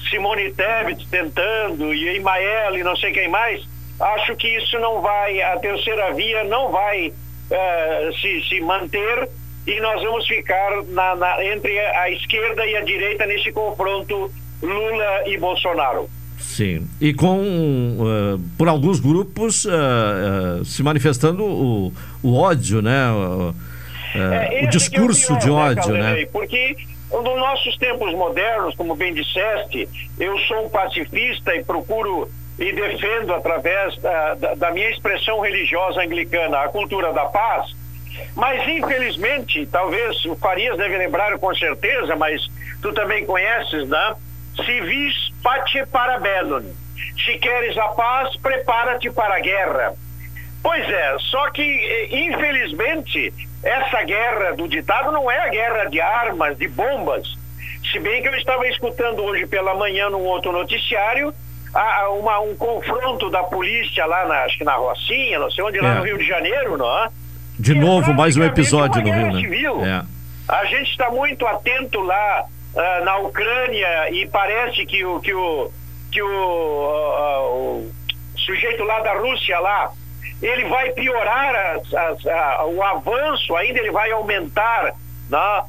Simone 0.10 0.52
Tebet 0.52 1.08
tentando, 1.10 1.94
e 1.94 2.16
Emael 2.16 2.78
e 2.78 2.84
não 2.84 2.96
sei 2.96 3.12
quem 3.12 3.28
mais, 3.28 3.64
acho 4.00 4.36
que 4.36 4.48
isso 4.58 4.78
não 4.80 5.02
vai, 5.02 5.42
a 5.42 5.58
terceira 5.60 6.14
via 6.14 6.44
não 6.44 6.72
vai 6.72 7.10
uh, 7.10 8.14
se, 8.20 8.48
se 8.48 8.62
manter 8.62 9.30
e 9.66 9.80
nós 9.82 10.02
vamos 10.02 10.26
ficar 10.26 10.84
na, 10.90 11.16
na, 11.16 11.46
entre 11.46 11.78
a 11.80 12.10
esquerda 12.12 12.66
e 12.66 12.76
a 12.76 12.82
direita 12.82 13.26
nesse 13.26 13.52
confronto 13.52 14.32
Lula 14.62 15.24
e 15.28 15.38
Bolsonaro. 15.38 16.10
Sim, 16.40 16.88
e 17.02 17.14
com, 17.14 17.40
uh, 17.40 18.40
por 18.58 18.68
alguns 18.68 19.00
grupos 19.00 19.66
uh, 19.66 20.62
uh, 20.62 20.66
se 20.66 20.82
manifestando 20.84 21.44
o, 21.44 21.94
o 22.24 22.36
ódio, 22.36 22.82
né? 22.82 23.08
É, 24.16 24.64
o 24.64 24.70
discurso 24.70 25.28
pior, 25.28 25.40
de 25.40 25.48
né, 25.48 25.54
ódio, 25.54 25.94
né? 25.94 26.14
né? 26.14 26.26
Porque 26.32 26.76
nos 27.12 27.24
nossos 27.24 27.78
tempos 27.78 28.12
modernos, 28.14 28.76
como 28.76 28.96
bem 28.96 29.14
disseste, 29.14 29.88
eu 30.20 30.38
sou 30.40 30.66
um 30.66 30.70
pacifista 30.70 31.56
e 31.56 31.64
procuro 31.64 32.30
e 32.60 32.72
defendo 32.74 33.34
através 33.34 33.98
da, 33.98 34.34
da, 34.36 34.56
da 34.56 34.72
minha 34.72 34.90
expressão 34.90 35.40
religiosa 35.40 36.02
anglicana 36.02 36.62
a 36.62 36.70
cultura 36.70 37.14
da 37.14 37.26
paz, 37.26 37.76
mas 38.36 38.68
infelizmente, 38.68 39.66
talvez 39.68 40.26
o 40.26 40.36
Farias 40.36 40.78
deve 40.78 40.98
lembrar 40.98 41.38
com 41.38 41.54
certeza, 41.56 42.16
mas 42.16 42.48
tu 42.82 42.94
também 42.94 43.26
conheces, 43.26 43.88
né? 43.88 44.16
Civis 44.66 45.14
pace 45.44 45.86
para 45.88 46.20
bellum. 46.20 46.74
Se 47.26 47.38
queres 47.38 47.78
a 47.78 47.90
paz, 47.90 48.36
prepara-te 48.38 49.10
para 49.12 49.36
a 49.36 49.40
guerra. 49.40 49.94
Pois 50.64 50.90
é, 50.90 51.16
só 51.20 51.50
que 51.52 51.62
eh, 51.62 52.08
infelizmente 52.12 53.34
essa 53.64 54.04
guerra 54.04 54.54
do 54.54 54.68
ditado 54.68 55.12
não 55.12 55.30
é 55.30 55.40
a 55.46 55.50
guerra 55.50 55.86
de 55.86 56.02
armas, 56.02 56.58
de 56.58 56.68
bombas. 56.68 57.38
Se 57.92 58.00
bem 58.00 58.22
que 58.22 58.28
eu 58.28 58.36
estava 58.36 58.68
escutando 58.68 59.24
hoje 59.24 59.46
pela 59.46 59.76
manhã 59.76 60.10
num 60.10 60.26
outro 60.26 60.52
noticiário 60.52 61.34
a, 61.80 62.10
uma, 62.12 62.40
um 62.40 62.56
confronto 62.56 63.30
da 63.30 63.44
polícia 63.44 64.06
lá 64.06 64.28
na, 64.28 64.44
acho 64.44 64.58
que 64.58 64.64
na 64.64 64.76
Rocinha, 64.76 65.40
não 65.40 65.52
sei 65.52 65.64
onde, 65.64 65.80
lá 65.80 65.92
é. 65.92 65.96
no 65.96 66.04
Rio 66.04 66.18
de 66.18 66.26
Janeiro, 66.26 66.78
não 66.78 67.06
é? 67.06 67.10
De 67.60 67.74
que 67.74 67.80
novo, 67.80 68.12
é 68.12 68.14
mais 68.14 68.38
um 68.38 68.44
episódio 68.44 69.02
no 69.02 69.12
Rio, 69.12 69.32
né? 69.32 69.42
Civil. 69.42 69.86
É. 69.86 70.04
A 70.48 70.66
gente 70.66 70.92
está 70.92 71.10
muito 71.10 71.46
atento 71.46 72.02
lá 72.02 72.46
uh, 72.74 73.06
na 73.06 73.18
Ucrânia 73.18 74.10
e 74.12 74.28
parece 74.28 74.86
que 74.86 75.04
o 75.06 75.20
que 75.20 75.34
o 75.34 75.72
que 76.12 76.22
o, 76.22 76.28
uh, 76.28 77.82
o 77.84 77.92
sujeito 78.38 78.84
lá 78.84 79.02
da 79.02 79.14
Rússia 79.14 79.60
lá 79.60 79.92
ele 80.42 80.66
vai 80.66 80.92
piorar 80.92 81.56
as, 81.56 81.94
as, 81.94 82.26
o 82.66 82.82
avanço, 82.84 83.56
ainda 83.56 83.80
ele 83.80 83.92
vai 83.92 84.12
aumentar, 84.12 84.94
né? 85.30 85.64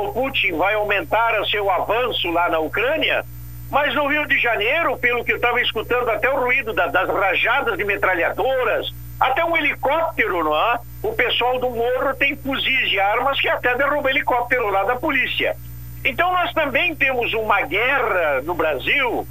o 0.00 0.12
Putin 0.12 0.52
vai 0.52 0.74
aumentar 0.74 1.40
o 1.40 1.46
seu 1.46 1.68
avanço 1.68 2.30
lá 2.30 2.48
na 2.48 2.60
Ucrânia, 2.60 3.24
mas 3.72 3.94
no 3.94 4.06
Rio 4.06 4.26
de 4.26 4.38
Janeiro, 4.38 4.98
pelo 4.98 5.24
que 5.24 5.32
eu 5.32 5.36
estava 5.36 5.58
escutando, 5.62 6.10
até 6.10 6.28
o 6.28 6.38
ruído 6.38 6.74
da, 6.74 6.88
das 6.88 7.08
rajadas 7.08 7.78
de 7.78 7.84
metralhadoras, 7.84 8.92
até 9.18 9.42
um 9.42 9.56
helicóptero, 9.56 10.44
não 10.44 10.54
é? 10.54 10.78
O 11.02 11.14
pessoal 11.14 11.58
do 11.58 11.70
morro 11.70 12.14
tem 12.18 12.36
fuzis 12.36 12.90
de 12.90 13.00
armas 13.00 13.40
que 13.40 13.48
até 13.48 13.74
derruba 13.74 14.10
helicóptero 14.10 14.68
lá 14.68 14.84
da 14.84 14.96
polícia. 14.96 15.56
Então 16.04 16.30
nós 16.32 16.52
também 16.52 16.94
temos 16.94 17.32
uma 17.32 17.62
guerra 17.62 18.42
no 18.42 18.54
Brasil 18.54 19.26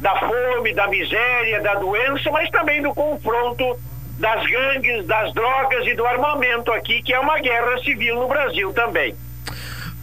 da 0.00 0.14
fome, 0.16 0.74
da 0.74 0.86
miséria, 0.86 1.62
da 1.62 1.76
doença, 1.76 2.30
mas 2.30 2.50
também 2.50 2.82
do 2.82 2.92
confronto 2.92 3.74
das 4.18 4.44
gangues, 4.44 5.06
das 5.06 5.32
drogas 5.32 5.86
e 5.86 5.94
do 5.94 6.04
armamento 6.04 6.70
aqui, 6.72 7.00
que 7.02 7.14
é 7.14 7.18
uma 7.18 7.38
guerra 7.38 7.78
civil 7.78 8.16
no 8.16 8.28
Brasil 8.28 8.70
também. 8.74 9.16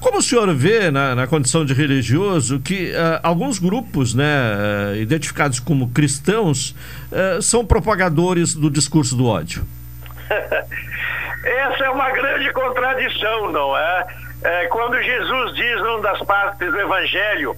Como 0.05 0.19
o 0.19 0.21
senhor 0.21 0.53
vê 0.53 0.91
na, 0.91 1.15
na 1.15 1.25
condição 1.25 1.65
de 1.65 1.73
religioso 1.73 2.59
que 2.59 2.91
uh, 2.91 3.19
alguns 3.23 3.57
grupos, 3.57 4.13
né, 4.13 4.23
uh, 4.93 4.95
identificados 4.97 5.59
como 5.59 5.89
cristãos, 5.89 6.75
uh, 7.11 7.41
são 7.41 7.65
propagadores 7.65 8.53
do 8.53 8.69
discurso 8.69 9.15
do 9.15 9.25
ódio? 9.25 9.65
Essa 10.29 11.85
é 11.85 11.89
uma 11.89 12.11
grande 12.11 12.53
contradição, 12.53 13.51
não 13.51 13.75
é? 13.75 14.05
é 14.43 14.67
quando 14.67 14.95
Jesus 15.01 15.55
diz 15.55 15.81
numa 15.81 16.01
das 16.01 16.19
partes 16.19 16.71
do 16.71 16.79
Evangelho 16.79 17.55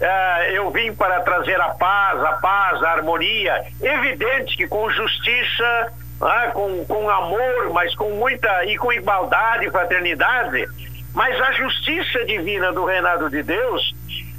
Uh, 0.00 0.42
eu 0.52 0.70
vim 0.70 0.94
para 0.94 1.22
trazer 1.22 1.60
a 1.60 1.70
paz, 1.70 2.22
a 2.22 2.34
paz, 2.34 2.80
a 2.84 2.90
harmonia. 2.92 3.64
Evidente 3.82 4.56
que 4.56 4.68
com 4.68 4.88
justiça, 4.92 5.92
uh, 6.20 6.52
com, 6.52 6.84
com 6.84 7.10
amor, 7.10 7.72
mas 7.72 7.92
com 7.96 8.10
muita 8.10 8.64
e 8.66 8.76
com 8.76 8.92
igualdade 8.92 9.66
e 9.66 9.70
fraternidade. 9.72 10.68
Mas 11.14 11.40
a 11.40 11.52
justiça 11.52 12.24
divina 12.24 12.72
do 12.72 12.84
reinado 12.84 13.30
de 13.30 13.42
Deus 13.42 13.94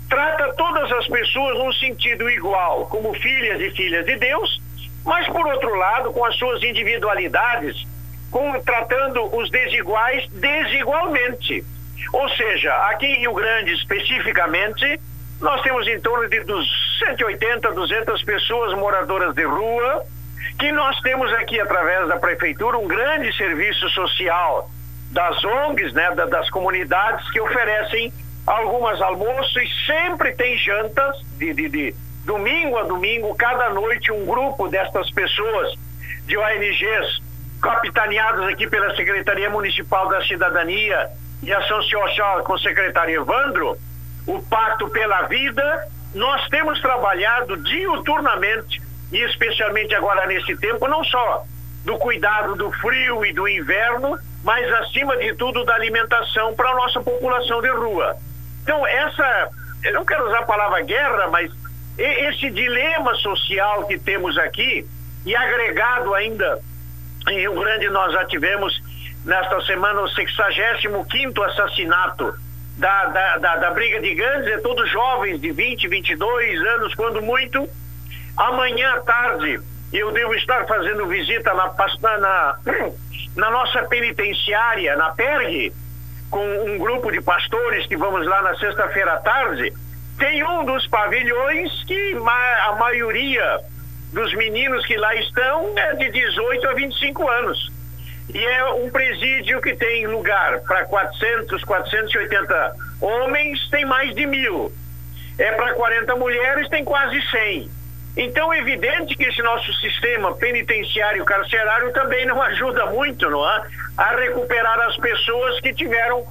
trata 0.09 0.53
todas 0.53 0.91
as 0.91 1.07
pessoas 1.07 1.57
num 1.57 1.71
sentido 1.73 2.29
igual, 2.29 2.87
como 2.87 3.13
filhas 3.13 3.61
e 3.61 3.69
filhas 3.71 4.05
de 4.05 4.15
Deus, 4.15 4.61
mas 5.05 5.27
por 5.27 5.45
outro 5.45 5.73
lado, 5.75 6.11
com 6.11 6.25
as 6.25 6.35
suas 6.35 6.63
individualidades, 6.63 7.87
com, 8.31 8.59
tratando 8.61 9.35
os 9.35 9.49
desiguais 9.49 10.27
desigualmente. 10.29 11.63
Ou 12.11 12.29
seja, 12.29 12.73
aqui 12.87 13.05
em 13.05 13.19
Rio 13.19 13.33
Grande 13.33 13.73
especificamente, 13.73 14.99
nós 15.39 15.61
temos 15.61 15.87
em 15.87 15.99
torno 15.99 16.27
de 16.27 16.43
180, 16.99 17.71
200 17.71 18.23
pessoas 18.23 18.77
moradoras 18.77 19.33
de 19.35 19.43
rua, 19.43 20.03
que 20.57 20.71
nós 20.71 20.99
temos 21.01 21.31
aqui 21.33 21.59
através 21.59 22.07
da 22.07 22.17
prefeitura 22.17 22.77
um 22.77 22.87
grande 22.87 23.35
serviço 23.37 23.87
social 23.89 24.69
das 25.11 25.43
ONGs, 25.43 25.93
né, 25.93 26.11
das 26.15 26.49
comunidades 26.49 27.29
que 27.31 27.39
oferecem 27.39 28.13
algumas 28.45 29.01
almoços 29.01 29.55
e 29.55 29.85
sempre 29.85 30.33
tem 30.33 30.57
jantas 30.57 31.17
de, 31.37 31.53
de, 31.53 31.69
de 31.69 31.95
domingo 32.25 32.77
a 32.77 32.83
domingo, 32.83 33.35
cada 33.35 33.69
noite 33.69 34.11
um 34.11 34.25
grupo 34.25 34.67
destas 34.67 35.09
pessoas 35.11 35.73
de 36.25 36.37
ONGs 36.37 37.21
capitaneados 37.61 38.47
aqui 38.47 38.67
pela 38.67 38.95
Secretaria 38.95 39.49
Municipal 39.49 40.07
da 40.09 40.23
Cidadania 40.23 41.09
e 41.41 41.51
Ação 41.51 41.81
Social 41.83 42.43
com 42.43 42.53
o 42.53 42.59
secretário 42.59 43.21
Evandro, 43.21 43.77
o 44.27 44.41
Pacto 44.43 44.89
pela 44.89 45.23
Vida, 45.23 45.87
nós 46.13 46.47
temos 46.49 46.79
trabalhado 46.81 47.57
diuturnamente, 47.57 48.81
e 49.11 49.17
especialmente 49.23 49.95
agora 49.95 50.25
nesse 50.27 50.55
tempo, 50.57 50.87
não 50.87 51.03
só 51.03 51.43
do 51.83 51.97
cuidado 51.97 52.55
do 52.55 52.71
frio 52.73 53.25
e 53.25 53.33
do 53.33 53.47
inverno, 53.47 54.17
mas 54.43 54.71
acima 54.73 55.17
de 55.17 55.33
tudo 55.35 55.63
da 55.65 55.75
alimentação 55.75 56.53
para 56.55 56.69
a 56.69 56.75
nossa 56.75 57.01
população 57.01 57.61
de 57.61 57.69
rua. 57.69 58.15
Então, 58.63 58.85
essa, 58.85 59.49
eu 59.83 59.93
não 59.93 60.05
quero 60.05 60.27
usar 60.27 60.39
a 60.39 60.45
palavra 60.45 60.81
guerra, 60.81 61.27
mas 61.27 61.51
esse 61.97 62.49
dilema 62.49 63.13
social 63.15 63.85
que 63.85 63.99
temos 63.99 64.37
aqui, 64.37 64.87
e 65.25 65.35
agregado 65.35 66.13
ainda 66.13 66.59
em 67.27 67.39
Rio 67.39 67.59
Grande, 67.59 67.89
nós 67.89 68.13
já 68.13 68.25
tivemos 68.25 68.81
nesta 69.25 69.61
semana 69.61 70.01
o 70.01 70.07
65 70.07 71.43
assassinato 71.43 72.33
da, 72.77 73.05
da, 73.07 73.37
da, 73.37 73.55
da 73.57 73.71
briga 73.71 73.99
de 73.99 74.15
gangues 74.15 74.47
é 74.47 74.57
todos 74.59 74.89
jovens 74.89 75.41
de 75.41 75.51
20, 75.51 75.87
22 75.87 76.61
anos, 76.61 76.95
quando 76.95 77.21
muito. 77.21 77.67
Amanhã 78.37 78.93
à 78.93 78.99
tarde 79.01 79.59
eu 79.91 80.11
devo 80.11 80.33
estar 80.35 80.65
fazendo 80.65 81.05
visita 81.07 81.53
na, 81.53 81.73
na, 82.19 82.59
na 83.35 83.49
nossa 83.49 83.83
penitenciária, 83.83 84.95
na 84.95 85.11
PERG, 85.11 85.73
com 86.29 86.45
um 86.65 86.77
grupo 86.77 87.11
de 87.11 87.21
pastores 87.21 87.87
que 87.87 87.97
vamos 87.97 88.25
lá 88.27 88.41
na 88.41 88.55
sexta-feira 88.57 89.13
à 89.13 89.17
tarde. 89.17 89.73
Tem 90.17 90.43
um 90.43 90.65
dos 90.65 90.85
pavilhões 90.87 91.83
que 91.85 92.17
a 92.67 92.73
maioria 92.73 93.59
dos 94.11 94.33
meninos 94.35 94.85
que 94.85 94.97
lá 94.97 95.15
estão 95.15 95.73
é 95.77 95.95
de 95.95 96.11
18 96.11 96.67
a 96.67 96.73
25 96.73 97.29
anos. 97.29 97.71
E 98.33 98.45
é 98.45 98.65
um 98.73 98.89
presídio 98.89 99.61
que 99.61 99.75
tem 99.75 100.05
lugar 100.07 100.59
para 100.61 100.85
400, 100.85 101.63
480 101.63 102.75
homens, 103.01 103.67
tem 103.69 103.85
mais 103.85 104.13
de 104.13 104.25
mil. 104.27 104.71
É 105.37 105.51
para 105.53 105.73
40 105.73 106.15
mulheres, 106.15 106.69
tem 106.69 106.83
quase 106.83 107.19
100. 107.31 107.71
Então 108.19 108.51
é 108.51 108.59
evidente 108.59 109.15
que 109.15 109.23
esse 109.23 109.41
nosso 109.41 109.73
sistema 109.75 110.35
penitenciário 110.35 111.23
carcerário 111.23 111.93
também 111.93 112.25
não 112.25 112.41
ajuda 112.41 112.87
muito, 112.87 113.29
não 113.29 113.49
é? 113.49 113.63
A 113.97 114.13
recuperar 114.13 114.77
as 114.81 114.97
pessoas 114.97 115.61
que 115.61 115.73
tiveram 115.73 116.25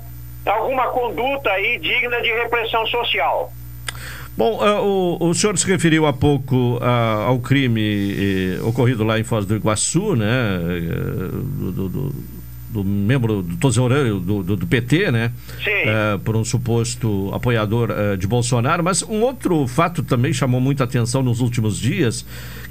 alguma 0.45 0.89
conduta 0.89 1.51
aí 1.51 1.79
digna 1.79 2.21
de 2.21 2.31
repressão 2.31 2.87
social. 2.89 3.51
Bom, 4.37 4.63
uh, 4.63 4.85
o, 4.85 5.31
o 5.31 5.35
senhor 5.35 5.57
se 5.57 5.67
referiu 5.67 6.05
há 6.07 6.13
pouco 6.13 6.77
uh, 6.77 7.27
ao 7.27 7.39
crime 7.41 8.59
uh, 8.61 8.69
ocorrido 8.69 9.03
lá 9.03 9.19
em 9.19 9.25
Foz 9.25 9.47
do 9.47 9.57
Iguaçu, 9.57 10.15
né? 10.15 10.59
do, 11.59 11.73
do, 11.73 11.89
do 11.89 12.38
do 12.71 12.85
membro 12.85 13.43
do 13.43 13.57
tesoureiro 13.57 14.21
do, 14.21 14.43
do, 14.43 14.57
do, 14.57 14.67
PT, 14.67 15.11
né? 15.11 15.33
Sim. 15.63 16.21
por 16.25 16.37
um 16.37 16.45
suposto 16.45 17.31
apoiador 17.33 17.91
de 18.19 18.27
Bolsonaro. 18.27 18.83
Mas 18.83 19.03
um 19.03 19.23
outro 19.23 19.67
fato 19.67 20.03
também 20.03 20.33
chamou 20.33 20.61
muita 20.61 20.85
atenção 20.85 21.23
nos 21.23 21.41
últimos 21.41 21.79
dias, 21.79 22.25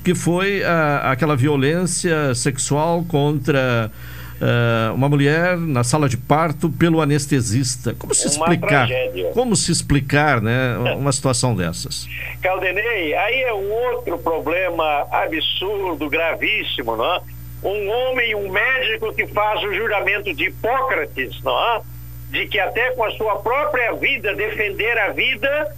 que 0.03 0.13
foi 0.13 0.61
aquela 1.03 1.35
violência 1.35 2.33
sexual 2.35 3.03
contra 3.07 3.91
uh, 4.37 4.93
uma 4.93 5.09
mulher 5.09 5.57
na 5.57 5.83
sala 5.83 6.07
de 6.07 6.17
parto 6.17 6.69
pelo 6.69 7.01
anestesista. 7.01 7.93
Como 7.95 8.13
se 8.13 8.27
explicar? 8.27 8.87
Como 9.33 9.55
se 9.55 9.71
explicar, 9.71 10.41
né, 10.41 10.77
uma 10.97 11.11
situação 11.11 11.55
dessas? 11.55 12.07
Caldenei, 12.41 13.13
aí 13.15 13.41
é 13.41 13.53
um 13.53 13.71
outro 13.71 14.17
problema 14.17 15.07
absurdo, 15.11 16.09
gravíssimo, 16.09 16.95
não 16.95 17.15
é? 17.15 17.21
Um 17.63 17.89
homem, 17.89 18.35
um 18.35 18.49
médico 18.49 19.13
que 19.13 19.27
faz 19.27 19.63
o 19.63 19.73
juramento 19.73 20.33
de 20.33 20.45
Hipócrates, 20.45 21.41
não 21.43 21.75
é? 21.75 21.81
De 22.29 22.47
que 22.47 22.59
até 22.59 22.91
com 22.91 23.03
a 23.03 23.11
sua 23.11 23.37
própria 23.37 23.93
vida 23.93 24.35
defender 24.35 24.97
a 24.99 25.09
vida 25.09 25.75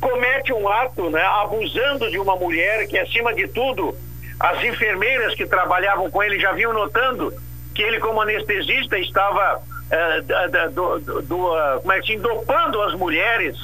comete 0.00 0.52
um 0.52 0.68
ato, 0.68 1.08
né, 1.08 1.22
abusando 1.22 2.10
de 2.10 2.18
uma 2.18 2.36
mulher 2.36 2.86
que 2.86 2.98
acima 2.98 3.32
de 3.32 3.48
tudo 3.48 3.96
as 4.38 4.62
enfermeiras 4.62 5.34
que 5.34 5.46
trabalhavam 5.46 6.10
com 6.10 6.22
ele 6.22 6.38
já 6.38 6.52
vinham 6.52 6.72
notando 6.72 7.32
que 7.74 7.82
ele, 7.82 7.98
como 7.98 8.20
anestesista, 8.20 8.98
estava 8.98 9.58
uh, 9.58 10.70
do, 10.70 10.98
do, 11.00 11.22
do, 11.22 11.36
uh, 11.36 11.80
como 11.80 11.92
é 11.92 12.00
que 12.00 12.16
dopando 12.16 12.80
as 12.82 12.94
mulheres 12.94 13.56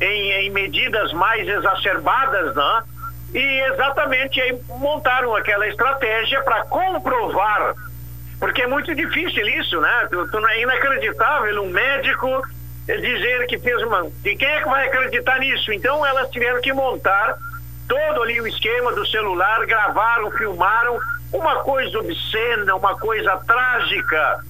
em, 0.00 0.32
em, 0.32 0.50
medidas 0.50 1.12
mais 1.12 1.46
exacerbadas, 1.46 2.56
né? 2.56 2.82
E 3.34 3.60
exatamente 3.72 4.40
aí 4.40 4.58
montaram 4.68 5.34
aquela 5.34 5.66
estratégia 5.68 6.42
para 6.42 6.64
comprovar, 6.64 7.74
porque 8.38 8.62
é 8.62 8.66
muito 8.66 8.94
difícil 8.94 9.46
isso, 9.48 9.80
né? 9.80 10.08
É 10.50 10.60
inacreditável 10.60 11.62
um 11.62 11.70
médico 11.70 12.42
dizer 12.86 13.46
que 13.46 13.58
fez 13.58 13.82
uma. 13.82 14.06
E 14.24 14.36
quem 14.36 14.48
é 14.48 14.62
que 14.62 14.68
vai 14.68 14.86
acreditar 14.86 15.38
nisso? 15.38 15.72
Então 15.72 16.04
elas 16.04 16.30
tiveram 16.30 16.60
que 16.60 16.72
montar 16.72 17.36
todo 17.88 18.22
ali 18.22 18.40
o 18.40 18.46
esquema 18.46 18.92
do 18.92 19.06
celular, 19.06 19.64
gravaram, 19.66 20.30
filmaram 20.32 20.98
uma 21.32 21.56
coisa 21.62 21.98
obscena, 21.98 22.74
uma 22.74 22.98
coisa 22.98 23.36
trágica. 23.46 24.40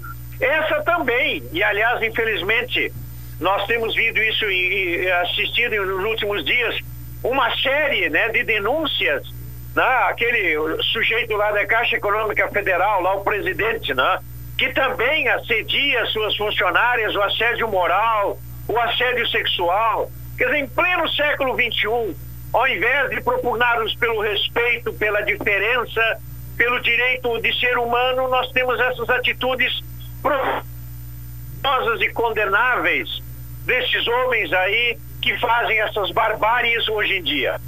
Essa 0.41 0.83
também, 0.83 1.43
e 1.53 1.63
aliás, 1.63 2.03
infelizmente, 2.03 2.93
nós 3.41 3.65
temos 3.67 3.95
visto 3.95 4.19
isso 4.19 4.45
e 4.51 5.11
assistido 5.23 5.85
nos 5.85 6.05
últimos 6.05 6.45
dias, 6.45 6.79
uma 7.23 7.55
série 7.57 8.09
né, 8.11 8.29
de 8.31 8.43
denúncias, 8.45 9.23
né, 9.75 9.85
aquele 10.09 10.57
sujeito 10.93 11.35
lá 11.37 11.53
da 11.53 11.67
Caixa 11.67 11.97
Econômica 11.97 12.49
Federal, 12.49 13.01
lá 13.01 13.15
o 13.15 13.25
presidente, 13.25 13.95
né, 13.95 14.19
que 14.59 14.69
também 14.73 15.29
assedia 15.29 16.05
suas 16.07 16.37
funcionárias, 16.37 17.15
o 17.15 17.23
assédio 17.23 17.69
moral, 17.69 18.39
o 18.69 18.79
assédio 18.79 19.27
sexual. 19.29 20.11
Quer 20.37 20.47
dizer, 20.47 20.59
em 20.59 20.69
pleno 20.69 21.09
século 21.11 21.55
XXI, 21.55 22.17
ao 22.53 22.69
invés 22.69 23.11
de 23.11 23.21
propugnar-nos 23.23 23.95
pelo 23.97 24.21
respeito, 24.21 24.93
pela 24.95 25.23
diferença, 25.23 26.21
pelo 26.57 26.81
direito 26.81 27.41
de 27.41 27.59
ser 27.59 27.79
humano, 27.79 28.29
nós 28.29 28.51
temos 28.53 28.79
essas 28.79 29.09
atitudes 29.09 29.83
proposas 30.21 32.01
e 32.01 32.09
condenáveis 32.11 33.09
desses 33.65 34.07
homens 34.07 34.53
aí 34.53 34.99
que 35.23 35.39
fazem 35.39 35.81
essas 35.81 36.11
barbáries 36.11 36.87
hoje 36.89 37.15
em 37.15 37.23
dia. 37.23 37.59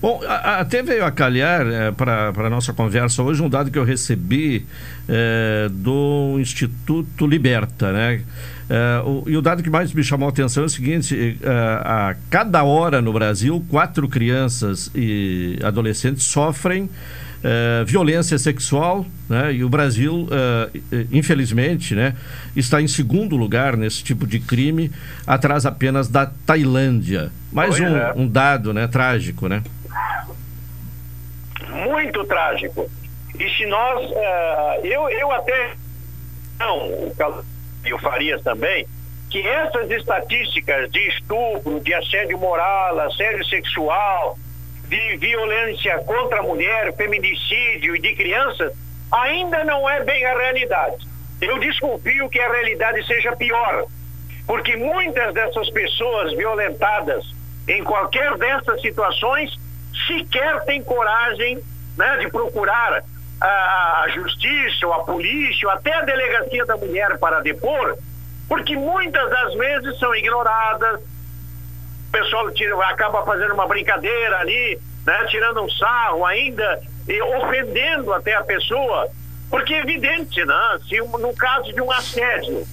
Bom, 0.00 0.20
até 0.28 0.82
veio 0.82 1.04
a 1.04 1.10
calhar 1.10 1.66
é, 1.66 1.90
para 1.92 2.28
a 2.28 2.50
nossa 2.50 2.72
conversa 2.72 3.22
hoje 3.22 3.42
um 3.42 3.48
dado 3.48 3.70
que 3.70 3.78
eu 3.78 3.84
recebi 3.84 4.66
é, 5.08 5.68
do 5.70 6.36
Instituto 6.38 7.26
Liberta, 7.26 7.92
né? 7.92 8.20
É, 8.68 9.02
o, 9.04 9.24
e 9.26 9.36
o 9.36 9.42
dado 9.42 9.62
que 9.62 9.70
mais 9.70 9.92
me 9.92 10.02
chamou 10.02 10.28
a 10.28 10.30
atenção 10.30 10.64
é 10.64 10.66
o 10.66 10.68
seguinte: 10.68 11.38
a 11.84 12.14
cada 12.28 12.64
hora 12.64 13.00
no 13.00 13.12
Brasil, 13.12 13.64
quatro 13.70 14.08
crianças 14.08 14.90
e 14.94 15.58
adolescentes 15.62 16.24
sofrem 16.24 16.90
uh, 17.44 17.84
violência 17.84 18.38
sexual, 18.38 19.04
né? 19.28 19.52
E 19.52 19.62
o 19.62 19.68
Brasil, 19.68 20.26
uh, 20.26 21.06
infelizmente, 21.12 21.94
né, 21.94 22.16
está 22.56 22.80
em 22.80 22.88
segundo 22.88 23.36
lugar 23.36 23.76
nesse 23.76 24.02
tipo 24.02 24.26
de 24.26 24.40
crime, 24.40 24.90
atrás 25.26 25.66
apenas 25.66 26.08
da 26.08 26.26
Tailândia. 26.26 27.30
Mais 27.52 27.78
um, 27.78 27.96
é. 27.96 28.12
um, 28.16 28.26
dado, 28.26 28.72
né, 28.72 28.88
trágico, 28.88 29.48
né? 29.48 29.62
Muito 31.68 32.24
trágico. 32.24 32.90
E 33.38 33.50
se 33.50 33.66
nós, 33.66 34.10
uh, 34.10 34.86
eu, 34.86 35.08
eu 35.10 35.30
até, 35.32 35.72
não, 36.58 37.12
e 37.84 37.92
o 37.92 37.98
Farias 37.98 38.42
também, 38.42 38.86
que 39.30 39.40
essas 39.46 39.90
estatísticas 39.90 40.90
de 40.92 41.00
estupro, 41.08 41.80
de 41.80 41.92
assédio 41.92 42.38
moral, 42.38 43.00
assédio 43.00 43.44
sexual, 43.46 44.38
de 44.88 45.16
violência 45.16 45.98
contra 46.00 46.40
a 46.40 46.42
mulher, 46.42 46.94
feminicídio 46.96 47.96
e 47.96 48.00
de 48.00 48.14
crianças, 48.14 48.72
ainda 49.10 49.64
não 49.64 49.88
é 49.88 50.02
bem 50.04 50.24
a 50.24 50.38
realidade. 50.38 51.06
Eu 51.40 51.58
desconfio 51.58 52.28
que 52.28 52.40
a 52.40 52.50
realidade 52.50 53.06
seja 53.06 53.34
pior, 53.36 53.84
porque 54.46 54.76
muitas 54.76 55.34
dessas 55.34 55.70
pessoas 55.70 56.32
violentadas 56.36 57.24
em 57.66 57.82
qualquer 57.82 58.36
dessas 58.36 58.80
situações 58.80 59.54
sequer 60.06 60.64
têm 60.64 60.82
coragem 60.82 61.58
né, 61.96 62.16
de 62.18 62.28
procurar 62.30 63.02
a, 63.40 64.06
justiça, 64.14 64.86
ou 64.86 64.92
a 64.92 65.04
polícia, 65.04 65.68
ou 65.68 65.74
até 65.74 65.92
a 65.94 66.02
delegacia 66.02 66.64
da 66.64 66.76
mulher 66.76 67.18
para 67.18 67.40
depor, 67.40 67.96
porque 68.48 68.76
muitas 68.76 69.30
das 69.30 69.54
vezes 69.54 69.98
são 69.98 70.14
ignoradas, 70.14 71.00
pessoal 72.14 72.48
tira, 72.52 72.76
acaba 72.86 73.24
fazendo 73.24 73.54
uma 73.54 73.66
brincadeira 73.66 74.38
ali, 74.38 74.78
né, 75.04 75.26
tirando 75.28 75.62
um 75.62 75.68
sarro 75.68 76.24
ainda 76.24 76.80
e 77.08 77.20
ofendendo 77.20 78.12
até 78.12 78.34
a 78.34 78.44
pessoa, 78.44 79.08
porque 79.50 79.74
é 79.74 79.80
evidente, 79.80 80.44
né, 80.44 80.78
se 80.88 80.98
no 80.98 81.34
caso 81.34 81.72
de 81.72 81.80
um 81.80 81.90
assédio, 81.90 82.64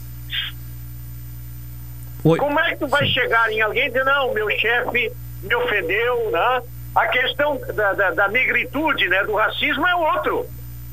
Oi. 2.23 2.37
como 2.37 2.59
é 2.59 2.69
que 2.69 2.77
tu 2.77 2.87
vai 2.87 3.05
chegar 3.07 3.51
em 3.51 3.61
alguém 3.61 3.85
e 3.85 3.87
dizer, 3.87 4.05
não, 4.05 4.31
meu 4.31 4.47
chefe 4.51 5.11
me 5.41 5.55
ofendeu, 5.55 6.29
né? 6.29 6.61
A 6.93 7.07
questão 7.07 7.59
da, 7.73 7.93
da, 7.93 8.11
da 8.11 8.27
negritude, 8.27 9.07
né, 9.07 9.23
do 9.23 9.33
racismo 9.33 9.87
é 9.87 9.95
outro. 9.95 10.45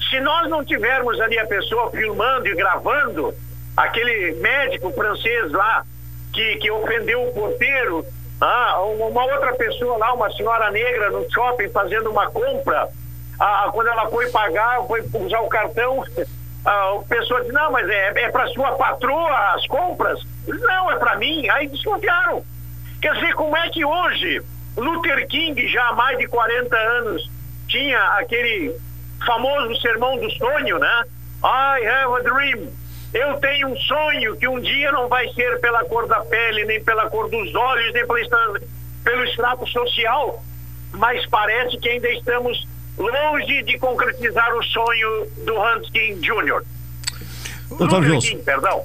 Se 0.08 0.20
nós 0.20 0.48
não 0.48 0.64
tivermos 0.64 1.20
ali 1.20 1.38
a 1.38 1.46
pessoa 1.46 1.90
filmando 1.90 2.48
e 2.48 2.54
gravando, 2.54 3.34
aquele 3.76 4.40
médico 4.40 4.90
francês 4.92 5.52
lá 5.52 5.84
que, 6.32 6.56
que 6.56 6.70
ofendeu 6.70 7.26
o 7.26 7.32
porteiro, 7.34 8.06
ah, 8.40 8.80
uma 8.82 9.24
outra 9.24 9.52
pessoa 9.54 9.96
lá, 9.98 10.12
uma 10.14 10.30
senhora 10.32 10.70
negra 10.70 11.10
no 11.10 11.28
shopping 11.30 11.68
fazendo 11.70 12.10
uma 12.10 12.30
compra, 12.30 12.88
ah, 13.38 13.68
quando 13.72 13.88
ela 13.88 14.08
foi 14.08 14.30
pagar, 14.30 14.82
foi 14.86 15.02
usar 15.14 15.40
o 15.40 15.48
cartão, 15.48 16.04
ah, 16.64 16.98
a 16.98 17.08
pessoa 17.08 17.40
disse, 17.40 17.52
não, 17.52 17.72
mas 17.72 17.88
é, 17.88 18.24
é 18.24 18.30
para 18.30 18.46
sua 18.48 18.72
patroa 18.72 19.54
as 19.54 19.66
compras? 19.66 20.20
Não, 20.46 20.90
é 20.90 20.96
para 20.96 21.16
mim. 21.16 21.48
Aí 21.50 21.68
desconfiaram. 21.68 22.42
Quer 23.00 23.14
dizer, 23.14 23.34
como 23.34 23.56
é 23.56 23.68
que 23.70 23.84
hoje 23.84 24.42
Luther 24.76 25.26
King, 25.28 25.68
já 25.68 25.88
há 25.88 25.92
mais 25.92 26.18
de 26.18 26.26
40 26.26 26.76
anos, 26.76 27.30
tinha 27.68 28.00
aquele 28.18 28.74
famoso 29.26 29.80
sermão 29.80 30.16
do 30.16 30.30
sonho, 30.32 30.78
né? 30.78 31.04
I 31.44 31.84
have 31.86 32.14
a 32.14 32.22
dream. 32.22 32.68
Eu 33.12 33.34
tenho 33.40 33.68
um 33.68 33.76
sonho 33.76 34.36
que 34.36 34.46
um 34.46 34.60
dia 34.60 34.92
não 34.92 35.08
vai 35.08 35.26
ser 35.32 35.60
pela 35.60 35.84
cor 35.84 36.06
da 36.06 36.20
pele, 36.20 36.64
nem 36.64 36.82
pela 36.84 37.08
cor 37.08 37.28
dos 37.30 37.54
olhos, 37.54 37.92
nem 37.94 38.06
pelo, 38.06 39.24
extrato 39.24 39.66
social, 39.66 40.44
mas 40.92 41.24
parece 41.26 41.78
que 41.78 41.88
ainda 41.88 42.08
estamos 42.10 42.66
longe 42.98 43.62
de 43.62 43.78
concretizar 43.78 44.54
o 44.54 44.62
sonho 44.62 45.26
do 45.46 45.54
Hunting 45.54 46.20
Jr. 46.20 46.62
Doutor 47.78 48.02
Wilson. 48.02 48.38
perdão. 48.44 48.84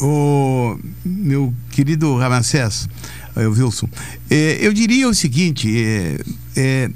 O 0.00 0.78
meu 1.04 1.54
querido 1.70 2.16
Ramacés, 2.16 2.88
eh, 3.36 3.46
Wilson, 3.46 3.88
é, 4.30 4.58
eu 4.60 4.72
diria 4.72 5.08
o 5.08 5.14
seguinte: 5.14 5.68
é, 5.82 6.16
é, 6.56 6.90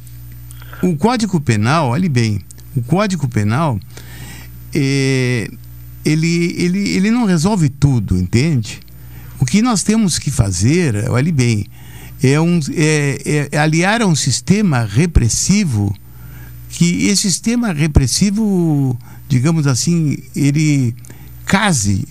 o 0.82 0.96
Código 0.96 1.40
Penal, 1.40 1.90
olhe 1.90 2.08
bem, 2.08 2.44
o 2.76 2.82
Código 2.82 3.28
Penal 3.28 3.78
é, 4.74 5.48
ele, 6.10 6.54
ele, 6.56 6.88
ele 6.90 7.10
não 7.10 7.24
resolve 7.24 7.68
tudo, 7.68 8.16
entende? 8.16 8.80
O 9.38 9.44
que 9.44 9.62
nós 9.62 9.82
temos 9.82 10.18
que 10.18 10.30
fazer, 10.30 11.08
olhe 11.10 11.30
bem, 11.30 11.66
é, 12.22 12.40
um, 12.40 12.58
é, 12.74 13.48
é 13.52 13.58
aliar 13.58 14.02
a 14.02 14.06
um 14.06 14.16
sistema 14.16 14.84
repressivo 14.84 15.94
que 16.70 17.06
esse 17.06 17.22
sistema 17.22 17.72
repressivo, 17.72 18.98
digamos 19.28 19.66
assim, 19.66 20.18
ele 20.36 20.94
case, 21.46 22.06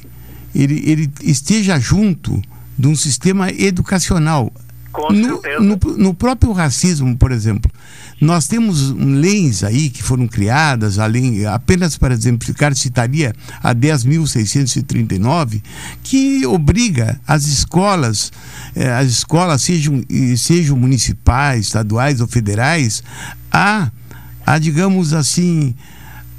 ele, 0.53 0.81
ele 0.85 1.11
esteja 1.23 1.79
junto 1.79 2.41
de 2.77 2.87
um 2.87 2.95
sistema 2.95 3.51
educacional. 3.51 4.51
Com 4.97 5.13
no, 5.13 5.39
no, 5.59 5.77
no, 5.95 6.11
próprio 6.11 6.51
racismo, 6.51 7.15
por 7.15 7.31
exemplo, 7.31 7.69
nós 8.19 8.47
temos 8.47 8.89
leis 8.93 9.63
aí 9.63 9.91
que 9.91 10.01
foram 10.01 10.27
criadas, 10.27 10.97
além, 10.97 11.45
apenas 11.45 11.95
para 11.95 12.15
exemplificar, 12.15 12.73
citaria 12.73 13.31
a 13.61 13.75
10.639, 13.75 15.61
que 16.01 16.43
obriga 16.47 17.21
as 17.27 17.45
escolas, 17.45 18.31
eh, 18.75 18.91
as 18.91 19.05
escolas, 19.09 19.61
sejam, 19.61 20.01
sejam 20.35 20.75
municipais, 20.75 21.67
estaduais 21.67 22.19
ou 22.19 22.25
federais, 22.25 23.03
a, 23.51 23.91
a 24.43 24.57
digamos 24.57 25.13
assim, 25.13 25.75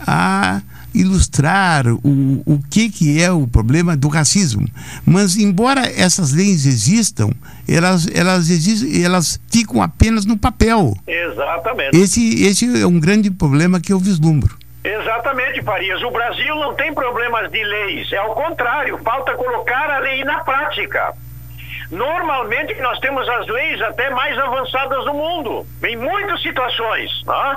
a 0.00 0.60
ilustrar 1.00 1.86
o, 1.86 2.42
o 2.44 2.60
que, 2.70 2.90
que 2.90 3.22
é 3.22 3.30
o 3.30 3.46
problema 3.46 3.96
do 3.96 4.08
racismo. 4.08 4.66
Mas, 5.06 5.36
embora 5.36 5.82
essas 5.86 6.32
leis 6.32 6.66
existam, 6.66 7.30
elas, 7.68 8.08
elas, 8.14 8.50
existem, 8.50 9.04
elas 9.04 9.40
ficam 9.50 9.82
apenas 9.82 10.24
no 10.24 10.36
papel. 10.36 10.94
Exatamente. 11.06 11.96
Esse, 11.96 12.44
esse 12.44 12.82
é 12.82 12.86
um 12.86 12.98
grande 12.98 13.30
problema 13.30 13.80
que 13.80 13.92
eu 13.92 13.98
vislumbro. 13.98 14.56
Exatamente, 14.82 15.62
Farias. 15.62 16.02
O 16.02 16.10
Brasil 16.10 16.54
não 16.54 16.74
tem 16.74 16.94
problemas 16.94 17.50
de 17.50 17.62
leis, 17.62 18.12
é 18.12 18.16
ao 18.16 18.34
contrário, 18.34 18.98
falta 19.04 19.34
colocar 19.34 19.90
a 19.90 19.98
lei 19.98 20.24
na 20.24 20.40
prática. 20.40 21.12
Normalmente 21.90 22.74
nós 22.80 22.98
temos 23.00 23.26
as 23.28 23.46
leis 23.46 23.80
até 23.82 24.10
mais 24.10 24.38
avançadas 24.38 25.04
do 25.04 25.14
mundo, 25.14 25.66
em 25.82 25.96
muitas 25.96 26.40
situações. 26.42 27.10
Né? 27.26 27.56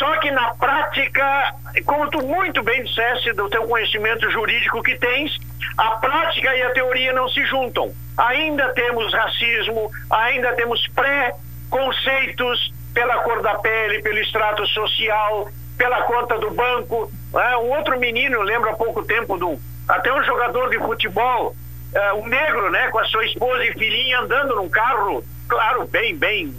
Só 0.00 0.16
que 0.16 0.30
na 0.30 0.54
prática, 0.54 1.54
como 1.84 2.08
tu 2.08 2.22
muito 2.22 2.62
bem 2.62 2.82
disseste 2.82 3.34
do 3.34 3.50
teu 3.50 3.68
conhecimento 3.68 4.30
jurídico 4.30 4.82
que 4.82 4.96
tens, 4.96 5.36
a 5.76 5.90
prática 5.96 6.56
e 6.56 6.62
a 6.62 6.70
teoria 6.70 7.12
não 7.12 7.28
se 7.28 7.44
juntam. 7.44 7.92
Ainda 8.16 8.70
temos 8.70 9.12
racismo, 9.12 9.90
ainda 10.10 10.54
temos 10.54 10.88
pré-conceitos 10.94 12.72
pela 12.94 13.18
cor 13.18 13.42
da 13.42 13.56
pele, 13.56 14.00
pelo 14.00 14.18
extrato 14.20 14.66
social, 14.68 15.50
pela 15.76 16.02
conta 16.04 16.38
do 16.38 16.50
banco. 16.50 17.12
É, 17.34 17.58
um 17.58 17.68
outro 17.76 17.98
menino, 17.98 18.40
lembro 18.40 18.70
há 18.70 18.74
pouco 18.74 19.04
tempo, 19.04 19.36
do, 19.36 19.60
até 19.86 20.10
um 20.14 20.24
jogador 20.24 20.70
de 20.70 20.78
futebol, 20.78 21.54
é, 21.94 22.12
um 22.14 22.26
negro, 22.26 22.70
né, 22.70 22.88
com 22.88 23.00
a 23.00 23.04
sua 23.04 23.26
esposa 23.26 23.62
e 23.64 23.74
filhinha 23.74 24.20
andando 24.20 24.56
num 24.56 24.68
carro, 24.70 25.22
claro, 25.46 25.86
bem, 25.88 26.16
bem 26.16 26.54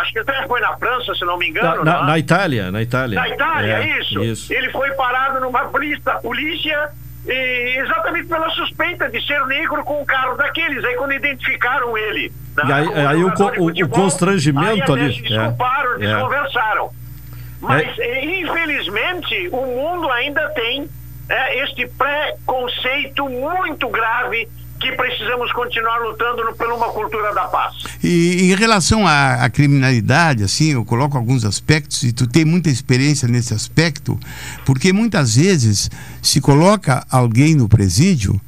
acho 0.00 0.12
que 0.12 0.18
até 0.18 0.46
foi 0.46 0.60
na 0.60 0.76
França, 0.76 1.14
se 1.14 1.24
não 1.24 1.38
me 1.38 1.48
engano. 1.48 1.84
Na, 1.84 1.84
na, 1.84 1.98
é? 1.98 2.06
na 2.06 2.18
Itália, 2.18 2.70
na 2.70 2.82
Itália. 2.82 3.20
Na 3.20 3.28
Itália, 3.28 3.78
é, 3.78 4.00
isso. 4.00 4.22
isso. 4.22 4.52
Ele 4.52 4.70
foi 4.70 4.90
parado 4.92 5.40
numa 5.40 5.64
blitz 5.64 6.02
da 6.04 6.14
polícia 6.16 6.90
e, 7.26 7.78
exatamente 7.78 8.28
pela 8.28 8.48
suspeita 8.50 9.08
de 9.08 9.24
ser 9.26 9.44
negro 9.46 9.82
com 9.84 10.00
um 10.02 10.04
carro 10.04 10.36
daqueles. 10.36 10.84
Aí 10.84 10.94
quando 10.96 11.12
identificaram 11.12 11.96
ele. 11.96 12.32
Né, 12.56 12.74
aí, 12.74 13.06
aí 13.06 13.24
o, 13.24 13.28
o, 13.28 13.84
o, 13.84 13.88
constrangimento 13.88 14.92
aí, 14.92 15.00
ali. 15.00 15.04
Eles 15.04 15.22
desculparam, 15.22 15.92
é, 15.94 16.04
eles 16.04 16.22
conversaram. 16.22 16.90
Mas, 17.60 17.98
é. 17.98 18.24
infelizmente, 18.40 19.48
o 19.50 19.66
mundo 19.66 20.10
ainda 20.10 20.48
tem 20.50 20.88
é, 21.28 21.64
este 21.64 21.86
preconceito 21.86 23.28
muito 23.28 23.88
grave 23.88 24.48
que 24.80 24.92
precisamos 24.92 25.52
continuar 25.52 25.98
lutando 25.98 26.44
no, 26.44 26.54
por 26.54 26.70
uma 26.72 26.88
cultura 26.88 27.34
da 27.34 27.44
paz. 27.44 27.74
E 28.02 28.50
em 28.52 28.54
relação 28.54 29.06
à, 29.06 29.44
à, 29.44 29.50
criminalidade, 29.50 30.42
assim, 30.42 30.72
eu 30.72 30.84
coloco 30.84 31.16
alguns 31.16 31.44
aspectos 31.44 32.02
e 32.02 32.12
tu 32.12 32.26
tem 32.26 32.44
muita 32.44 32.68
experiência 32.68 33.26
nesse 33.26 33.54
aspecto, 33.54 34.18
porque 34.64 34.92
muitas 34.92 35.36
vezes 35.36 35.90
se 36.22 36.40
coloca 36.40 37.04
alguém 37.10 37.54
no 37.54 37.68
presídio 37.68 38.40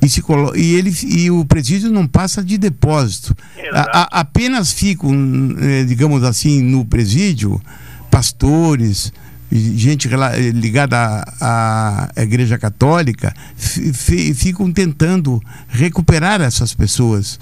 e, 0.00 0.08
se 0.08 0.22
colo 0.22 0.56
e, 0.56 0.74
ele, 0.74 0.94
e 1.04 1.30
o 1.30 1.44
presídio 1.44 1.90
não 1.90 2.06
passa 2.06 2.42
de 2.42 2.56
depósito. 2.56 3.34
A, 3.72 3.80
a, 4.00 4.20
apenas 4.20 4.72
ficam, 4.72 5.10
eh, 5.60 5.84
digamos 5.84 6.22
assim, 6.22 6.62
no 6.62 6.84
presídio 6.84 7.60
pastores, 8.10 9.12
gente 9.50 10.08
ligada 10.54 11.24
à, 11.40 12.10
à 12.14 12.22
Igreja 12.22 12.58
Católica 12.58 13.34
ficam 13.56 14.70
tentando 14.72 15.42
recuperar 15.68 16.40
essas 16.40 16.74
pessoas. 16.74 17.38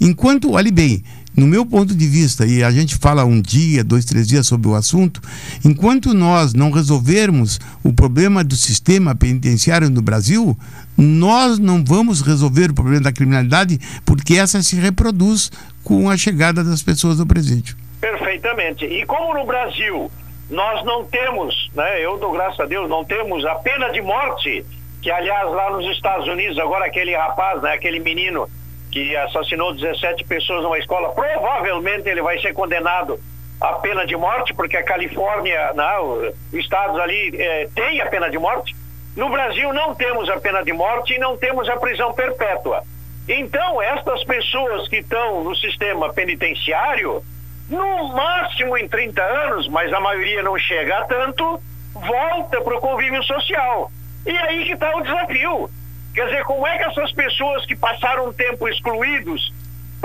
Enquanto, 0.00 0.52
olhe 0.52 0.70
bem, 0.70 1.02
no 1.36 1.46
meu 1.46 1.64
ponto 1.64 1.94
de 1.94 2.06
vista, 2.06 2.46
e 2.46 2.62
a 2.62 2.70
gente 2.70 2.96
fala 2.96 3.24
um 3.24 3.40
dia, 3.40 3.82
dois, 3.82 4.04
três 4.04 4.28
dias 4.28 4.46
sobre 4.46 4.68
o 4.68 4.74
assunto, 4.74 5.20
enquanto 5.64 6.12
nós 6.12 6.52
não 6.52 6.70
resolvermos 6.70 7.58
o 7.82 7.92
problema 7.92 8.44
do 8.44 8.54
sistema 8.54 9.14
penitenciário 9.14 9.88
no 9.88 10.02
Brasil, 10.02 10.56
nós 10.96 11.58
não 11.58 11.82
vamos 11.82 12.20
resolver 12.20 12.70
o 12.70 12.74
problema 12.74 13.00
da 13.00 13.12
criminalidade, 13.12 13.80
porque 14.04 14.34
essa 14.34 14.62
se 14.62 14.76
reproduz 14.76 15.50
com 15.82 16.10
a 16.10 16.16
chegada 16.16 16.62
das 16.62 16.82
pessoas 16.82 17.18
ao 17.18 17.26
presídio. 17.26 17.76
Perfeitamente. 18.00 18.84
E 18.84 19.06
como 19.06 19.32
no 19.32 19.46
Brasil 19.46 20.10
nós 20.52 20.84
não 20.84 21.04
temos, 21.04 21.70
né, 21.74 22.04
eu 22.04 22.18
dou 22.18 22.30
graças 22.30 22.60
a 22.60 22.66
Deus, 22.66 22.88
não 22.88 23.04
temos 23.04 23.44
a 23.44 23.54
pena 23.56 23.88
de 23.90 24.02
morte, 24.02 24.64
que 25.00 25.10
aliás 25.10 25.50
lá 25.50 25.70
nos 25.70 25.86
Estados 25.96 26.28
Unidos, 26.28 26.58
agora 26.58 26.84
aquele 26.84 27.16
rapaz, 27.16 27.62
né, 27.62 27.72
aquele 27.72 27.98
menino 27.98 28.46
que 28.90 29.16
assassinou 29.16 29.74
17 29.74 30.24
pessoas 30.24 30.62
numa 30.62 30.78
escola, 30.78 31.08
provavelmente 31.14 32.06
ele 32.06 32.20
vai 32.20 32.38
ser 32.40 32.52
condenado 32.52 33.18
à 33.58 33.74
pena 33.74 34.04
de 34.04 34.14
morte, 34.14 34.52
porque 34.52 34.76
a 34.76 34.82
Califórnia, 34.82 35.72
né, 35.72 35.98
os 35.98 36.34
estados 36.52 37.00
ali 37.00 37.34
eh, 37.34 37.68
tem 37.74 38.02
a 38.02 38.06
pena 38.06 38.28
de 38.28 38.38
morte. 38.38 38.76
No 39.16 39.30
Brasil 39.30 39.72
não 39.72 39.94
temos 39.94 40.28
a 40.28 40.38
pena 40.38 40.62
de 40.62 40.72
morte 40.72 41.14
e 41.14 41.18
não 41.18 41.36
temos 41.36 41.68
a 41.68 41.76
prisão 41.76 42.12
perpétua. 42.12 42.82
Então, 43.26 43.80
estas 43.80 44.22
pessoas 44.24 44.88
que 44.88 44.96
estão 44.96 45.44
no 45.44 45.54
sistema 45.56 46.12
penitenciário, 46.12 47.22
no 47.72 48.08
máximo 48.08 48.76
em 48.76 48.86
30 48.86 49.22
anos, 49.22 49.68
mas 49.68 49.92
a 49.92 50.00
maioria 50.00 50.42
não 50.42 50.58
chega 50.58 50.98
a 50.98 51.04
tanto, 51.04 51.60
volta 51.94 52.60
para 52.60 52.76
o 52.76 52.80
convívio 52.80 53.22
social. 53.24 53.90
E 54.26 54.36
aí 54.36 54.64
que 54.66 54.72
está 54.72 54.94
o 54.94 55.02
desafio. 55.02 55.70
Quer 56.14 56.26
dizer, 56.26 56.44
como 56.44 56.66
é 56.66 56.76
que 56.76 56.84
essas 56.84 57.10
pessoas 57.12 57.64
que 57.64 57.74
passaram 57.74 58.26
um 58.26 58.32
tempo 58.32 58.68
excluídos 58.68 59.52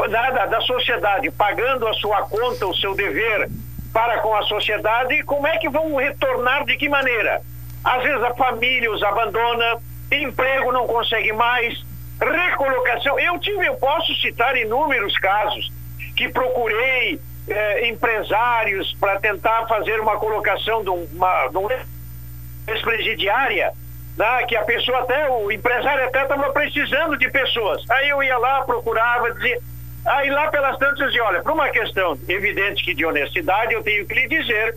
da, 0.09 0.45
da 0.45 0.61
sociedade, 0.61 1.30
pagando 1.32 1.88
a 1.88 1.93
sua 1.95 2.22
conta, 2.24 2.65
o 2.65 2.76
seu 2.76 2.95
dever 2.95 3.49
para 3.91 4.20
com 4.20 4.34
a 4.36 4.43
sociedade, 4.43 5.24
como 5.24 5.47
é 5.47 5.57
que 5.57 5.68
vão 5.68 5.95
retornar 5.95 6.63
de 6.65 6.78
que 6.78 6.88
maneira? 6.88 7.41
Às 7.84 8.03
vezes 8.03 8.24
a 8.24 8.34
família 8.34 8.91
os 8.91 9.03
abandona, 9.03 9.78
emprego 10.11 10.72
não 10.72 10.88
consegue 10.88 11.34
mais, 11.34 11.84
recolocação. 12.20 13.20
Eu 13.20 13.38
tive, 13.39 13.65
eu 13.65 13.76
posso 13.76 14.13
citar 14.22 14.55
inúmeros 14.55 15.18
casos 15.18 15.72
que 16.15 16.30
procurei 16.30 17.20
eh, 17.48 17.88
empresários 17.88 18.95
para 19.00 19.20
tentar 19.20 19.68
fazer 19.68 20.00
uma 20.00 20.18
colocação 20.18 20.84
de 20.84 20.89
uma, 20.89 21.48
de 21.48 21.58
uma 21.58 21.72
ex-presidiária, 22.68 23.72
né, 24.18 24.43
que 24.48 24.56
a 24.56 24.64
pessoa 24.64 25.00
até, 25.00 25.30
o 25.30 25.52
empresário 25.52 26.06
até 26.06 26.24
estava 26.24 26.52
precisando 26.52 27.18
de 27.18 27.30
pessoas. 27.30 27.84
Aí 27.89 28.10
eu 28.10 28.22
ia 28.22 28.38
lá, 28.38 28.62
procurava, 28.64 29.32
dizia. 29.34 29.60
Aí 30.06 30.30
lá 30.30 30.50
pelas 30.50 30.78
tantas 30.78 31.08
dizia, 31.08 31.24
olha, 31.24 31.41
por 31.41 31.52
uma 31.52 31.70
questão 31.70 32.18
evidente 32.30 32.84
que 32.84 32.93
de 32.93 33.06
honestidade, 33.06 33.74
eu 33.74 33.84
tenho 33.84 34.06
que 34.06 34.14
lhe 34.14 34.28
dizer 34.28 34.76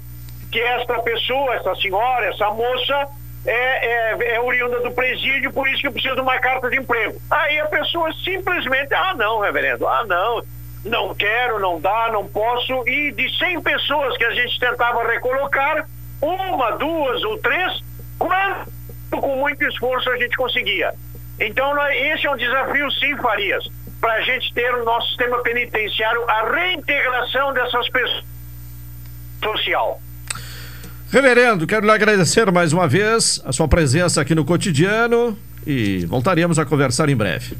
que 0.50 0.60
esta 0.60 1.00
pessoa, 1.00 1.54
essa 1.54 1.74
senhora, 1.76 2.26
essa 2.26 2.50
moça, 2.50 3.08
é, 3.46 3.52
é, 3.52 4.34
é, 4.34 4.40
oriunda 4.40 4.80
do 4.80 4.90
presídio, 4.90 5.52
por 5.52 5.68
isso 5.68 5.80
que 5.80 5.86
eu 5.86 5.92
preciso 5.92 6.16
de 6.16 6.20
uma 6.20 6.38
carta 6.38 6.68
de 6.68 6.76
emprego. 6.76 7.20
Aí 7.30 7.60
a 7.60 7.66
pessoa 7.66 8.12
simplesmente, 8.24 8.92
ah 8.92 9.14
não, 9.14 9.40
reverendo, 9.40 9.86
ah 9.86 10.04
não, 10.04 10.42
não 10.84 11.14
quero, 11.14 11.58
não 11.58 11.80
dá, 11.80 12.10
não 12.12 12.26
posso. 12.26 12.86
E 12.88 13.12
de 13.12 13.38
100 13.38 13.60
pessoas 13.62 14.16
que 14.16 14.24
a 14.24 14.32
gente 14.32 14.58
tentava 14.58 15.06
recolocar, 15.06 15.86
uma, 16.20 16.72
duas 16.72 17.22
ou 17.24 17.38
três, 17.38 17.82
quanto 18.18 18.70
com 19.10 19.36
muito 19.36 19.64
esforço 19.64 20.10
a 20.10 20.16
gente 20.16 20.36
conseguia. 20.36 20.92
Então, 21.38 21.74
esse 21.88 22.26
é 22.26 22.30
um 22.30 22.36
desafio, 22.36 22.90
sim, 22.92 23.16
Farias, 23.16 23.66
para 24.00 24.12
a 24.14 24.20
gente 24.20 24.52
ter 24.52 24.70
no 24.72 24.84
nosso 24.84 25.08
sistema 25.08 25.42
penitenciário 25.42 26.22
a 26.28 26.50
reintegração 26.50 27.52
dessas 27.52 27.88
pessoas 27.88 28.30
social. 29.42 30.00
Reverendo, 31.10 31.66
quero 31.66 31.84
lhe 31.84 31.90
agradecer 31.90 32.50
mais 32.52 32.72
uma 32.72 32.86
vez 32.86 33.42
a 33.44 33.52
sua 33.52 33.66
presença 33.66 34.20
aqui 34.20 34.34
no 34.34 34.44
cotidiano 34.44 35.36
e 35.66 36.06
voltaremos 36.06 36.58
a 36.58 36.64
conversar 36.64 37.08
em 37.08 37.16
breve. 37.16 37.56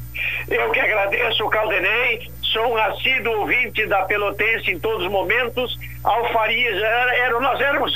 Eu 0.49 0.71
que 0.71 0.79
agradeço, 0.79 1.47
Caldenei. 1.49 2.31
Sou 2.51 2.73
um 2.73 2.77
assíduo 2.77 3.39
ouvinte 3.39 3.85
da 3.87 4.03
Pelotense 4.03 4.71
em 4.71 4.79
todos 4.79 5.05
os 5.05 5.11
momentos. 5.11 5.79
Alfarias, 6.03 6.75
era, 6.75 7.15
era, 7.15 7.39
nós 7.39 7.61
éramos 7.61 7.93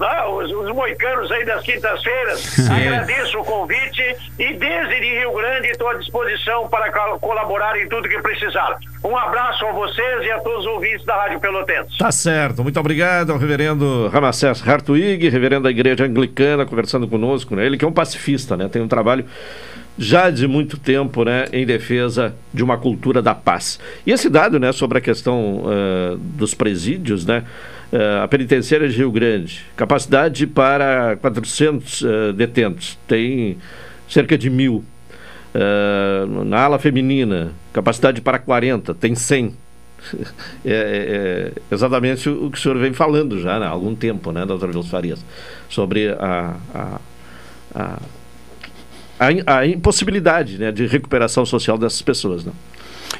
ah, 0.00 0.28
os, 0.28 0.52
os 0.52 0.74
moicanos 0.74 1.30
aí 1.32 1.44
das 1.46 1.62
quintas-feiras. 1.62 2.58
Agradeço 2.68 3.38
o 3.38 3.44
convite 3.44 4.02
e 4.38 4.52
desde 4.52 5.00
de 5.00 5.18
Rio 5.20 5.32
Grande 5.32 5.68
estou 5.68 5.88
à 5.88 5.94
disposição 5.94 6.68
para 6.68 6.90
colaborar 7.18 7.80
em 7.80 7.88
tudo 7.88 8.08
que 8.08 8.20
precisar. 8.20 8.76
Um 9.02 9.16
abraço 9.16 9.64
a 9.64 9.72
vocês 9.72 10.26
e 10.26 10.30
a 10.32 10.38
todos 10.40 10.66
os 10.66 10.66
ouvintes 10.66 11.06
da 11.06 11.16
Rádio 11.16 11.40
Pelotense. 11.40 11.96
Tá 11.96 12.12
certo. 12.12 12.62
Muito 12.62 12.78
obrigado 12.78 13.32
ao 13.32 13.38
reverendo 13.38 14.08
Ramacés 14.08 14.66
Hartwig, 14.66 15.30
reverendo 15.30 15.62
da 15.62 15.70
Igreja 15.70 16.04
Anglicana, 16.04 16.66
conversando 16.66 17.08
conosco. 17.08 17.56
Né? 17.56 17.64
Ele 17.64 17.78
que 17.78 17.86
é 17.86 17.88
um 17.88 17.92
pacifista, 17.92 18.54
né? 18.54 18.68
Tem 18.68 18.82
um 18.82 18.88
trabalho 18.88 19.24
já 19.98 20.30
de 20.30 20.46
muito 20.46 20.78
tempo 20.78 21.24
né, 21.24 21.46
em 21.52 21.66
defesa 21.66 22.34
de 22.54 22.62
uma 22.62 22.78
cultura 22.78 23.20
da 23.20 23.34
paz. 23.34 23.80
E 24.06 24.12
esse 24.12 24.30
dado 24.30 24.58
né, 24.60 24.70
sobre 24.70 24.98
a 24.98 25.00
questão 25.00 25.64
uh, 25.64 26.16
dos 26.16 26.54
presídios, 26.54 27.26
né, 27.26 27.42
uh, 27.92 28.22
a 28.22 28.28
penitenciária 28.28 28.88
de 28.88 28.96
Rio 28.96 29.10
Grande, 29.10 29.66
capacidade 29.76 30.46
para 30.46 31.16
400 31.16 32.00
uh, 32.00 32.32
detentos, 32.32 32.96
tem 33.08 33.58
cerca 34.08 34.38
de 34.38 34.48
mil. 34.48 34.84
na 36.46 36.60
ala 36.60 36.78
feminina, 36.78 37.52
capacidade 37.72 38.20
para 38.20 38.38
40, 38.38 38.94
tem 38.94 39.14
100. 39.14 39.54
É, 40.64 40.70
é, 40.70 40.72
é, 40.72 41.74
exatamente 41.74 42.28
o 42.28 42.50
que 42.50 42.58
o 42.58 42.60
senhor 42.60 42.78
vem 42.78 42.92
falando 42.92 43.40
já 43.40 43.58
né, 43.58 43.66
há 43.66 43.70
algum 43.70 43.96
tempo, 43.96 44.30
né, 44.30 44.46
doutor 44.46 44.70
Vilso 44.70 44.88
Farias, 44.88 45.24
sobre 45.68 46.10
a, 46.10 46.56
a 46.72 47.00
a, 49.18 49.58
a 49.58 49.66
impossibilidade 49.66 50.58
né, 50.58 50.70
de 50.70 50.86
recuperação 50.86 51.44
social 51.44 51.76
dessas 51.76 52.02
pessoas. 52.02 52.44
Né? 52.44 52.52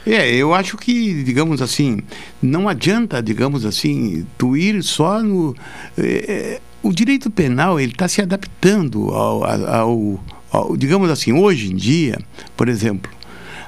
É, 0.06 0.34
eu 0.34 0.54
acho 0.54 0.76
que, 0.76 1.22
digamos 1.22 1.60
assim, 1.60 1.98
não 2.40 2.68
adianta, 2.68 3.22
digamos 3.22 3.64
assim, 3.64 4.26
tu 4.36 4.56
ir 4.56 4.82
só 4.82 5.22
no. 5.22 5.54
É, 5.96 6.60
o 6.82 6.92
direito 6.92 7.30
penal 7.30 7.78
ele 7.80 7.92
está 7.92 8.06
se 8.06 8.22
adaptando 8.22 9.10
ao, 9.10 9.44
ao, 9.44 10.24
ao, 10.50 10.76
digamos 10.76 11.10
assim, 11.10 11.32
hoje 11.32 11.72
em 11.72 11.76
dia, 11.76 12.18
por 12.56 12.68
exemplo, 12.68 13.10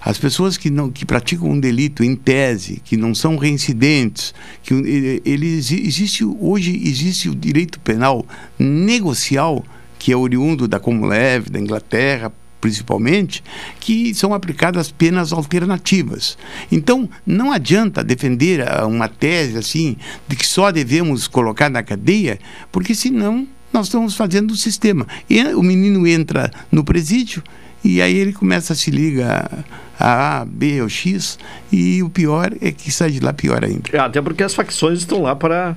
as 0.03 0.17
pessoas 0.17 0.57
que 0.57 0.71
não 0.71 0.91
que 0.91 1.05
praticam 1.05 1.51
um 1.51 1.61
delito 1.61 2.03
em 2.03 2.17
tese, 2.17 2.81
que 2.85 2.97
não 2.97 3.15
são 3.15 3.37
reincidentes, 3.37 4.33
que 4.63 5.21
eles 5.25 5.71
existe 5.71 6.25
hoje 6.25 6.81
existe 6.85 7.29
o 7.29 7.35
direito 7.35 7.79
penal 7.81 8.25
negocial 8.59 9.65
que 10.01 10.11
é 10.11 10.17
oriundo 10.17 10.67
da 10.67 10.81
Comuleve, 10.81 11.51
da 11.51 11.61
Inglaterra, 11.61 12.33
principalmente, 12.61 13.45
que 13.79 14.15
são 14.15 14.35
aplicadas 14.35 14.91
penas 14.91 15.33
alternativas. 15.33 16.37
Então, 16.73 17.09
não 17.25 17.53
adianta 17.53 18.03
defender 18.03 18.65
uma 18.85 19.09
tese 19.09 19.57
assim 19.57 19.97
de 20.27 20.35
que 20.35 20.47
só 20.47 20.71
devemos 20.71 21.29
colocar 21.29 21.71
na 21.71 21.83
cadeia, 21.83 22.39
porque 22.73 22.95
senão 22.95 23.47
nós 23.73 23.87
estamos 23.87 24.17
fazendo 24.17 24.51
o 24.53 24.57
sistema. 24.57 25.07
E 25.29 25.43
o 25.55 25.63
menino 25.63 26.07
entra 26.07 26.51
no 26.73 26.83
presídio 26.83 27.43
e 27.85 28.01
aí 28.01 28.17
ele 28.17 28.33
começa 28.33 28.73
a 28.73 28.77
se 28.77 28.91
ligar 28.91 29.65
a 29.99 30.41
A, 30.41 30.45
B 30.47 30.81
ou 30.81 30.89
X, 30.89 31.39
e 31.71 32.03
o 32.03 32.09
pior 32.09 32.53
é 32.61 32.73
que 32.73 32.91
sai 32.91 33.11
de 33.11 33.21
lá 33.21 33.35
pior 33.35 33.63
ainda. 33.63 33.83
É, 33.93 33.99
até 33.99 34.21
porque 34.21 34.43
as 34.43 34.55
facções 34.55 35.01
estão 35.01 35.23
lá 35.23 35.37
para 35.37 35.77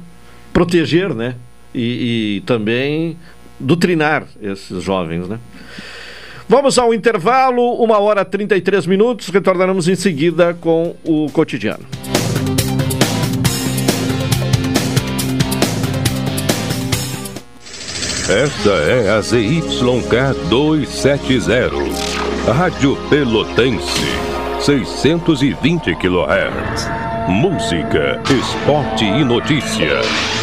proteger, 0.54 1.14
né? 1.14 1.36
E, 1.76 2.38
e 2.38 2.42
também 2.42 3.18
doutrinar 3.60 4.26
esses 4.42 4.84
jovens, 4.84 5.28
né? 5.28 5.40
Vamos 6.48 6.78
ao 6.78 6.94
intervalo, 6.94 7.82
uma 7.82 8.00
hora 8.00 8.22
e 8.22 8.26
33 8.26 8.86
minutos, 8.86 9.30
retornaremos 9.30 9.88
em 9.88 9.96
seguida 9.96 10.54
com 10.54 10.96
o 11.04 11.30
cotidiano. 11.32 11.86
Esta 18.30 18.70
é 18.70 19.10
a 19.10 19.22
ZYK 19.22 20.50
270, 20.50 22.54
Rádio 22.54 22.96
Pelotense, 23.10 24.06
620 24.62 25.96
kHz. 25.96 26.88
Música, 27.28 28.22
esporte 28.30 29.04
e 29.04 29.26
notícia. 29.26 30.43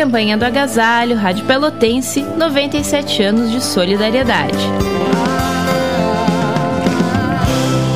Campanha 0.00 0.38
do 0.38 0.46
Agasalho, 0.46 1.14
Rádio 1.14 1.44
Pelotense, 1.44 2.22
97 2.22 3.22
anos 3.22 3.50
de 3.50 3.62
solidariedade. 3.62 4.56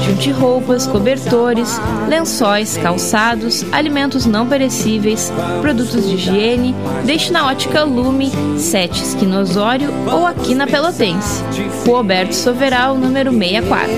Junte 0.05 0.31
roupas, 0.31 0.87
cobertores, 0.87 1.81
lençóis, 2.07 2.77
calçados, 2.77 3.65
alimentos 3.73 4.27
não 4.27 4.47
perecíveis, 4.47 5.33
produtos 5.63 6.07
de 6.07 6.17
higiene, 6.17 6.75
deixe 7.07 7.33
na 7.33 7.47
ótica 7.47 7.85
Lume, 7.85 8.31
7 8.59 9.03
esquina 9.03 9.41
Osório 9.41 9.89
ou 10.13 10.27
aqui 10.27 10.55
na 10.55 10.67
Pelotense. 10.67 11.43
Rua 11.87 12.01
Alberto 12.01 12.35
Soveral, 12.35 12.99
número 12.99 13.33
64. 13.33 13.89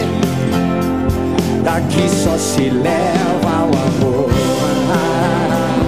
Daqui 1.65 2.09
só 2.09 2.39
se 2.39 2.71
leva. 2.71 3.36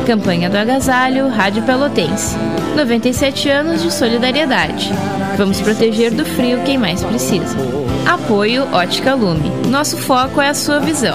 Campanha 0.09 0.49
do 0.49 0.57
Agasalho, 0.57 1.29
Rádio 1.29 1.63
Pelotense. 1.65 2.35
97 2.75 3.51
anos 3.51 3.83
de 3.83 3.93
solidariedade. 3.93 4.91
Vamos 5.37 5.61
proteger 5.61 6.15
do 6.15 6.25
frio 6.25 6.63
quem 6.65 6.79
mais 6.79 7.05
precisa. 7.05 7.55
Apoio 8.07 8.67
Ótica 8.73 9.15
Lume. 9.15 9.51
Nosso 9.69 9.99
foco 9.99 10.41
é 10.41 10.49
a 10.49 10.55
sua 10.55 10.81
visão. 10.81 11.15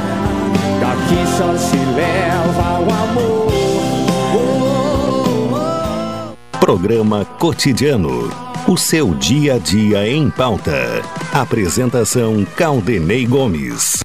Daqui 0.79 1.27
só 1.35 1.57
se 1.57 1.75
leva 1.75 2.81
o 2.81 2.83
amor. 2.83 3.51
Programa 6.59 7.25
Cotidiano. 7.25 8.29
O 8.67 8.77
seu 8.77 9.15
dia 9.15 9.55
a 9.55 9.57
dia 9.57 10.07
em 10.07 10.29
pauta. 10.29 11.01
Apresentação 11.33 12.45
Caldenei 12.55 13.25
Gomes. 13.25 14.02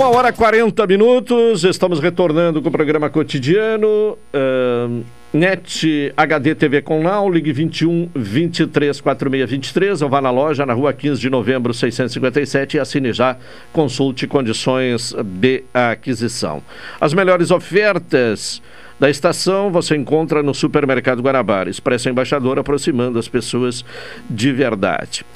Uma 0.00 0.08
hora 0.16 0.30
e 0.30 0.32
40 0.32 0.86
minutos, 0.86 1.62
estamos 1.62 2.00
retornando 2.00 2.62
com 2.62 2.70
o 2.70 2.72
programa 2.72 3.10
cotidiano. 3.10 4.16
Uh, 4.32 5.04
NET 5.30 6.10
HD 6.16 6.54
TV 6.54 6.80
com 6.80 7.02
Now, 7.02 7.28
ligue 7.28 7.52
21 7.52 8.08
23 8.14 8.98
46 8.98 9.50
23 9.50 10.00
ou 10.00 10.08
vá 10.08 10.22
na 10.22 10.30
loja 10.30 10.64
na 10.64 10.72
rua 10.72 10.94
15 10.94 11.20
de 11.20 11.28
novembro 11.28 11.74
657 11.74 12.78
e 12.78 12.80
assine 12.80 13.12
já, 13.12 13.36
consulte 13.74 14.26
condições 14.26 15.14
de 15.22 15.64
aquisição. 15.74 16.62
As 16.98 17.12
melhores 17.12 17.50
ofertas 17.50 18.62
da 18.98 19.10
estação 19.10 19.70
você 19.70 19.96
encontra 19.96 20.42
no 20.42 20.54
Supermercado 20.54 21.20
Guanabara. 21.20 21.68
Expresso 21.68 22.08
Embaixador 22.08 22.58
aproximando 22.58 23.18
as 23.18 23.28
pessoas 23.28 23.84
de 24.30 24.50
verdade. 24.50 25.26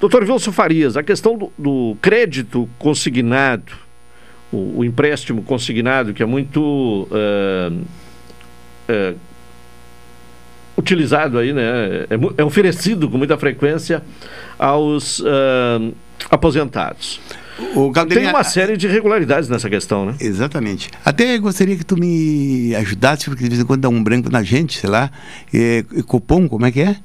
Doutor 0.00 0.22
Wilson 0.22 0.52
Farias, 0.52 0.96
a 0.96 1.02
questão 1.02 1.36
do, 1.36 1.52
do 1.58 1.94
crédito 2.00 2.66
consignado 2.78 3.87
o, 4.52 4.78
o, 4.78 4.84
empréstimo 4.84 5.42
consignado, 5.42 6.12
que 6.14 6.22
é 6.22 6.26
muito 6.26 7.08
uh, 7.10 7.74
uh, 8.88 9.18
utilizado 10.76 11.38
aí, 11.38 11.52
né? 11.52 12.06
É, 12.08 12.18
é, 12.38 12.44
oferecido 12.44 13.10
com 13.10 13.18
muita 13.18 13.36
frequência 13.36 14.02
aos 14.58 15.20
uh, 15.20 15.94
aposentados. 16.30 17.20
Tem 18.08 18.28
uma 18.28 18.44
série 18.44 18.76
de 18.76 18.86
irregularidades 18.86 19.48
nessa 19.48 19.68
questão, 19.68 20.06
né? 20.06 20.14
Exatamente. 20.20 20.90
Até 21.04 21.36
gostaria 21.38 21.76
que 21.76 21.84
tu 21.84 21.96
me 21.96 22.72
ajudasse, 22.76 23.24
porque 23.24 23.42
de 23.42 23.48
vez 23.50 23.60
em 23.60 23.64
quando 23.64 23.80
dá 23.80 23.88
um 23.88 24.02
branco 24.02 24.30
na 24.30 24.44
gente, 24.44 24.78
sei 24.78 24.88
lá. 24.88 25.10
É, 25.52 25.84
Copom, 26.06 26.48
como 26.48 26.64
é 26.66 26.70
que 26.70 26.80
é? 26.80 26.96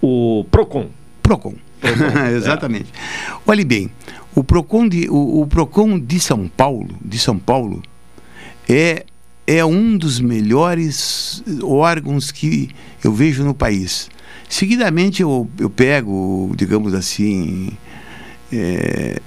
O 0.00 0.46
Procon. 0.50 0.88
Procon. 1.30 1.54
Exatamente. 2.34 2.88
É. 2.92 3.34
Olhe 3.46 3.64
bem, 3.64 3.88
o 4.34 4.42
Procon 4.42 4.88
de, 4.88 5.08
o, 5.08 5.42
o 5.42 5.46
Procon 5.46 5.98
de 5.98 6.18
São 6.18 6.48
Paulo, 6.48 6.88
de 7.00 7.18
São 7.20 7.38
Paulo, 7.38 7.82
é 8.68 9.04
é 9.46 9.64
um 9.64 9.96
dos 9.96 10.20
melhores 10.20 11.42
órgãos 11.62 12.30
que 12.30 12.70
eu 13.02 13.12
vejo 13.12 13.42
no 13.42 13.52
país. 13.52 14.08
Seguidamente 14.48 15.22
eu, 15.22 15.50
eu 15.58 15.68
pego, 15.68 16.52
digamos 16.56 16.94
assim, 16.94 17.70
é, 18.52 19.20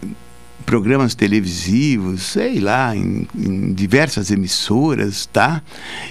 programas 0.65 1.13
televisivos, 1.15 2.23
sei 2.23 2.59
lá, 2.59 2.95
em, 2.95 3.27
em, 3.35 3.73
diversas 3.73 4.31
emissoras, 4.31 5.25
tá? 5.25 5.61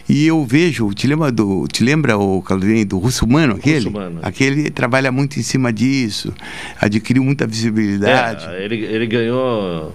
E 0.09 0.27
eu 0.27 0.45
vejo, 0.45 0.93
te 0.95 1.07
lembra 1.07 1.33
do, 1.33 1.67
te 1.67 1.83
lembra 1.83 2.17
o 2.17 2.43
Calvin 2.43 2.87
do 2.87 2.99
Russo 2.99 3.25
Humano, 3.25 3.55
aquele? 3.55 3.89
Russo 3.89 4.19
Aquele 4.23 4.71
trabalha 4.71 5.11
muito 5.11 5.39
em 5.39 5.43
cima 5.43 5.73
disso, 5.73 6.33
adquiriu 6.81 7.25
muita 7.25 7.47
visibilidade. 7.47 8.47
É, 8.47 8.65
ele, 8.65 8.77
ele 8.85 9.07
ganhou 9.07 9.95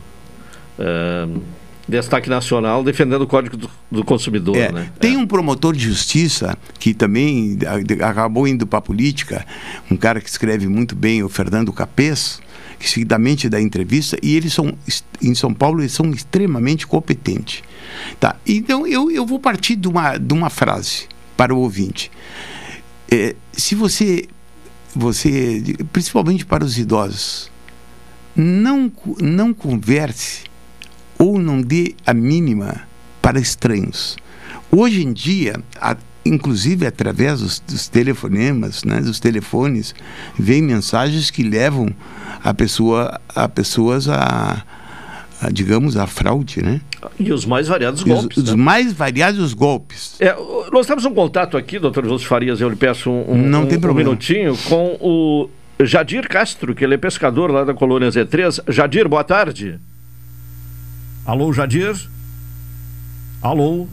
é, 0.79 1.27
destaque 1.87 2.29
nacional 2.29 2.83
defendendo 2.83 3.21
o 3.21 3.27
Código 3.27 3.55
do, 3.55 3.69
do 3.89 4.03
Consumidor, 4.03 4.57
é, 4.57 4.71
né? 4.71 4.89
Tem 4.99 5.15
é. 5.15 5.17
um 5.17 5.25
promotor 5.25 5.73
de 5.73 5.83
justiça 5.83 6.57
que 6.79 6.93
também 6.93 7.57
acabou 8.03 8.47
indo 8.47 8.67
para 8.67 8.79
a 8.79 8.81
política, 8.81 9.45
um 9.89 9.95
cara 9.95 10.19
que 10.19 10.29
escreve 10.29 10.67
muito 10.67 10.95
bem, 10.95 11.23
o 11.23 11.29
Fernando 11.29 11.71
Capês, 11.71 12.41
seguidamente 12.79 13.49
da 13.49 13.61
entrevista, 13.61 14.17
e 14.21 14.35
eles 14.35 14.53
são, 14.53 14.77
em 15.21 15.33
São 15.33 15.53
Paulo, 15.53 15.81
eles 15.81 15.91
são 15.91 16.11
extremamente 16.11 16.85
competentes. 16.85 17.63
Tá? 18.19 18.35
Então, 18.45 18.85
eu, 18.85 19.09
eu 19.11 19.25
vou 19.25 19.39
partir 19.39 19.75
de 19.75 19.87
uma, 19.87 20.17
de 20.17 20.33
uma 20.33 20.49
frase 20.49 21.07
para 21.35 21.53
o 21.53 21.59
ouvinte. 21.59 22.11
É, 23.11 23.35
se 23.53 23.75
você, 23.75 24.27
você, 24.95 25.63
principalmente 25.91 26.45
para 26.45 26.63
os 26.63 26.77
idosos, 26.77 27.51
não, 28.35 28.91
não 29.19 29.53
converse 29.53 30.43
ou 31.17 31.39
não 31.39 31.61
dê 31.61 31.95
a 32.05 32.13
mínima 32.13 32.87
para 33.21 33.39
estranhos. 33.39 34.17
Hoje 34.71 35.03
em 35.03 35.11
dia, 35.11 35.61
a, 35.81 35.97
inclusive 36.27 36.85
através 36.85 37.41
dos, 37.41 37.59
dos, 37.59 37.87
telefonemas, 37.87 38.83
né, 38.83 39.01
dos 39.01 39.19
telefones, 39.19 39.95
vem 40.37 40.61
mensagens 40.61 41.31
que 41.31 41.43
levam 41.43 41.89
a 42.43 42.53
pessoa, 42.53 43.19
a 43.35 43.47
pessoas 43.47 44.07
a, 44.07 44.63
a 45.41 45.49
digamos, 45.51 45.97
a 45.97 46.07
fraude, 46.07 46.61
né? 46.61 46.81
E 47.19 47.31
os 47.31 47.45
mais 47.45 47.67
variados 47.67 48.03
golpes. 48.03 48.37
Os, 48.37 48.51
né? 48.51 48.55
mais 48.55 48.93
variados 48.93 49.53
golpes. 49.53 50.15
É, 50.19 50.35
nós 50.71 50.85
temos 50.85 51.05
um 51.05 51.13
contato 51.13 51.57
aqui, 51.57 51.79
doutor 51.79 52.05
José 52.05 52.25
Farias, 52.25 52.59
eu 52.59 52.69
lhe 52.69 52.75
peço 52.75 53.09
um, 53.09 53.37
Não 53.37 53.63
um, 53.63 53.65
tem 53.65 53.77
um 53.77 53.93
minutinho, 53.93 54.57
com 54.67 54.97
o 54.99 55.49
Jadir 55.83 56.27
Castro, 56.27 56.73
que 56.73 56.83
ele 56.83 56.95
é 56.95 56.97
pescador 56.97 57.51
lá 57.51 57.63
da 57.63 57.73
colônia 57.73 58.09
Z3. 58.09 58.63
Jadir, 58.67 59.07
boa 59.07 59.23
tarde. 59.23 59.79
Alô, 61.25 61.53
Jadir? 61.53 61.95
Alô? 63.41 63.87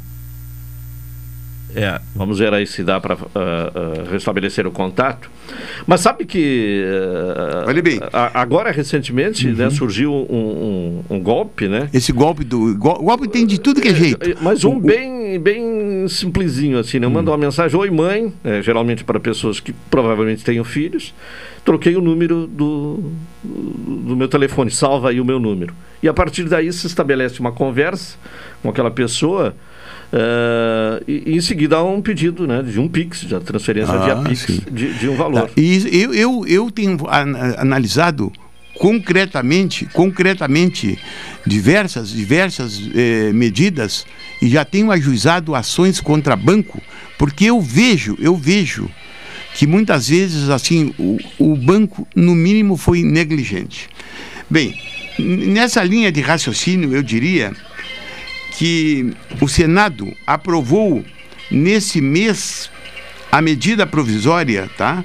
É, 1.74 2.00
vamos 2.14 2.38
ver 2.38 2.52
aí 2.54 2.66
se 2.66 2.82
dá 2.82 3.00
para 3.00 3.14
uh, 3.14 3.18
uh, 3.18 4.10
restabelecer 4.10 4.66
o 4.66 4.70
contato. 4.70 5.30
Mas 5.86 6.00
sabe 6.00 6.24
que 6.24 6.84
uh, 6.84 7.68
Olha 7.68 7.82
bem. 7.82 8.00
agora 8.12 8.70
recentemente 8.70 9.46
né, 9.46 9.52
uhum. 9.52 9.58
né, 9.58 9.70
surgiu 9.70 10.12
um, 10.12 11.02
um, 11.10 11.16
um, 11.16 11.20
golpe, 11.20 11.66
né? 11.68 11.88
Esse 11.92 12.12
golpe 12.12 12.44
do 12.44 12.76
go, 12.76 12.94
golpe 12.94 13.28
tem 13.28 13.46
de 13.46 13.58
tudo 13.58 13.80
que 13.80 13.88
é 13.88 13.94
jeito. 13.94 14.36
Mas 14.40 14.64
um 14.64 14.76
o, 14.76 14.80
bem 14.80 15.38
bem 15.38 16.06
simplesinho 16.08 16.78
assim, 16.78 16.98
né? 16.98 17.06
Eu 17.06 17.10
mando 17.10 17.30
uma 17.30 17.38
mensagem, 17.38 17.76
oi 17.78 17.90
mãe, 17.90 18.32
é, 18.44 18.62
geralmente 18.62 19.02
para 19.04 19.18
pessoas 19.18 19.58
que 19.58 19.72
provavelmente 19.90 20.44
tenham 20.44 20.64
filhos. 20.64 21.12
Troquei 21.64 21.96
o 21.96 22.00
número 22.00 22.46
do, 22.46 23.10
do 23.42 24.14
meu 24.14 24.28
telefone, 24.28 24.70
salva 24.70 25.10
aí 25.10 25.20
o 25.20 25.24
meu 25.24 25.40
número. 25.40 25.74
E 26.02 26.08
a 26.08 26.12
partir 26.12 26.44
daí 26.44 26.70
se 26.72 26.86
estabelece 26.86 27.40
uma 27.40 27.52
conversa 27.52 28.16
com 28.62 28.68
aquela 28.68 28.90
pessoa 28.90 29.54
Uh, 30.12 31.02
e, 31.08 31.36
em 31.36 31.40
seguida 31.40 31.76
há 31.76 31.84
um 31.84 32.00
pedido 32.00 32.46
né, 32.46 32.62
de 32.62 32.78
um 32.78 32.88
PIX, 32.88 33.20
de 33.22 33.40
transferência 33.40 33.94
ah, 33.94 34.04
via 34.04 34.16
PIX 34.16 34.60
de, 34.70 34.94
de, 34.94 35.08
um 35.08 35.16
valor. 35.16 35.48
Tá. 35.48 35.50
E 35.56 36.02
eu, 36.02 36.14
eu, 36.14 36.46
eu 36.46 36.70
tenho 36.70 36.98
analisado 37.58 38.32
concretamente, 38.78 39.86
concretamente 39.86 40.98
diversas, 41.46 42.10
diversas 42.10 42.80
eh, 42.94 43.32
medidas 43.32 44.04
e 44.42 44.48
já 44.48 44.64
tenho 44.64 44.90
ajuizado 44.90 45.54
ações 45.54 46.00
contra 46.00 46.36
banco, 46.36 46.82
porque 47.18 47.46
eu 47.46 47.60
vejo, 47.60 48.16
eu 48.20 48.36
vejo 48.36 48.90
que 49.54 49.66
muitas 49.66 50.08
vezes 50.08 50.48
assim 50.50 50.92
o, 50.98 51.18
o 51.38 51.56
banco 51.56 52.06
no 52.14 52.34
mínimo 52.34 52.76
foi 52.76 53.02
negligente. 53.02 53.88
Bem, 54.50 54.74
nessa 55.18 55.82
linha 55.82 56.10
de 56.10 56.20
raciocínio 56.20 56.94
eu 56.94 57.02
diria 57.02 57.52
que 58.54 59.14
o 59.40 59.48
Senado 59.48 60.10
aprovou 60.26 61.04
nesse 61.50 62.00
mês 62.00 62.70
a 63.30 63.42
medida 63.42 63.86
provisória, 63.86 64.70
tá? 64.76 65.04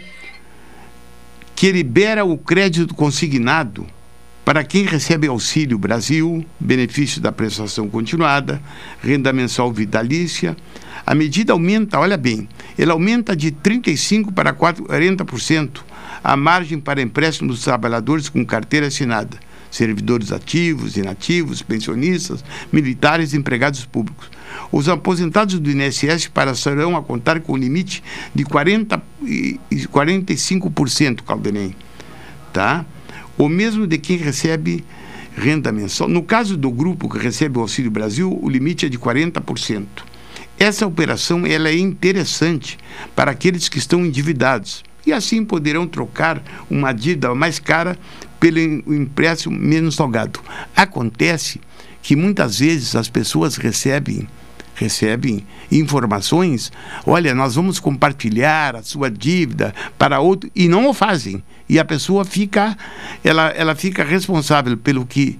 Que 1.55 1.71
libera 1.71 2.23
o 2.23 2.37
crédito 2.37 2.93
consignado 2.93 3.85
para 4.45 4.63
quem 4.63 4.85
recebe 4.85 5.27
auxílio 5.27 5.77
Brasil, 5.77 6.45
benefício 6.59 7.21
da 7.21 7.31
prestação 7.31 7.89
continuada, 7.89 8.61
renda 9.03 9.33
mensal 9.33 9.71
vitalícia. 9.71 10.55
A 11.05 11.13
medida 11.15 11.53
aumenta, 11.53 11.99
olha 11.99 12.17
bem, 12.17 12.47
ela 12.77 12.93
aumenta 12.93 13.35
de 13.35 13.51
35 13.51 14.31
para 14.31 14.53
40% 14.53 15.81
a 16.23 16.35
margem 16.35 16.79
para 16.79 17.01
empréstimo 17.01 17.49
dos 17.49 17.63
trabalhadores 17.63 18.29
com 18.29 18.45
carteira 18.45 18.87
assinada 18.87 19.37
servidores 19.71 20.31
ativos, 20.31 20.97
inativos, 20.97 21.61
pensionistas, 21.61 22.43
militares 22.71 23.33
e 23.33 23.37
empregados 23.37 23.85
públicos. 23.85 24.29
Os 24.71 24.89
aposentados 24.89 25.59
do 25.59 25.71
INSS 25.71 26.27
passarão 26.27 26.95
a 26.95 27.01
contar 27.01 27.39
com 27.39 27.53
o 27.53 27.57
limite 27.57 28.03
de 28.33 28.43
40 28.43 29.01
e 29.23 29.59
45%, 29.71 31.21
Caldenem, 31.23 31.75
tá? 32.51 32.85
O 33.37 33.47
mesmo 33.47 33.87
de 33.87 33.97
quem 33.97 34.17
recebe 34.17 34.83
renda 35.35 35.71
mensal. 35.71 36.07
No 36.07 36.23
caso 36.23 36.57
do 36.57 36.69
grupo 36.69 37.09
que 37.09 37.17
recebe 37.17 37.57
o 37.57 37.61
Auxílio 37.61 37.89
Brasil, 37.89 38.37
o 38.41 38.49
limite 38.49 38.85
é 38.85 38.89
de 38.89 38.99
40%. 38.99 39.85
Essa 40.59 40.85
operação 40.85 41.45
ela 41.45 41.69
é 41.69 41.77
interessante 41.77 42.77
para 43.15 43.31
aqueles 43.31 43.69
que 43.69 43.77
estão 43.77 44.05
endividados 44.05 44.83
e 45.07 45.13
assim 45.13 45.45
poderão 45.45 45.87
trocar 45.87 46.43
uma 46.69 46.91
dívida 46.91 47.33
mais 47.33 47.59
cara 47.59 47.97
pelo 48.39 48.59
empréstimo 48.59 49.57
menos 49.57 49.95
salgado. 49.95 50.39
Acontece 50.75 51.59
que 52.01 52.15
muitas 52.15 52.59
vezes 52.59 52.95
as 52.95 53.09
pessoas 53.09 53.57
recebem 53.57 54.27
recebem 54.79 55.45
informações, 55.69 56.71
olha, 57.05 57.35
nós 57.35 57.55
vamos 57.55 57.79
compartilhar 57.79 58.77
a 58.77 58.81
sua 58.81 59.11
dívida 59.11 59.75
para 59.97 60.21
outro 60.21 60.49
e 60.55 60.69
não 60.69 60.87
o 60.87 60.93
fazem. 60.93 61.43
E 61.67 61.77
a 61.77 61.85
pessoa 61.85 62.25
fica 62.25 62.75
ela, 63.23 63.49
ela 63.49 63.75
fica 63.75 64.03
responsável 64.03 64.75
pelo 64.77 65.05
que, 65.05 65.37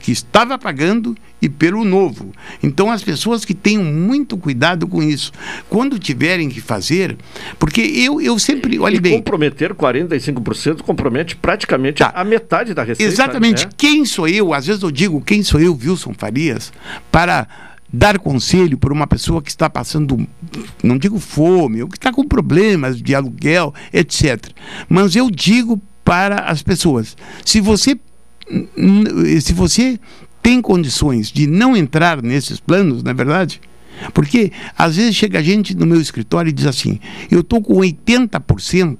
que 0.00 0.12
estava 0.12 0.58
pagando 0.58 1.16
e 1.40 1.48
pelo 1.48 1.84
novo. 1.84 2.32
Então 2.62 2.90
as 2.90 3.02
pessoas 3.02 3.44
que 3.44 3.54
tenham 3.54 3.84
muito 3.84 4.36
cuidado 4.36 4.86
com 4.86 5.02
isso, 5.02 5.32
quando 5.70 5.98
tiverem 5.98 6.48
que 6.50 6.60
fazer, 6.60 7.16
porque 7.58 7.80
eu, 7.80 8.20
eu 8.20 8.38
sempre, 8.38 8.78
olhe 8.78 9.00
bem, 9.00 9.16
comprometer 9.16 9.72
45% 9.72 10.82
compromete 10.82 11.36
praticamente 11.36 11.98
tá. 11.98 12.12
a 12.14 12.24
metade 12.24 12.74
da 12.74 12.82
receita. 12.82 13.10
Exatamente. 13.10 13.64
Né? 13.64 13.72
Quem 13.76 14.04
sou 14.04 14.28
eu? 14.28 14.52
Às 14.52 14.66
vezes 14.66 14.82
eu 14.82 14.90
digo, 14.90 15.22
quem 15.22 15.42
sou 15.42 15.60
eu, 15.60 15.78
Wilson 15.82 16.12
Farias, 16.12 16.72
para 17.10 17.48
dar 17.92 18.18
conselho 18.18 18.78
para 18.78 18.92
uma 18.92 19.06
pessoa 19.06 19.42
que 19.42 19.50
está 19.50 19.68
passando, 19.68 20.26
não 20.82 20.96
digo 20.96 21.18
fome, 21.18 21.82
ou 21.82 21.88
que 21.88 21.98
está 21.98 22.12
com 22.12 22.26
problemas 22.26 23.00
de 23.00 23.14
aluguel, 23.14 23.74
etc. 23.92 24.48
Mas 24.88 25.14
eu 25.14 25.30
digo 25.30 25.80
para 26.04 26.44
as 26.44 26.62
pessoas, 26.62 27.16
se 27.44 27.60
você 27.60 27.98
se 29.40 29.52
você 29.52 29.98
tem 30.42 30.60
condições 30.60 31.30
de 31.30 31.46
não 31.46 31.76
entrar 31.76 32.20
nesses 32.20 32.58
planos, 32.58 33.02
não 33.02 33.10
é 33.10 33.14
verdade? 33.14 33.60
Porque 34.12 34.50
às 34.76 34.96
vezes 34.96 35.14
chega 35.14 35.42
gente 35.42 35.74
no 35.74 35.86
meu 35.86 36.00
escritório 36.00 36.48
e 36.48 36.52
diz 36.52 36.66
assim: 36.66 36.98
eu 37.30 37.40
estou 37.40 37.62
com 37.62 37.74
80%, 37.74 38.96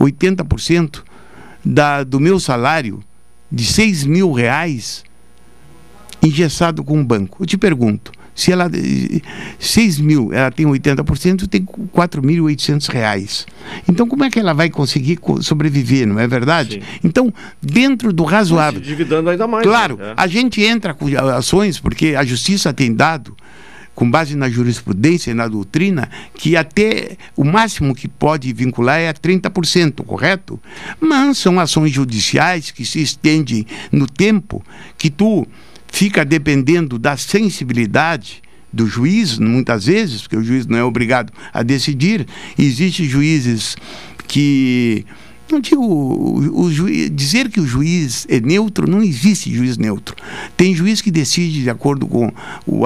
80% 0.00 1.02
da, 1.64 2.04
do 2.04 2.18
meu 2.18 2.40
salário 2.40 3.02
de 3.50 3.64
6 3.64 4.04
mil 4.04 4.32
reais 4.32 5.04
engessado 6.24 6.82
com 6.82 6.98
um 6.98 7.04
banco. 7.04 7.42
Eu 7.42 7.46
te 7.46 7.56
pergunto, 7.56 8.12
se 8.34 8.50
ela 8.50 8.68
6 9.58 10.00
mil, 10.00 10.32
ela 10.32 10.50
tem 10.50 10.66
80%, 10.66 11.46
tem 11.46 11.64
4.800 11.64 12.90
reais. 12.90 13.46
Então, 13.88 14.08
como 14.08 14.24
é 14.24 14.30
que 14.30 14.40
ela 14.40 14.52
vai 14.52 14.68
conseguir 14.68 15.18
sobreviver, 15.40 16.06
não 16.06 16.18
é 16.18 16.26
verdade? 16.26 16.74
Sim. 16.74 16.98
Então, 17.04 17.32
dentro 17.62 18.12
do 18.12 18.24
razoável. 18.24 18.80
Se 18.80 18.86
dividando 18.86 19.30
ainda 19.30 19.46
mais. 19.46 19.64
Claro, 19.64 19.96
né? 19.96 20.14
a 20.16 20.26
gente 20.26 20.60
entra 20.62 20.92
com 20.92 21.06
ações, 21.36 21.78
porque 21.78 22.14
a 22.16 22.24
justiça 22.24 22.72
tem 22.72 22.92
dado 22.92 23.36
com 23.94 24.10
base 24.10 24.36
na 24.36 24.50
jurisprudência 24.50 25.30
e 25.30 25.34
na 25.34 25.46
doutrina, 25.46 26.10
que 26.34 26.56
até 26.56 27.16
o 27.36 27.44
máximo 27.44 27.94
que 27.94 28.08
pode 28.08 28.52
vincular 28.52 28.98
é 28.98 29.08
a 29.08 29.14
30%, 29.14 30.04
correto? 30.04 30.60
Mas 31.00 31.38
são 31.38 31.60
ações 31.60 31.92
judiciais 31.92 32.72
que 32.72 32.84
se 32.84 33.00
estendem 33.00 33.64
no 33.92 34.08
tempo, 34.08 34.64
que 34.98 35.10
tu 35.10 35.46
fica 35.94 36.24
dependendo 36.24 36.98
da 36.98 37.16
sensibilidade 37.16 38.42
do 38.72 38.84
juiz, 38.84 39.38
muitas 39.38 39.86
vezes, 39.86 40.22
porque 40.22 40.36
o 40.36 40.42
juiz 40.42 40.66
não 40.66 40.76
é 40.76 40.82
obrigado 40.82 41.32
a 41.52 41.62
decidir. 41.62 42.26
Existem 42.58 43.06
juízes 43.08 43.76
que. 44.26 45.06
Não 45.48 45.60
digo. 45.60 45.84
O, 45.84 46.64
o 46.64 46.70
dizer 47.12 47.48
que 47.48 47.60
o 47.60 47.66
juiz 47.66 48.26
é 48.28 48.40
neutro, 48.40 48.90
não 48.90 49.04
existe 49.04 49.54
juiz 49.54 49.78
neutro. 49.78 50.16
Tem 50.56 50.74
juiz 50.74 51.00
que 51.00 51.12
decide 51.12 51.62
de 51.62 51.70
acordo 51.70 52.08
com 52.08 52.32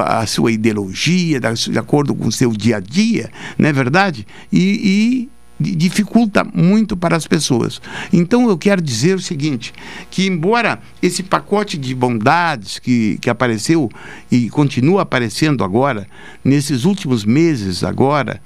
a 0.00 0.26
sua 0.26 0.52
ideologia, 0.52 1.40
de 1.40 1.78
acordo 1.78 2.14
com 2.14 2.28
o 2.28 2.32
seu 2.32 2.52
dia 2.52 2.76
a 2.76 2.80
dia, 2.80 3.30
não 3.56 3.70
é 3.70 3.72
verdade? 3.72 4.26
E, 4.52 4.58
e 4.60 5.37
dificulta 5.58 6.44
muito 6.44 6.96
para 6.96 7.16
as 7.16 7.26
pessoas. 7.26 7.80
Então 8.12 8.48
eu 8.48 8.56
quero 8.56 8.80
dizer 8.80 9.16
o 9.16 9.20
seguinte, 9.20 9.72
que 10.10 10.26
embora 10.26 10.80
esse 11.02 11.22
pacote 11.22 11.76
de 11.76 11.94
bondades 11.94 12.78
que, 12.78 13.18
que 13.20 13.28
apareceu 13.28 13.90
e 14.30 14.48
continua 14.50 15.02
aparecendo 15.02 15.64
agora, 15.64 16.06
nesses 16.44 16.84
últimos 16.84 17.24
meses 17.24 17.82
agora, 17.82 18.40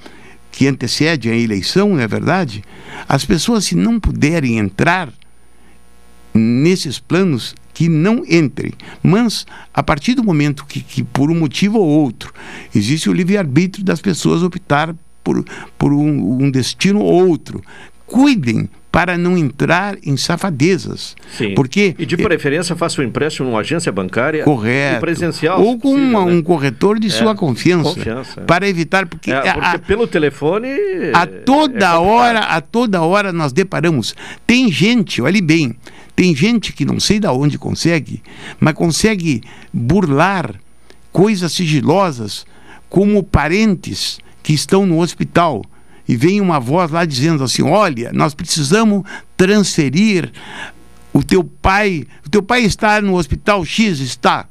que 0.50 0.66
antecede 0.66 1.30
a 1.30 1.36
eleição, 1.36 1.90
não 1.90 2.00
é 2.00 2.06
verdade? 2.06 2.62
As 3.08 3.24
pessoas, 3.24 3.64
se 3.64 3.74
não 3.74 3.98
puderem 3.98 4.58
entrar, 4.58 5.10
nesses 6.34 6.98
planos 6.98 7.54
que 7.74 7.88
não 7.88 8.22
entrem. 8.28 8.72
Mas, 9.02 9.46
a 9.72 9.82
partir 9.82 10.14
do 10.14 10.22
momento 10.22 10.64
que, 10.66 10.80
que 10.80 11.02
por 11.02 11.30
um 11.30 11.38
motivo 11.38 11.78
ou 11.78 11.86
outro, 11.86 12.32
existe 12.74 13.08
o 13.08 13.12
livre-arbítrio 13.12 13.84
das 13.84 14.00
pessoas 14.00 14.42
optar 14.42 14.94
por, 15.22 15.44
por 15.78 15.92
um, 15.92 16.42
um 16.42 16.50
destino 16.50 17.00
ou 17.00 17.28
outro, 17.28 17.62
cuidem 18.06 18.68
para 18.90 19.16
não 19.16 19.38
entrar 19.38 19.96
em 20.04 20.18
safadezas. 20.18 21.16
Sim. 21.38 21.54
Porque 21.54 21.94
E 21.98 22.04
de 22.04 22.14
preferência 22.14 22.76
faça 22.76 23.00
o 23.00 23.04
empréstimo 23.04 23.48
numa 23.48 23.60
agência 23.60 23.90
bancária 23.90 24.44
correto 24.44 25.00
presencial. 25.00 25.62
ou 25.62 25.78
com 25.78 25.92
possível, 25.94 26.08
uma- 26.10 26.26
né? 26.26 26.32
um 26.32 26.42
corretor 26.42 26.98
de 27.00 27.06
É, 27.06 27.10
sua 27.10 27.34
confiança, 27.34 27.94
confiança, 27.94 28.40
é. 28.40 28.44
para 28.44 28.68
evitar 28.68 29.06
porque, 29.06 29.30
É, 29.32 29.48
a- 29.48 29.54
porque 29.54 29.78
pelo 29.86 30.06
telefone. 30.06 30.68
a 31.14 31.26
toda 31.26 31.98
hora, 32.00 32.40
a 32.40 32.60
toda 32.60 33.00
hora 33.00 33.32
nós 33.32 33.50
deparamos. 33.50 34.14
Tem 34.46 34.70
gente, 34.70 35.22
olhe 35.22 35.40
bem, 35.40 35.74
tem 36.14 36.36
gente 36.36 36.74
que 36.74 36.84
não 36.84 37.00
sei 37.00 37.18
da 37.18 37.32
onde 37.32 37.56
consegue, 37.56 38.22
mas 38.60 38.74
consegue 38.74 39.40
burlar 39.72 40.54
coisas 41.10 41.50
sigilosas 41.52 42.44
como 42.90 43.22
parentes 43.22 44.18
que 44.42 44.52
estão 44.52 44.86
no 44.86 45.00
hospital 45.00 45.62
e 46.08 46.16
vem 46.16 46.40
uma 46.40 46.58
voz 46.58 46.90
lá 46.90 47.04
dizendo 47.04 47.44
assim: 47.44 47.62
"Olha, 47.62 48.10
nós 48.12 48.34
precisamos 48.34 49.04
transferir 49.36 50.32
o 51.12 51.22
teu 51.22 51.44
pai, 51.44 52.06
o 52.24 52.30
teu 52.30 52.42
pai 52.42 52.62
está 52.62 53.00
no 53.00 53.16
hospital 53.16 53.64
X 53.64 54.00
está. 54.00 54.48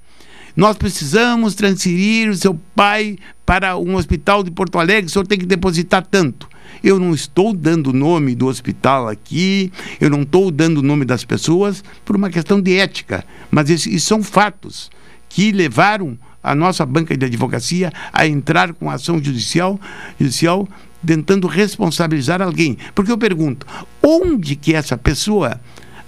Nós 0.55 0.75
precisamos 0.77 1.55
transferir 1.55 2.29
o 2.29 2.35
seu 2.35 2.59
pai 2.75 3.17
para 3.45 3.77
um 3.77 3.95
hospital 3.95 4.43
de 4.43 4.51
Porto 4.51 4.77
Alegre, 4.77 5.07
o 5.07 5.09
senhor 5.09 5.25
tem 5.25 5.39
que 5.39 5.45
depositar 5.45 6.05
tanto. 6.05 6.47
Eu 6.83 6.99
não 6.99 7.13
estou 7.13 7.53
dando 7.53 7.87
o 7.87 7.93
nome 7.93 8.35
do 8.35 8.47
hospital 8.47 9.07
aqui, 9.07 9.71
eu 9.99 10.09
não 10.09 10.23
estou 10.23 10.51
dando 10.51 10.79
o 10.79 10.81
nome 10.81 11.05
das 11.05 11.23
pessoas 11.23 11.83
por 12.03 12.15
uma 12.15 12.29
questão 12.29 12.61
de 12.61 12.77
ética, 12.77 13.23
mas 13.49 13.69
isso, 13.69 13.89
isso 13.89 14.07
são 14.07 14.23
fatos 14.23 14.89
que 15.29 15.51
levaram 15.51 16.17
a 16.43 16.55
nossa 16.55 16.85
banca 16.85 17.15
de 17.15 17.25
advocacia 17.25 17.91
a 18.11 18.25
entrar 18.25 18.73
com 18.73 18.89
ação 18.89 19.21
judicial, 19.23 19.79
judicial 20.19 20.67
tentando 21.05 21.47
responsabilizar 21.47 22.41
alguém. 22.41 22.77
Porque 22.93 23.11
eu 23.11 23.17
pergunto, 23.17 23.65
onde 24.01 24.55
que 24.55 24.73
essa 24.73 24.97
pessoa 24.97 25.59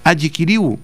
adquiriu 0.04 0.80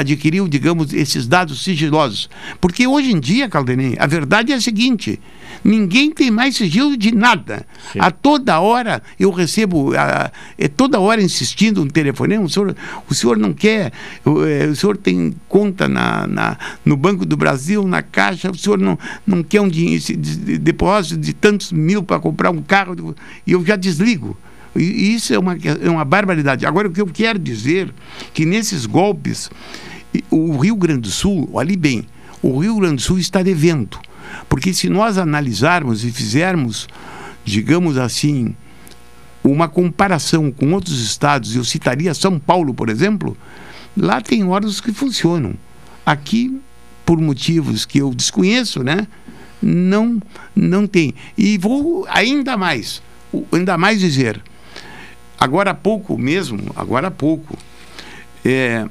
adquiriu, 0.00 0.48
digamos, 0.48 0.92
esses 0.94 1.26
dados 1.28 1.62
sigilosos. 1.62 2.28
Porque 2.60 2.86
hoje 2.86 3.12
em 3.12 3.20
dia, 3.20 3.48
Caldenei, 3.48 3.94
a 3.98 4.06
verdade 4.06 4.50
é 4.52 4.54
a 4.56 4.60
seguinte: 4.60 5.20
ninguém 5.62 6.10
tem 6.10 6.30
mais 6.30 6.56
sigilo 6.56 6.96
de 6.96 7.14
nada. 7.14 7.66
A 7.98 8.10
toda 8.10 8.58
hora 8.60 9.02
eu 9.20 9.30
recebo, 9.30 9.94
a, 9.94 10.32
é 10.56 10.66
toda 10.66 10.98
hora 10.98 11.22
insistindo 11.22 11.84
no 11.84 11.90
telefonema, 11.90 12.44
o 12.44 12.48
senhor, 12.48 12.74
o 13.08 13.14
senhor 13.14 13.36
não 13.36 13.52
quer, 13.52 13.92
o, 14.24 14.44
é, 14.44 14.66
o 14.66 14.74
senhor 14.74 14.96
tem 14.96 15.34
conta 15.48 15.86
na, 15.86 16.26
na- 16.26 16.58
no 16.84 16.96
Banco 16.96 17.26
do 17.26 17.36
Brasil, 17.36 17.86
na 17.86 18.00
Caixa, 18.02 18.50
o 18.50 18.56
senhor 18.56 18.78
não, 18.78 18.98
não 19.26 19.42
quer 19.42 19.60
um 19.60 19.68
dinheiro, 19.68 19.96
esse 19.98 20.16
de- 20.16 20.36
de- 20.36 20.58
depósito 20.58 21.20
de 21.20 21.32
tantos 21.32 21.70
mil 21.70 22.02
para 22.02 22.18
comprar 22.18 22.50
um 22.50 22.62
carro, 22.62 23.14
e 23.46 23.52
eu 23.52 23.64
já 23.64 23.76
desligo. 23.76 24.36
E 24.74 25.14
isso 25.14 25.34
é 25.34 25.38
uma, 25.38 25.54
é 25.54 25.90
uma 25.90 26.04
barbaridade. 26.04 26.64
Agora, 26.64 26.88
o 26.88 26.92
que 26.92 27.00
eu 27.00 27.06
quero 27.06 27.38
dizer 27.38 27.92
que 28.32 28.46
nesses 28.46 28.86
golpes, 28.86 29.50
o 30.30 30.56
Rio 30.56 30.76
Grande 30.76 31.02
do 31.02 31.10
Sul, 31.10 31.48
olhe 31.52 31.76
bem, 31.76 32.06
o 32.42 32.58
Rio 32.58 32.76
Grande 32.76 32.96
do 32.96 33.02
Sul 33.02 33.18
está 33.18 33.42
devendo. 33.42 33.98
Porque 34.48 34.72
se 34.72 34.88
nós 34.88 35.18
analisarmos 35.18 36.04
e 36.04 36.10
fizermos, 36.10 36.88
digamos 37.44 37.98
assim, 37.98 38.54
uma 39.44 39.68
comparação 39.68 40.50
com 40.50 40.72
outros 40.72 41.00
estados, 41.00 41.54
eu 41.54 41.64
citaria 41.64 42.14
São 42.14 42.38
Paulo, 42.38 42.72
por 42.72 42.88
exemplo, 42.88 43.36
lá 43.96 44.20
tem 44.20 44.44
órgãos 44.44 44.80
que 44.80 44.92
funcionam. 44.92 45.54
Aqui, 46.04 46.60
por 47.04 47.20
motivos 47.20 47.84
que 47.84 47.98
eu 47.98 48.12
desconheço, 48.14 48.82
né? 48.82 49.06
Não, 49.60 50.20
não 50.56 50.86
tem. 50.86 51.14
E 51.36 51.58
vou 51.58 52.06
ainda 52.08 52.56
mais, 52.56 53.02
ainda 53.52 53.78
mais 53.78 54.00
dizer, 54.00 54.42
agora 55.42 55.72
há 55.72 55.74
pouco 55.74 56.16
mesmo, 56.16 56.72
agora 56.76 57.08
há 57.08 57.10
pouco, 57.10 57.58
é, 58.44 58.86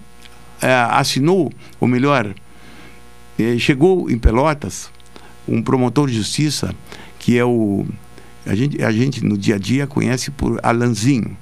é, 0.61 0.73
assinou, 0.89 1.49
ou 1.79 1.87
melhor, 1.87 2.35
é, 3.39 3.57
chegou 3.57 4.09
em 4.09 4.17
Pelotas 4.17 4.91
um 5.47 5.61
promotor 5.61 6.09
de 6.09 6.15
justiça 6.15 6.75
que 7.17 7.37
é 7.37 7.45
o 7.45 7.85
a 8.45 8.55
gente, 8.55 8.83
a 8.83 8.91
gente 8.91 9.23
no 9.23 9.37
dia 9.37 9.55
a 9.55 9.57
dia 9.57 9.87
conhece 9.87 10.31
por 10.31 10.59
Alanzinho, 10.63 11.37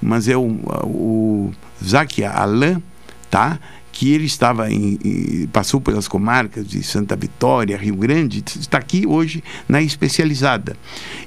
mas 0.00 0.28
é 0.28 0.36
o, 0.36 0.46
o 0.84 1.52
Zac 1.84 2.24
Alan, 2.24 2.80
tá? 3.28 3.58
Que 3.98 4.12
ele 4.12 4.26
estava 4.26 4.70
em, 4.70 4.98
em- 5.02 5.46
passou 5.46 5.80
pelas 5.80 6.06
comarcas 6.06 6.68
de 6.68 6.82
Santa 6.82 7.16
Vitória, 7.16 7.78
Rio 7.78 7.96
Grande, 7.96 8.44
está 8.60 8.76
aqui 8.76 9.06
hoje 9.06 9.42
na 9.66 9.80
especializada. 9.80 10.76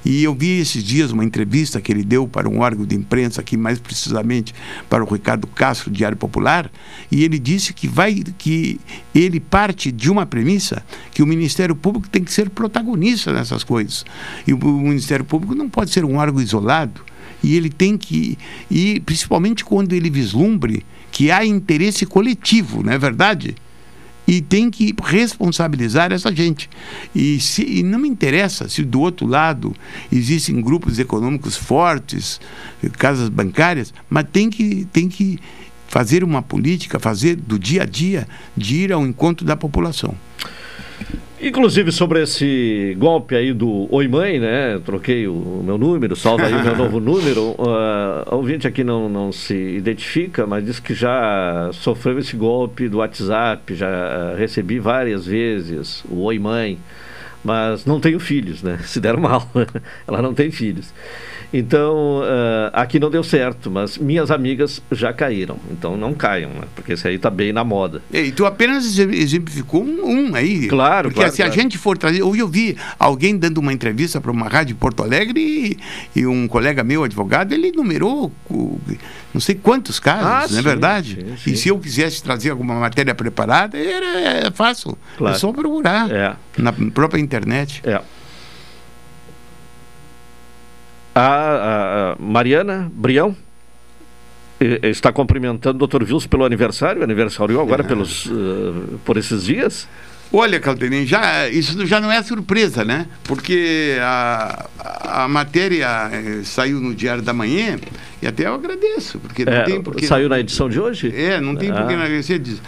E 0.04 0.22
eu 0.22 0.32
vi 0.32 0.60
esses 0.60 0.84
dias 0.84 1.10
uma 1.10 1.24
entrevista 1.24 1.80
que 1.80 1.90
ele 1.90 2.04
deu 2.04 2.28
para 2.28 2.48
um 2.48 2.60
órgão 2.60 2.86
de 2.86 2.94
imprensa 2.94 3.40
aqui, 3.40 3.56
mais 3.56 3.80
precisamente 3.80 4.54
para 4.88 5.02
o 5.02 5.12
Ricardo 5.12 5.48
Castro, 5.48 5.90
Diário 5.90 6.16
Popular, 6.16 6.70
e 7.10 7.24
ele 7.24 7.40
disse 7.40 7.72
que 7.72 7.88
vai 7.88 8.22
que 8.38 8.78
ele 9.12 9.40
parte 9.40 9.90
de 9.90 10.08
uma 10.08 10.24
premissa 10.24 10.84
que 11.10 11.24
o 11.24 11.26
Ministério 11.26 11.74
Público 11.74 12.08
tem 12.08 12.22
que 12.22 12.32
ser 12.32 12.50
protagonista 12.50 13.32
nessas 13.32 13.64
coisas. 13.64 14.04
E 14.46 14.52
o, 14.54 14.56
o 14.56 14.80
Ministério 14.82 15.24
Público 15.24 15.56
não 15.56 15.68
pode 15.68 15.90
ser 15.90 16.04
um 16.04 16.18
órgão 16.18 16.40
isolado. 16.40 17.00
E 17.42 17.56
ele 17.56 17.70
tem 17.70 17.96
que, 17.96 18.38
e 18.70 19.00
principalmente 19.00 19.64
quando 19.64 19.94
ele 19.94 20.10
vislumbre 20.10 20.84
que 21.20 21.30
há 21.30 21.44
interesse 21.44 22.06
coletivo, 22.06 22.82
não 22.82 22.94
é 22.94 22.96
verdade? 22.96 23.54
E 24.26 24.40
tem 24.40 24.70
que 24.70 24.94
responsabilizar 25.02 26.12
essa 26.12 26.34
gente. 26.34 26.70
E, 27.14 27.38
se, 27.38 27.62
e 27.62 27.82
não 27.82 27.98
me 27.98 28.08
interessa 28.08 28.70
se 28.70 28.82
do 28.82 29.02
outro 29.02 29.26
lado 29.26 29.76
existem 30.10 30.58
grupos 30.62 30.98
econômicos 30.98 31.58
fortes, 31.58 32.40
casas 32.96 33.28
bancárias, 33.28 33.92
mas 34.08 34.24
tem 34.32 34.48
que, 34.48 34.86
tem 34.90 35.10
que 35.10 35.38
fazer 35.88 36.24
uma 36.24 36.40
política, 36.40 36.98
fazer 36.98 37.36
do 37.36 37.58
dia 37.58 37.82
a 37.82 37.84
dia, 37.84 38.26
de 38.56 38.76
ir 38.76 38.92
ao 38.94 39.06
encontro 39.06 39.44
da 39.44 39.56
população. 39.58 40.14
Inclusive 41.42 41.90
sobre 41.90 42.22
esse 42.22 42.94
golpe 42.98 43.34
aí 43.34 43.54
do 43.54 43.88
Oi 43.90 44.06
Mãe, 44.06 44.38
né? 44.38 44.78
Troquei 44.84 45.26
o 45.26 45.62
meu 45.64 45.78
número, 45.78 46.14
salva 46.14 46.44
aí 46.44 46.54
o 46.54 46.62
meu 46.62 46.76
novo 46.76 47.00
número. 47.00 47.52
Uh, 47.52 48.26
a 48.26 48.34
ouvinte 48.34 48.68
aqui 48.68 48.84
não, 48.84 49.08
não 49.08 49.32
se 49.32 49.54
identifica, 49.54 50.46
mas 50.46 50.62
diz 50.66 50.78
que 50.78 50.92
já 50.92 51.70
sofreu 51.72 52.18
esse 52.18 52.36
golpe 52.36 52.90
do 52.90 52.98
WhatsApp, 52.98 53.74
já 53.74 53.88
uh, 53.88 54.36
recebi 54.36 54.78
várias 54.78 55.24
vezes 55.24 56.04
o 56.10 56.24
Oi 56.24 56.38
Mãe, 56.38 56.78
mas 57.42 57.86
não 57.86 57.98
tenho 58.00 58.20
filhos, 58.20 58.62
né? 58.62 58.78
Se 58.84 59.00
deram 59.00 59.20
mal, 59.20 59.50
ela 60.06 60.20
não 60.20 60.34
tem 60.34 60.50
filhos. 60.50 60.92
Então, 61.52 62.20
uh, 62.20 62.70
aqui 62.72 63.00
não 63.00 63.10
deu 63.10 63.24
certo, 63.24 63.70
mas 63.70 63.98
minhas 63.98 64.30
amigas 64.30 64.80
já 64.92 65.12
caíram. 65.12 65.56
Então 65.70 65.96
não 65.96 66.14
caiam, 66.14 66.50
né? 66.50 66.62
Porque 66.76 66.92
esse 66.92 67.08
aí 67.08 67.18
tá 67.18 67.28
bem 67.28 67.52
na 67.52 67.64
moda. 67.64 68.00
E 68.12 68.30
tu 68.30 68.46
apenas 68.46 68.84
exe- 68.86 69.16
exemplificou 69.20 69.82
um, 69.82 70.28
um 70.30 70.34
aí. 70.36 70.68
Claro, 70.68 71.08
Porque 71.08 71.20
claro, 71.20 71.34
se 71.34 71.42
a 71.42 71.46
claro. 71.46 71.60
gente 71.60 71.76
for 71.76 71.98
trazer. 71.98 72.22
Hoje 72.22 72.40
eu 72.40 72.46
vi 72.48 72.76
alguém 72.98 73.36
dando 73.36 73.58
uma 73.58 73.72
entrevista 73.72 74.20
para 74.20 74.30
uma 74.30 74.48
rádio 74.48 74.74
em 74.74 74.76
Porto 74.76 75.02
Alegre 75.02 75.40
e, 76.14 76.20
e 76.20 76.26
um 76.26 76.46
colega 76.46 76.84
meu, 76.84 77.02
advogado, 77.02 77.52
ele 77.52 77.72
numerou 77.72 78.30
não 79.32 79.40
sei 79.40 79.54
quantos 79.56 79.98
casos, 80.00 80.26
Ah, 80.26 80.38
não 80.50 80.58
é 80.58 80.62
sim, 80.62 80.62
verdade? 80.62 81.14
sim, 81.20 81.36
sim. 81.36 81.50
E 81.52 81.56
se 81.56 81.68
eu 81.68 81.78
quisesse 81.78 82.22
trazer 82.22 82.50
alguma 82.50 82.74
matéria 82.74 83.14
preparada, 83.14 83.76
era, 83.78 84.46
é 84.46 84.50
fácil. 84.52 84.96
Claro. 85.16 85.34
É 85.34 85.38
só 85.38 85.52
procurar 85.52 86.10
É. 86.10 86.34
na 86.58 86.72
própria 86.72 87.20
internet. 87.20 87.80
É. 87.84 88.00
A, 91.14 92.14
a- 92.14 92.16
Mariana 92.18 92.90
Brião 92.94 93.34
eh, 94.60 94.88
está 94.90 95.12
cumprimentando 95.12 95.84
o 95.84 95.86
Dr. 95.86 96.02
Wilson 96.04 96.28
pelo 96.28 96.44
aniversário, 96.44 97.02
aniversário 97.02 97.60
agora 97.60 97.82
pelos, 97.82 98.26
eh, 98.26 98.96
por 99.04 99.16
esses 99.16 99.44
dias. 99.44 99.88
Olha, 100.32 100.60
Caldenem, 100.60 101.04
já, 101.04 101.48
isso 101.48 101.84
já 101.86 102.00
não 102.00 102.12
é 102.12 102.22
surpresa, 102.22 102.84
né? 102.84 103.06
Porque 103.24 103.96
a, 104.00 104.66
a 105.24 105.28
matéria 105.28 105.86
eh, 106.12 106.40
saiu 106.44 106.80
no 106.80 106.94
Diário 106.94 107.22
da 107.22 107.32
Manhã 107.32 107.78
e 108.22 108.26
até 108.28 108.46
eu 108.46 108.54
agradeço, 108.54 109.18
porque 109.18 109.44
não 109.44 109.52
É, 109.52 109.62
tem 109.64 109.82
porque 109.82 110.06
saiu 110.06 110.28
na 110.28 110.38
edição 110.38 110.68
de 110.68 110.78
hoje? 110.80 111.12
É, 111.14 111.40
não 111.40 111.56
tem 111.56 111.70
por 111.72 111.84
que 111.86 111.92
Ah. 111.94 111.96
não 111.96 112.04
agradecer. 112.04 112.38
diz- 112.38 112.62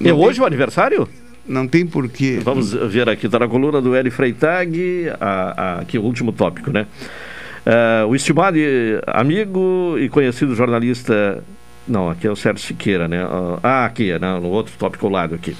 É 0.00 0.04
não 0.08 0.16
tem- 0.16 0.26
hoje 0.28 0.40
o 0.40 0.44
aniversário? 0.46 1.08
Não 1.44 1.66
tem 1.66 1.84
porquê. 1.84 2.38
Vamos 2.44 2.72
ver 2.72 3.08
aqui, 3.08 3.26
está 3.26 3.40
na 3.40 3.48
coluna 3.48 3.80
do 3.82 3.96
Eli 3.96 4.10
Freitag, 4.10 5.10
a, 5.20 5.26
a, 5.28 5.80
aqui 5.80 5.98
o 5.98 6.02
último 6.02 6.30
tópico, 6.30 6.70
né? 6.70 6.86
Ah, 7.66 8.06
o 8.06 8.14
estimado 8.14 8.58
amigo 9.06 9.96
e 9.98 10.08
conhecido 10.08 10.54
jornalista. 10.54 11.42
Não, 11.86 12.08
aqui 12.08 12.26
é 12.26 12.30
o 12.30 12.36
Sérgio 12.36 12.64
Siqueira, 12.64 13.08
né? 13.08 13.18
Ah, 13.62 13.84
aqui, 13.84 14.16
né? 14.18 14.38
no 14.40 14.48
outro 14.48 14.72
tópico 14.78 15.06
ao 15.06 15.12
lado 15.12 15.34
aqui. 15.34 15.56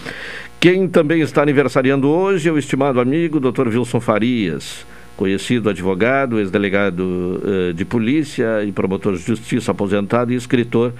Quem 0.60 0.86
também 0.86 1.22
está 1.22 1.42
aniversariando 1.42 2.08
hoje 2.08 2.48
é 2.48 2.52
o 2.52 2.58
estimado 2.58 3.00
amigo 3.00 3.40
Dr. 3.40 3.68
Wilson 3.68 3.98
Farias, 3.98 4.84
conhecido 5.16 5.70
advogado, 5.70 6.38
ex-delegado 6.38 7.00
uh, 7.00 7.72
de 7.72 7.84
polícia 7.84 8.62
e 8.62 8.70
promotor 8.70 9.16
de 9.16 9.22
justiça 9.22 9.70
aposentado 9.70 10.32
e 10.32 10.36
escritor 10.36 10.92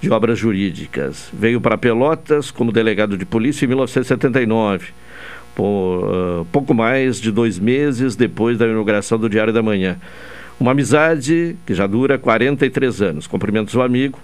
de 0.00 0.08
obras 0.10 0.38
jurídicas. 0.38 1.28
Veio 1.32 1.60
para 1.60 1.76
Pelotas 1.76 2.52
como 2.52 2.70
delegado 2.70 3.18
de 3.18 3.26
polícia 3.26 3.64
em 3.64 3.68
1979, 3.68 4.86
por, 5.52 5.64
uh, 5.64 6.46
pouco 6.52 6.72
mais 6.72 7.20
de 7.20 7.32
dois 7.32 7.58
meses 7.58 8.14
depois 8.14 8.56
da 8.56 8.66
inauguração 8.66 9.18
do 9.18 9.28
Diário 9.28 9.52
da 9.52 9.62
Manhã. 9.62 9.98
Uma 10.60 10.72
amizade 10.72 11.56
que 11.64 11.74
já 11.74 11.86
dura 11.86 12.18
43 12.18 13.02
anos. 13.02 13.26
Cumprimentos 13.26 13.74
o 13.74 13.82
amigo 13.82 14.18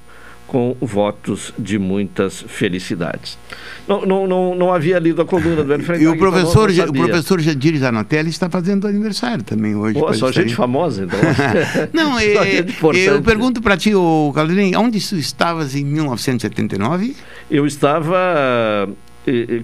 com 0.46 0.76
votos 0.80 1.52
de 1.58 1.78
muitas 1.78 2.42
felicidades. 2.42 3.38
Não, 3.88 4.04
não, 4.04 4.26
não, 4.26 4.54
não 4.54 4.72
havia 4.72 4.98
lido 4.98 5.22
a 5.22 5.24
coluna 5.24 5.64
do 5.64 5.72
Hélio 5.72 5.84
E 6.00 6.06
o 6.06 6.16
professor, 6.18 6.70
o 6.70 6.92
professor 6.92 7.40
Jadir 7.40 7.76
Zanotelli 7.78 8.30
está 8.30 8.50
fazendo 8.50 8.86
aniversário 8.86 9.42
também 9.42 9.74
hoje. 9.74 9.98
Pô, 9.98 10.12
só 10.12 10.30
gente 10.30 10.54
famosa, 10.54 11.04
então. 11.04 11.18
não, 11.92 12.18
é, 12.18 12.64
eu 12.94 13.22
pergunto 13.22 13.62
para 13.62 13.76
ti, 13.76 13.94
o 13.94 14.32
Calderim, 14.34 14.74
onde 14.76 15.00
tu 15.00 15.16
estavas 15.16 15.74
em 15.74 15.84
1979? 15.84 17.16
Eu 17.50 17.66
estava... 17.66 18.88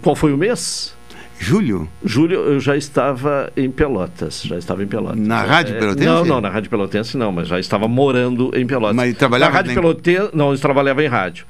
Qual 0.02 0.16
foi 0.16 0.32
o 0.32 0.38
mês? 0.38 0.94
Julho? 1.42 1.88
Julho 2.04 2.34
eu 2.34 2.60
já 2.60 2.76
estava 2.76 3.50
em 3.56 3.70
Pelotas, 3.70 4.42
já 4.44 4.58
estava 4.58 4.84
em 4.84 4.86
Pelotas. 4.86 5.18
Na 5.18 5.42
Rádio 5.42 5.78
Pelotense? 5.78 6.06
Não, 6.06 6.22
não, 6.22 6.38
na 6.38 6.50
Rádio 6.50 6.68
Pelotense 6.68 7.16
não, 7.16 7.32
mas 7.32 7.48
já 7.48 7.58
estava 7.58 7.88
morando 7.88 8.52
em 8.54 8.66
Pelotas. 8.66 8.94
Mas 8.94 9.16
trabalhava 9.16 9.50
na 9.50 9.56
Rádio 9.56 9.74
Pelotense, 9.74 10.30
não, 10.34 10.52
eu 10.52 10.58
trabalhava 10.58 11.02
em 11.02 11.08
rádio. 11.08 11.46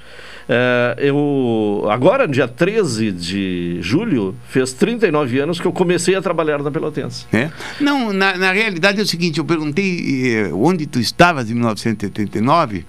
Uh, 0.49 1.01
eu, 1.01 1.89
agora, 1.91 2.27
no 2.27 2.33
dia 2.33 2.47
13 2.47 3.11
de 3.11 3.79
julho, 3.83 4.35
fez 4.49 4.73
39 4.73 5.41
anos 5.41 5.61
que 5.61 5.67
eu 5.67 5.73
comecei 5.73 6.15
a 6.15 6.23
trabalhar 6.23 6.63
na 6.63 6.71
Pelotense. 6.71 7.27
É? 7.33 7.51
Não, 7.81 8.13
na, 8.13 8.37
na 8.37 8.53
realidade 8.53 9.01
é 9.01 9.03
o 9.03 9.07
seguinte, 9.07 9.39
eu 9.39 9.45
perguntei 9.45 10.35
eh, 10.35 10.51
onde 10.53 10.87
tu 10.87 11.01
estavas 11.01 11.51
em 11.51 11.55
1989, 11.55 12.85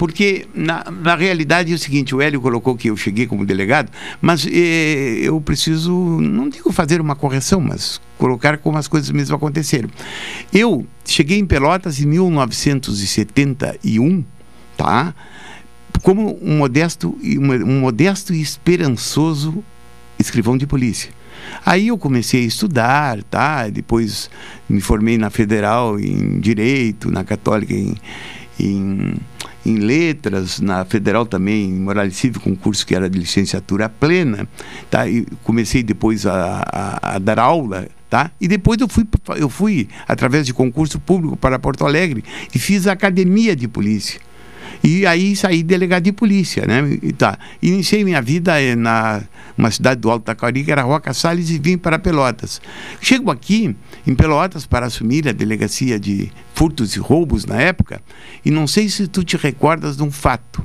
porque 0.00 0.48
na, 0.54 0.90
na 0.90 1.14
realidade 1.14 1.70
é 1.70 1.74
o 1.74 1.78
seguinte, 1.78 2.14
o 2.14 2.22
Hélio 2.22 2.40
colocou 2.40 2.74
que 2.74 2.88
eu 2.88 2.96
cheguei 2.96 3.26
como 3.26 3.44
delegado, 3.44 3.92
mas 4.18 4.48
eh, 4.50 5.18
eu 5.20 5.38
preciso, 5.42 5.92
não 5.92 6.48
digo 6.48 6.72
fazer 6.72 7.02
uma 7.02 7.14
correção, 7.14 7.60
mas 7.60 8.00
colocar 8.16 8.56
como 8.56 8.78
as 8.78 8.88
coisas 8.88 9.10
mesmo 9.10 9.36
aconteceram. 9.36 9.90
Eu 10.54 10.86
cheguei 11.04 11.38
em 11.38 11.44
Pelotas 11.44 12.00
em 12.00 12.06
1971, 12.06 14.24
tá? 14.74 15.14
como 16.02 16.38
um 16.40 16.56
modesto, 16.56 17.14
um 17.22 17.80
modesto 17.80 18.32
e 18.32 18.40
esperançoso 18.40 19.62
escrivão 20.18 20.56
de 20.56 20.66
polícia. 20.66 21.10
Aí 21.62 21.88
eu 21.88 21.98
comecei 21.98 22.42
a 22.42 22.46
estudar, 22.46 23.22
tá? 23.24 23.68
Depois 23.68 24.30
me 24.66 24.80
formei 24.80 25.18
na 25.18 25.28
Federal 25.28 26.00
em 26.00 26.40
Direito, 26.40 27.10
na 27.10 27.22
Católica 27.22 27.74
em, 27.74 27.94
em, 28.58 29.14
em 29.64 29.76
Letras, 29.76 30.60
na 30.60 30.84
Federal 30.84 31.26
também 31.26 31.64
em 31.64 31.80
Morales 31.80 32.16
Civil, 32.16 32.40
com 32.40 32.50
um 32.50 32.56
curso 32.56 32.86
que 32.86 32.94
era 32.94 33.08
de 33.08 33.18
licenciatura 33.18 33.88
plena, 33.88 34.48
tá? 34.90 35.08
E 35.08 35.26
comecei 35.44 35.82
depois 35.82 36.26
a, 36.26 36.62
a, 36.66 37.16
a 37.16 37.18
dar 37.18 37.38
aula 37.38 37.88
Tá? 38.10 38.32
E 38.40 38.48
depois 38.48 38.80
eu 38.80 38.88
fui, 38.88 39.06
eu 39.36 39.48
fui, 39.48 39.88
através 40.08 40.44
de 40.44 40.52
concurso 40.52 40.98
público, 40.98 41.36
para 41.36 41.60
Porto 41.60 41.86
Alegre 41.86 42.24
e 42.52 42.58
fiz 42.58 42.88
a 42.88 42.92
academia 42.92 43.54
de 43.54 43.68
polícia. 43.68 44.20
E 44.82 45.06
aí 45.06 45.36
saí 45.36 45.62
delegado 45.62 46.04
de 46.04 46.12
polícia, 46.12 46.64
né? 46.66 46.98
E 47.02 47.12
tá. 47.12 47.38
Iniciei 47.60 48.04
minha 48.04 48.22
vida 48.22 48.60
eh, 48.60 48.74
na 48.74 49.22
uma 49.60 49.70
cidade 49.70 50.00
do 50.00 50.10
Alto 50.10 50.24
Taquari, 50.24 50.64
que 50.64 50.72
era 50.72 50.82
Roca 50.82 51.12
Salles, 51.12 51.50
e 51.50 51.58
vim 51.58 51.76
para 51.76 51.98
Pelotas. 51.98 52.60
Chego 53.00 53.30
aqui, 53.30 53.76
em 54.06 54.14
Pelotas, 54.14 54.66
para 54.66 54.86
assumir 54.86 55.28
a 55.28 55.32
delegacia 55.32 56.00
de 56.00 56.32
furtos 56.54 56.96
e 56.96 56.98
roubos 56.98 57.44
na 57.44 57.60
época, 57.60 58.00
e 58.44 58.50
não 58.50 58.66
sei 58.66 58.88
se 58.88 59.06
tu 59.06 59.22
te 59.22 59.36
recordas 59.36 59.96
de 59.96 60.02
um 60.02 60.10
fato. 60.10 60.64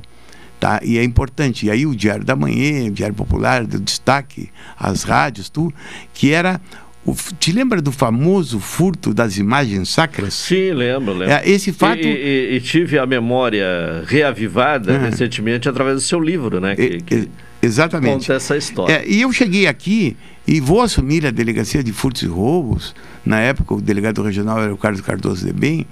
Tá? 0.58 0.80
E 0.82 0.96
é 0.96 1.04
importante. 1.04 1.66
E 1.66 1.70
aí 1.70 1.84
o 1.84 1.94
Diário 1.94 2.24
da 2.24 2.34
Manhã, 2.34 2.86
o 2.86 2.90
Diário 2.90 3.14
Popular, 3.14 3.66
do 3.66 3.78
destaque, 3.78 4.48
as 4.78 5.02
rádios, 5.02 5.50
tu, 5.50 5.70
que 6.14 6.32
era 6.32 6.58
o, 7.06 7.14
te 7.38 7.52
lembra 7.52 7.80
do 7.80 7.92
famoso 7.92 8.58
furto 8.58 9.14
das 9.14 9.38
imagens 9.38 9.88
sacras? 9.88 10.34
Sim, 10.34 10.72
lembro, 10.72 11.14
lembro. 11.14 11.34
É, 11.34 11.48
esse 11.48 11.72
fato... 11.72 12.00
E, 12.00 12.06
e, 12.06 12.56
e, 12.56 12.60
tive 12.60 12.98
a 12.98 13.06
memória 13.06 14.02
reavivada 14.06 14.92
uhum. 14.92 15.00
recentemente 15.02 15.68
através 15.68 15.94
do 15.96 16.00
seu 16.00 16.20
livro, 16.20 16.60
né? 16.60 16.74
Que, 16.74 17.00
que 17.00 17.28
Exatamente. 17.62 18.12
Conta 18.12 18.34
essa 18.34 18.56
história. 18.56 18.92
É, 18.92 19.08
e 19.08 19.22
eu 19.22 19.32
cheguei 19.32 19.66
aqui 19.66 20.16
e 20.46 20.60
vou 20.60 20.80
assumir 20.80 21.26
a 21.26 21.30
delegacia 21.30 21.82
de 21.82 21.92
furtos 21.92 22.22
e 22.22 22.26
roubos. 22.26 22.94
Na 23.24 23.40
época, 23.40 23.74
o 23.74 23.80
delegado 23.80 24.22
regional 24.22 24.60
era 24.60 24.72
o 24.72 24.76
Carlos 24.76 25.00
Cardoso 25.00 25.46
de 25.46 25.52
Bem. 25.52 25.86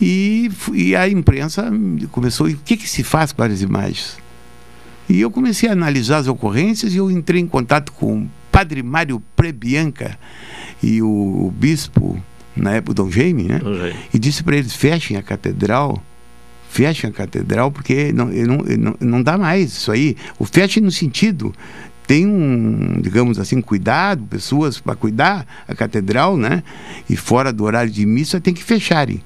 E, 0.00 0.50
e 0.72 0.96
a 0.96 1.08
imprensa 1.08 1.70
começou, 2.10 2.48
e 2.48 2.54
o 2.54 2.58
que, 2.64 2.76
que 2.76 2.88
se 2.88 3.02
faz 3.02 3.32
com 3.32 3.42
as 3.42 3.62
imagens? 3.62 4.18
E 5.08 5.20
eu 5.20 5.30
comecei 5.30 5.68
a 5.68 5.72
analisar 5.72 6.18
as 6.18 6.26
ocorrências 6.26 6.94
e 6.94 6.96
eu 6.96 7.10
entrei 7.10 7.40
em 7.40 7.46
contato 7.46 7.92
com 7.92 8.26
padre 8.54 8.84
Mário 8.84 9.20
Prebianca 9.34 10.16
e 10.80 11.02
o, 11.02 11.08
o 11.08 11.50
bispo, 11.50 12.22
na 12.56 12.74
época, 12.74 12.94
Dom 12.94 13.10
Jaime, 13.10 13.42
né? 13.42 13.60
E 14.12 14.18
disse 14.18 14.44
para 14.44 14.56
eles: 14.56 14.74
fechem 14.74 15.16
a 15.16 15.22
catedral 15.22 16.00
fechem 16.68 17.08
a 17.08 17.12
catedral 17.12 17.70
porque 17.70 18.12
não, 18.12 18.26
não, 18.26 18.56
não, 18.56 18.96
não 18.98 19.22
dá 19.22 19.38
mais 19.38 19.72
isso 19.72 19.92
aí. 19.92 20.16
O 20.40 20.44
feche 20.44 20.80
no 20.80 20.90
sentido 20.90 21.54
tem 22.06 22.26
um, 22.26 23.00
digamos 23.00 23.38
assim, 23.38 23.60
cuidado, 23.60 24.24
pessoas 24.24 24.78
para 24.78 24.94
cuidar 24.94 25.46
a 25.66 25.74
catedral, 25.74 26.36
né? 26.36 26.62
E 27.08 27.16
fora 27.16 27.52
do 27.52 27.64
horário 27.64 27.90
de 27.90 28.04
missa 28.04 28.40
tem 28.40 28.52
que 28.52 28.62
fecharem. 28.62 29.22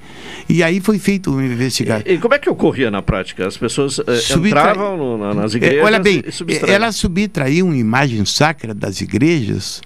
E 0.48 0.62
aí 0.62 0.80
foi 0.80 0.98
feito 0.98 1.32
uma 1.32 1.44
investigação. 1.44 2.04
E, 2.06 2.14
e, 2.14 2.18
como 2.18 2.34
é 2.34 2.38
que 2.38 2.48
ocorria 2.48 2.90
na 2.90 3.02
prática? 3.02 3.46
As 3.46 3.56
pessoas 3.56 3.98
eh, 3.98 4.38
entravam 4.46 4.96
no, 4.96 5.34
nas 5.34 5.54
igrejas. 5.54 5.80
É, 5.80 5.82
olha 5.82 5.98
bem, 5.98 6.22
elas 6.66 6.96
subtraíam 6.96 7.74
imagem 7.74 8.24
sacra 8.24 8.74
das 8.74 9.00
igrejas 9.00 9.80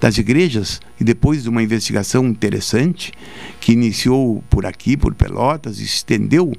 das 0.00 0.18
igrejas 0.18 0.82
e 1.00 1.04
depois 1.04 1.44
de 1.44 1.48
uma 1.48 1.62
investigação 1.62 2.26
interessante 2.26 3.10
que 3.58 3.72
iniciou 3.72 4.44
por 4.50 4.66
aqui, 4.66 4.98
por 4.98 5.14
Pelotas, 5.14 5.78
e 5.78 5.86
se 5.86 5.96
estendeu 5.96 6.52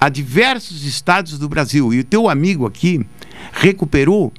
a 0.00 0.08
diversos 0.08 0.84
estados 0.84 1.36
do 1.36 1.48
Brasil. 1.48 1.92
E 1.92 1.98
o 1.98 2.04
teu 2.04 2.28
amigo 2.28 2.66
aqui 2.66 3.04
recuperou 3.52 4.32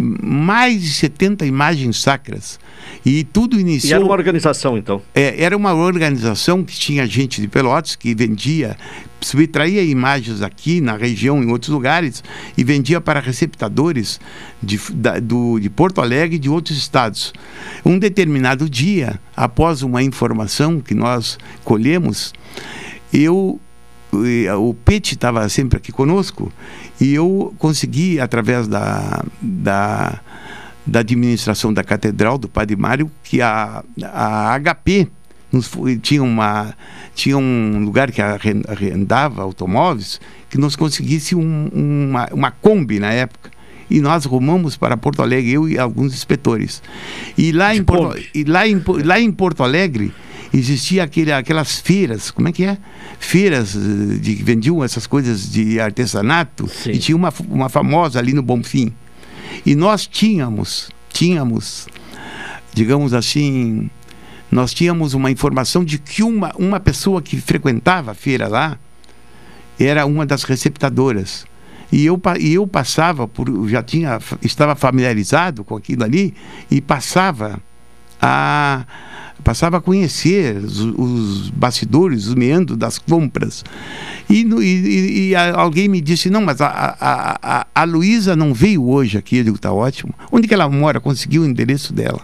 mais 0.00 0.82
de 0.82 0.92
70 0.94 1.44
imagens 1.46 2.00
sacras. 2.00 2.58
E 3.04 3.24
tudo 3.24 3.58
iniciou. 3.58 3.90
E 3.90 3.94
era 3.94 4.04
uma 4.04 4.12
organização, 4.12 4.76
então? 4.76 5.02
É, 5.14 5.42
era 5.42 5.56
uma 5.56 5.74
organização 5.74 6.64
que 6.64 6.78
tinha 6.78 7.06
gente 7.06 7.40
de 7.40 7.48
Pelotas 7.48 7.96
que 7.96 8.14
vendia, 8.14 8.76
subtraía 9.20 9.82
imagens 9.82 10.42
aqui 10.42 10.80
na 10.80 10.96
região, 10.96 11.42
em 11.42 11.50
outros 11.50 11.70
lugares, 11.70 12.22
e 12.56 12.64
vendia 12.64 13.00
para 13.00 13.20
receptadores 13.20 14.20
de, 14.62 14.78
da, 14.92 15.18
do, 15.18 15.58
de 15.58 15.70
Porto 15.70 16.00
Alegre 16.00 16.36
e 16.36 16.38
de 16.38 16.48
outros 16.48 16.76
estados. 16.76 17.32
Um 17.84 17.98
determinado 17.98 18.68
dia, 18.68 19.20
após 19.36 19.82
uma 19.82 20.02
informação 20.02 20.80
que 20.80 20.94
nós 20.94 21.38
colhemos, 21.64 22.32
eu 23.12 23.60
o 24.12 24.74
Pete 24.74 25.14
estava 25.14 25.48
sempre 25.48 25.76
aqui 25.76 25.92
conosco 25.92 26.52
e 27.00 27.14
eu 27.14 27.54
consegui, 27.58 28.20
através 28.20 28.68
da, 28.68 29.24
da, 29.40 30.20
da 30.86 31.00
administração 31.00 31.72
da 31.72 31.82
Catedral, 31.82 32.36
do 32.36 32.48
Padre 32.48 32.76
Mário, 32.76 33.10
que 33.22 33.40
a, 33.40 33.82
a 34.02 34.58
HP 34.58 35.08
nos, 35.50 35.70
tinha, 36.02 36.22
uma, 36.22 36.74
tinha 37.14 37.38
um 37.38 37.84
lugar 37.84 38.12
que 38.12 38.20
arrendava 38.20 39.42
automóveis, 39.42 40.20
que 40.48 40.58
nos 40.58 40.76
conseguisse 40.76 41.34
um, 41.34 41.68
uma, 41.72 42.28
uma 42.32 42.50
Kombi 42.50 42.98
na 43.00 43.12
época 43.12 43.50
e 43.90 44.00
nós 44.00 44.24
rumamos 44.24 44.76
para 44.76 44.96
Porto 44.96 45.20
Alegre, 45.20 45.52
eu 45.52 45.68
e 45.68 45.76
alguns 45.76 46.14
inspetores. 46.14 46.80
E 47.36 47.50
lá, 47.50 47.74
em 47.74 47.82
Porto, 47.82 48.22
e 48.32 48.44
lá, 48.44 48.68
em, 48.68 48.80
lá 49.04 49.18
em 49.18 49.32
Porto 49.32 49.64
Alegre 49.64 50.12
existia 50.52 51.04
aquele, 51.04 51.32
aquelas 51.32 51.78
feiras, 51.78 52.30
como 52.30 52.48
é 52.48 52.52
que 52.52 52.64
é? 52.64 52.78
Feiras 53.18 53.76
eh, 53.76 54.18
de, 54.18 54.36
que 54.36 54.42
vendiam 54.42 54.82
essas 54.82 55.06
coisas 55.06 55.50
de 55.50 55.80
artesanato 55.80 56.68
Sim. 56.68 56.90
e 56.90 56.98
tinha 56.98 57.16
uma, 57.16 57.32
uma 57.48 57.68
famosa 57.68 58.18
ali 58.18 58.32
no 58.32 58.42
Bonfim. 58.42 58.92
E 59.64 59.74
nós 59.74 60.06
tínhamos, 60.06 60.90
tínhamos, 61.12 61.86
digamos 62.72 63.14
assim, 63.14 63.90
nós 64.50 64.74
tínhamos 64.74 65.14
uma 65.14 65.30
informação 65.30 65.84
de 65.84 65.98
que 65.98 66.22
uma, 66.22 66.52
uma 66.56 66.80
pessoa 66.80 67.22
que 67.22 67.40
frequentava 67.40 68.10
a 68.10 68.14
feira 68.14 68.48
lá 68.48 68.78
era 69.78 70.04
uma 70.06 70.26
das 70.26 70.42
receptadoras. 70.42 71.46
E 71.92 72.06
eu, 72.06 72.20
e 72.38 72.54
eu 72.54 72.66
passava 72.66 73.26
por, 73.26 73.68
já 73.68 73.82
tinha, 73.82 74.18
estava 74.42 74.76
familiarizado 74.76 75.64
com 75.64 75.76
aquilo 75.76 76.04
ali 76.04 76.34
e 76.70 76.80
passava 76.80 77.60
a 78.20 78.84
passava 79.42 79.78
a 79.78 79.80
conhecer 79.80 80.56
os, 80.56 80.80
os 80.80 81.50
bastidores, 81.50 82.26
os 82.26 82.34
meandros 82.34 82.76
das 82.76 82.98
compras. 82.98 83.64
E, 84.28 84.42
e, 84.42 85.30
e, 85.30 85.34
alguém 85.34 85.88
me 85.88 86.00
disse, 86.00 86.30
não, 86.30 86.40
mas 86.40 86.60
a, 86.60 86.68
a, 86.68 87.38
a, 87.42 87.66
a 87.74 87.84
Luísa 87.84 88.36
não 88.36 88.54
veio 88.54 88.88
hoje 88.88 89.18
aqui. 89.18 89.38
Eu 89.38 89.44
digo, 89.44 89.58
tá 89.58 89.72
ótimo. 89.72 90.14
Onde 90.30 90.46
que 90.46 90.54
ela 90.54 90.68
mora? 90.68 91.00
Conseguiu 91.00 91.42
o 91.42 91.46
endereço 91.46 91.92
dela. 91.92 92.20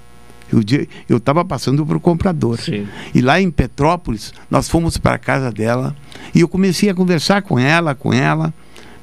Eu 1.09 1.17
estava 1.17 1.45
passando 1.45 1.85
para 1.85 1.97
o 1.97 2.01
comprador. 2.01 2.61
Sim. 2.61 2.87
E 3.15 3.21
lá 3.21 3.41
em 3.41 3.51
Petrópolis, 3.51 4.33
nós 4.51 4.69
fomos 4.69 4.97
para 4.97 5.17
a 5.17 5.19
casa 5.19 5.51
dela 5.51 5.97
e 6.35 6.41
eu 6.41 6.49
comecei 6.49 6.89
a 6.89 6.95
conversar 6.95 7.43
com 7.43 7.59
ela, 7.59 7.95
com 7.95 8.13
ela, 8.13 8.55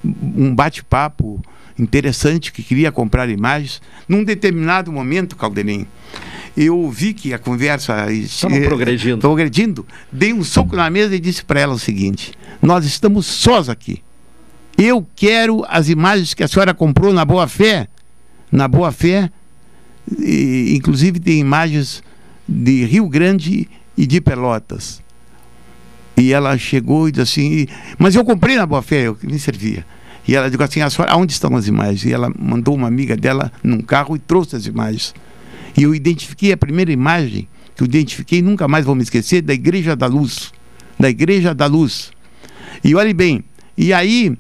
um 0.04 0.54
bate-papo 0.54 1.42
interessante 1.78 2.52
que 2.52 2.64
queria 2.64 2.92
comprar 2.92 3.30
imagens. 3.30 3.82
Num 4.08 4.24
determinado 4.24 4.92
momento, 4.92 5.36
Calderim, 5.36 5.86
eu 6.56 6.90
vi 6.90 7.14
que 7.14 7.34
a 7.34 7.40
conversa 7.40 8.12
estava 8.12 8.60
progredindo. 8.62 9.20
progredindo. 9.20 9.88
Dei 10.12 10.32
um 10.34 10.44
soco 10.44 10.76
na 10.76 10.90
mesa 10.90 11.16
e 11.16 11.20
disse 11.20 11.44
para 11.44 11.60
ela 11.60 11.74
o 11.74 11.80
seguinte: 11.80 12.32
Nós 12.62 12.86
estamos 12.86 13.26
sós 13.26 13.70
aqui. 13.70 14.02
Eu 14.78 15.06
quero 15.16 15.64
as 15.68 15.90
imagens 15.90 16.34
que 16.34 16.44
a 16.44 16.48
senhora 16.48 16.74
comprou 16.74 17.14
na 17.14 17.26
Boa 17.26 17.48
Fé. 17.48 17.88
Na 18.52 18.68
Boa 18.68 18.92
Fé, 18.92 19.32
e, 20.20 20.76
inclusive 20.76 21.20
tem 21.20 21.40
imagens 21.40 22.04
de 22.48 22.86
Rio 22.86 23.08
Grande 23.08 23.68
e 23.98 24.06
de 24.06 24.22
Pelotas. 24.22 25.02
E 26.16 26.32
ela 26.32 26.58
chegou 26.58 27.08
e 27.08 27.12
disse 27.12 27.22
assim: 27.22 27.68
Mas 27.98 28.16
eu 28.16 28.24
comprei 28.24 28.56
na 28.56 28.66
Boa 28.66 28.82
Fé, 28.82 29.08
eu 29.08 29.18
me 29.24 29.40
servia. 29.40 29.86
E 30.28 30.36
ela 30.36 30.50
disse 30.50 30.62
assim: 30.62 30.82
a 30.82 30.90
senhora, 30.90 31.16
onde 31.16 31.34
estão 31.34 31.56
as 31.56 31.68
imagens? 31.68 32.06
E 32.06 32.14
ela 32.14 32.32
mandou 32.38 32.76
uma 32.76 32.88
amiga 32.88 33.16
dela 33.18 33.52
num 33.64 33.82
carro 33.82 34.16
e 34.16 34.20
trouxe 34.20 34.56
as 34.56 34.66
imagens. 34.66 35.14
E 35.76 35.84
eu 35.84 35.96
identifiquei 35.96 36.52
a 36.52 36.58
primeira 36.58 36.92
imagem, 36.92 37.48
que 37.76 37.84
eu 37.84 37.86
identifiquei, 37.86 38.42
nunca 38.42 38.68
mais 38.68 38.86
vou 38.86 38.96
me 38.96 39.04
esquecer, 39.04 39.42
da 39.42 39.54
Igreja 39.54 39.96
da 39.96 40.08
Luz. 40.08 40.52
Da 41.00 41.10
Igreja 41.10 41.54
da 41.54 41.66
Luz. 41.66 42.12
E 42.84 42.96
olhe 42.96 43.14
bem, 43.14 43.44
e 43.78 43.94
aí, 43.94 44.38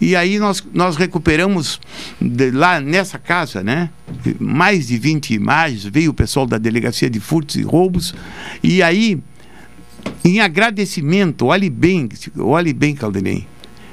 e 0.00 0.14
aí 0.14 0.38
nós, 0.38 0.64
nós 0.72 0.96
recuperamos 0.96 1.80
de, 2.20 2.50
lá 2.50 2.80
nessa 2.80 3.18
casa, 3.18 3.62
né? 3.62 3.90
Mais 4.38 4.86
de 4.88 4.98
20 4.98 5.34
imagens, 5.34 5.84
veio 5.84 6.10
o 6.10 6.14
pessoal 6.14 6.46
da 6.46 6.58
Delegacia 6.58 7.10
de 7.10 7.18
Furtos 7.18 7.56
e 7.56 7.62
Roubos, 7.62 8.14
e 8.62 8.82
aí, 8.82 9.20
em 10.24 10.40
agradecimento, 10.40 11.46
olhe 11.46 11.70
bem, 11.70 12.08
olhe 12.38 12.72
bem, 12.72 12.94
Caldenei, 12.94 13.46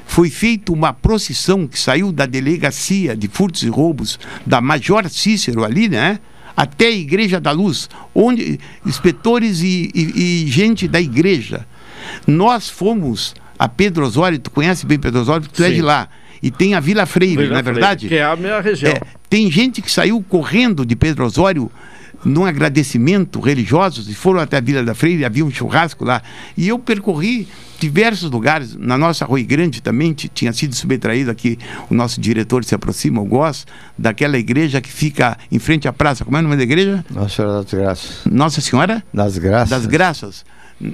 foi 0.05 0.29
feita 0.29 0.71
uma 0.71 0.93
procissão 0.93 1.67
que 1.67 1.77
saiu 1.77 2.11
da 2.11 2.25
delegacia 2.25 3.15
de 3.15 3.27
furtos 3.27 3.61
e 3.63 3.67
roubos 3.67 4.17
da 4.45 4.59
Major 4.61 5.07
Cícero 5.09 5.63
ali, 5.63 5.89
né? 5.89 6.19
Até 6.57 6.87
a 6.87 6.91
Igreja 6.91 7.39
da 7.39 7.51
Luz, 7.51 7.87
onde 8.15 8.59
inspetores 8.83 9.61
e, 9.61 9.91
e, 9.93 10.43
e 10.43 10.47
gente 10.47 10.87
da 10.87 10.99
igreja. 10.99 11.67
Nós 12.25 12.67
fomos 12.67 13.35
a 13.59 13.69
Pedro 13.69 14.05
Osório, 14.05 14.39
tu 14.39 14.49
conhece 14.49 14.85
bem 14.85 14.97
Pedro 14.97 15.21
Osório, 15.21 15.47
tu 15.47 15.61
Sim. 15.61 15.69
é 15.69 15.71
de 15.71 15.81
lá. 15.83 16.09
E 16.41 16.49
tem 16.49 16.73
a 16.73 16.79
Vila 16.79 17.05
Freire, 17.05 17.37
Vila 17.37 17.49
não 17.49 17.59
é 17.59 17.61
verdade? 17.61 18.07
Que 18.07 18.15
é 18.15 18.23
a 18.23 18.35
minha 18.35 18.59
região. 18.59 18.91
É, 18.91 19.01
tem 19.29 19.51
gente 19.51 19.81
que 19.81 19.91
saiu 19.91 20.23
correndo 20.27 20.85
de 20.85 20.95
Pedro 20.95 21.25
Osório 21.25 21.71
num 22.25 22.45
agradecimento 22.45 23.39
religioso, 23.39 24.09
e 24.09 24.13
foram 24.13 24.39
até 24.39 24.57
a 24.57 24.61
Vila 24.61 24.83
da 24.83 24.95
Freire, 24.95 25.25
havia 25.25 25.45
um 25.45 25.51
churrasco 25.51 26.03
lá. 26.03 26.21
E 26.55 26.67
eu 26.67 26.79
percorri 26.79 27.47
diversos 27.77 28.29
lugares, 28.31 28.75
na 28.75 28.97
nossa 28.97 29.25
Rui 29.25 29.43
Grande 29.43 29.81
também 29.81 30.13
tinha 30.13 30.51
sido 30.53 30.75
subtraído 30.75 31.31
aqui, 31.31 31.57
o 31.89 31.93
nosso 31.93 32.19
diretor 32.19 32.63
se 32.63 32.75
aproxima, 32.75 33.21
o 33.21 33.25
Goss, 33.25 33.65
daquela 33.97 34.37
igreja 34.37 34.81
que 34.81 34.91
fica 34.91 35.37
em 35.51 35.59
frente 35.59 35.87
à 35.87 35.93
praça. 35.93 36.25
Como 36.25 36.35
é 36.37 36.39
o 36.39 36.43
nome 36.43 36.57
da 36.57 36.63
igreja? 36.63 37.05
Nossa 37.09 37.35
Senhora 37.35 37.63
das 37.63 37.73
Graças. 37.73 38.21
Nossa 38.25 38.61
Senhora? 38.61 39.03
Das 39.13 39.37
Graças. 39.37 39.69
Das 39.69 39.85
Graças. 39.85 40.45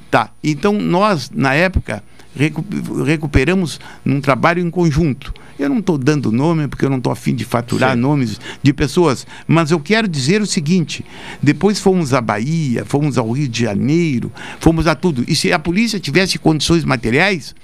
Tá. 0.10 0.30
Então 0.43 0.73
nós, 0.73 1.30
na 1.34 1.53
época, 1.53 2.03
recuperamos 2.35 3.80
num 4.03 4.19
trabalho 4.19 4.61
em 4.61 4.69
conjunto. 4.69 5.34
Eu 5.57 5.69
não 5.69 5.80
estou 5.80 5.97
dando 5.97 6.31
nome 6.31 6.68
porque 6.68 6.84
eu 6.84 6.89
não 6.89 6.97
estou 6.97 7.14
afim 7.14 7.35
de 7.35 7.45
faturar 7.45 7.93
Sim. 7.93 8.01
nomes 8.01 8.39
de 8.61 8.73
pessoas, 8.73 9.26
mas 9.47 9.69
eu 9.72 9.80
quero 9.80 10.07
dizer 10.07 10.41
o 10.41 10.45
seguinte: 10.45 11.05
depois 11.41 11.80
fomos 11.80 12.14
à 12.14 12.22
Bahia, 12.22 12.84
fomos 12.85 13.18
ao 13.18 13.31
Rio 13.31 13.47
de 13.47 13.61
Janeiro, 13.61 14.31
fomos 14.60 14.88
a 14.88 14.95
tudo. 14.95 15.23
E 15.27 15.35
se 15.35 15.53
a 15.53 15.60
polícia 15.60 15.99
tivesse 15.99 16.39
condições 16.39 16.84
materiais, 16.84 17.55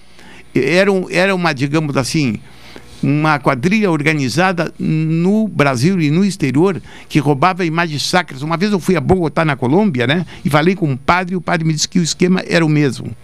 era, 0.54 0.92
era 1.10 1.36
uma, 1.36 1.52
digamos 1.52 1.98
assim, 1.98 2.40
uma 3.02 3.40
quadrilha 3.40 3.90
organizada 3.90 4.74
no 4.78 5.48
Brasil 5.48 6.00
e 6.00 6.12
no 6.12 6.24
exterior 6.24 6.82
que 7.08 7.20
roubava 7.20 7.66
imagens 7.66 8.04
sacras. 8.04 8.42
Uma 8.42 8.58
vez 8.58 8.72
eu 8.72 8.80
fui 8.80 8.96
a 8.96 9.02
Bogotá, 9.02 9.44
na 9.44 9.56
Colômbia, 9.56 10.06
né? 10.06 10.26
E 10.44 10.50
falei 10.50 10.76
com 10.76 10.90
um 10.90 10.98
padre, 10.98 11.34
e 11.34 11.38
o 11.38 11.42
padre 11.42 11.66
me 11.66 11.74
disse 11.74 11.88
que 11.88 12.00
o 12.00 12.04
esquema 12.04 12.44
era 12.48 12.66
o 12.66 12.70
mesmo. 12.70 13.16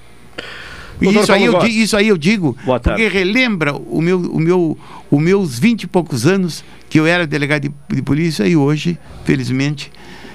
Isso 1.01 1.33
aí, 1.33 1.45
eu, 1.45 1.65
isso 1.65 1.97
aí 1.97 2.07
eu 2.07 2.17
digo 2.17 2.55
porque 2.65 3.07
relembra 3.07 3.75
o 3.75 4.01
meu, 4.01 4.19
o 4.19 4.39
meu, 4.39 4.77
os 5.11 5.21
meus 5.21 5.59
vinte 5.59 5.83
e 5.83 5.87
poucos 5.87 6.25
anos 6.25 6.63
que 6.89 6.99
eu 6.99 7.05
era 7.05 7.27
delegado 7.27 7.63
de, 7.63 7.71
de 7.93 8.01
polícia 8.01 8.47
e 8.47 8.55
hoje, 8.55 8.97
felizmente, 9.25 9.91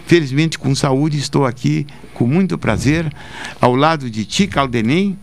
felizmente 0.06 0.58
com 0.58 0.74
saúde, 0.74 1.18
estou 1.18 1.46
aqui 1.46 1.86
com 2.12 2.26
muito 2.26 2.58
prazer 2.58 3.10
ao 3.60 3.74
lado 3.74 4.10
de 4.10 4.24
Ti 4.24 4.46
Caldenem 4.46 5.16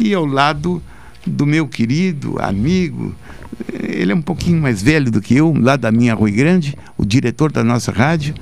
e 0.00 0.14
ao 0.14 0.24
lado 0.24 0.82
do 1.26 1.44
meu 1.44 1.68
querido 1.68 2.40
amigo, 2.40 3.14
ele 3.82 4.12
é 4.12 4.14
um 4.14 4.22
pouquinho 4.22 4.60
mais 4.60 4.82
velho 4.82 5.10
do 5.10 5.20
que 5.20 5.34
eu, 5.36 5.52
lá 5.58 5.76
da 5.76 5.92
minha 5.92 6.14
Rui 6.14 6.30
Grande, 6.30 6.76
o 6.96 7.04
diretor 7.04 7.52
da 7.52 7.62
nossa 7.62 7.92
rádio, 7.92 8.34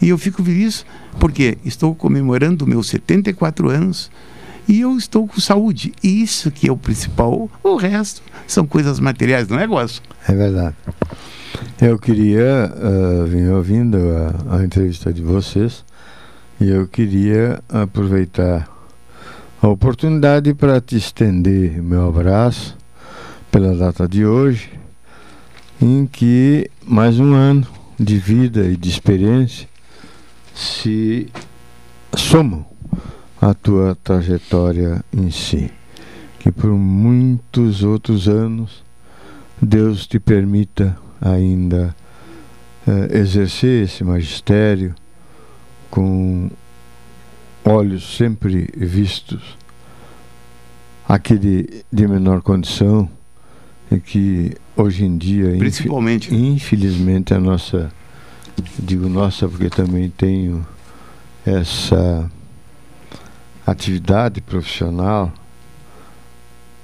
e 0.00 0.08
eu 0.08 0.16
fico 0.16 0.42
feliz 0.42 0.86
porque 1.18 1.58
estou 1.64 1.94
comemorando 1.94 2.66
meus 2.66 2.88
74 2.88 3.68
anos 3.68 4.10
e 4.70 4.82
eu 4.82 4.96
estou 4.96 5.26
com 5.26 5.40
saúde. 5.40 5.92
Isso 6.00 6.48
que 6.48 6.68
é 6.68 6.72
o 6.72 6.76
principal. 6.76 7.50
O 7.60 7.74
resto 7.74 8.22
são 8.46 8.64
coisas 8.64 9.00
materiais, 9.00 9.48
não 9.48 9.58
é, 9.58 9.66
Gosto? 9.66 10.00
É 10.28 10.32
verdade. 10.32 10.76
Eu 11.82 11.98
queria, 11.98 12.72
uh, 12.72 13.26
vim 13.26 13.48
ouvindo 13.48 13.98
a, 14.48 14.58
a 14.58 14.64
entrevista 14.64 15.12
de 15.12 15.22
vocês, 15.22 15.84
e 16.60 16.70
eu 16.70 16.86
queria 16.86 17.60
aproveitar 17.68 18.68
a 19.60 19.66
oportunidade 19.66 20.54
para 20.54 20.80
te 20.80 20.96
estender 20.96 21.82
meu 21.82 22.08
abraço 22.08 22.78
pela 23.50 23.74
data 23.74 24.06
de 24.06 24.24
hoje, 24.24 24.70
em 25.82 26.06
que 26.06 26.70
mais 26.86 27.18
um 27.18 27.34
ano 27.34 27.66
de 27.98 28.18
vida 28.18 28.66
e 28.66 28.76
de 28.76 28.88
experiência 28.88 29.68
se 30.54 31.28
somam 32.14 32.69
a 33.40 33.54
tua 33.54 33.96
trajetória 34.02 35.02
em 35.12 35.30
si. 35.30 35.70
Que 36.38 36.50
por 36.50 36.70
muitos 36.70 37.82
outros 37.82 38.28
anos 38.28 38.82
Deus 39.60 40.06
te 40.06 40.18
permita 40.18 40.96
ainda 41.20 41.94
eh, 42.86 43.18
exercer 43.18 43.84
esse 43.84 44.02
magistério 44.02 44.94
com 45.90 46.50
olhos 47.64 48.16
sempre 48.16 48.68
vistos, 48.74 49.58
aquele 51.06 51.84
de 51.92 52.08
menor 52.08 52.40
condição, 52.40 53.08
e 53.90 53.98
que 53.98 54.56
hoje 54.76 55.04
em 55.04 55.18
dia, 55.18 55.56
principalmente, 55.58 56.34
infelizmente, 56.34 57.34
a 57.34 57.40
nossa, 57.40 57.92
digo 58.78 59.08
nossa 59.08 59.48
porque 59.48 59.68
também 59.68 60.08
tenho 60.08 60.66
essa 61.44 62.30
atividade 63.70 64.40
profissional 64.40 65.32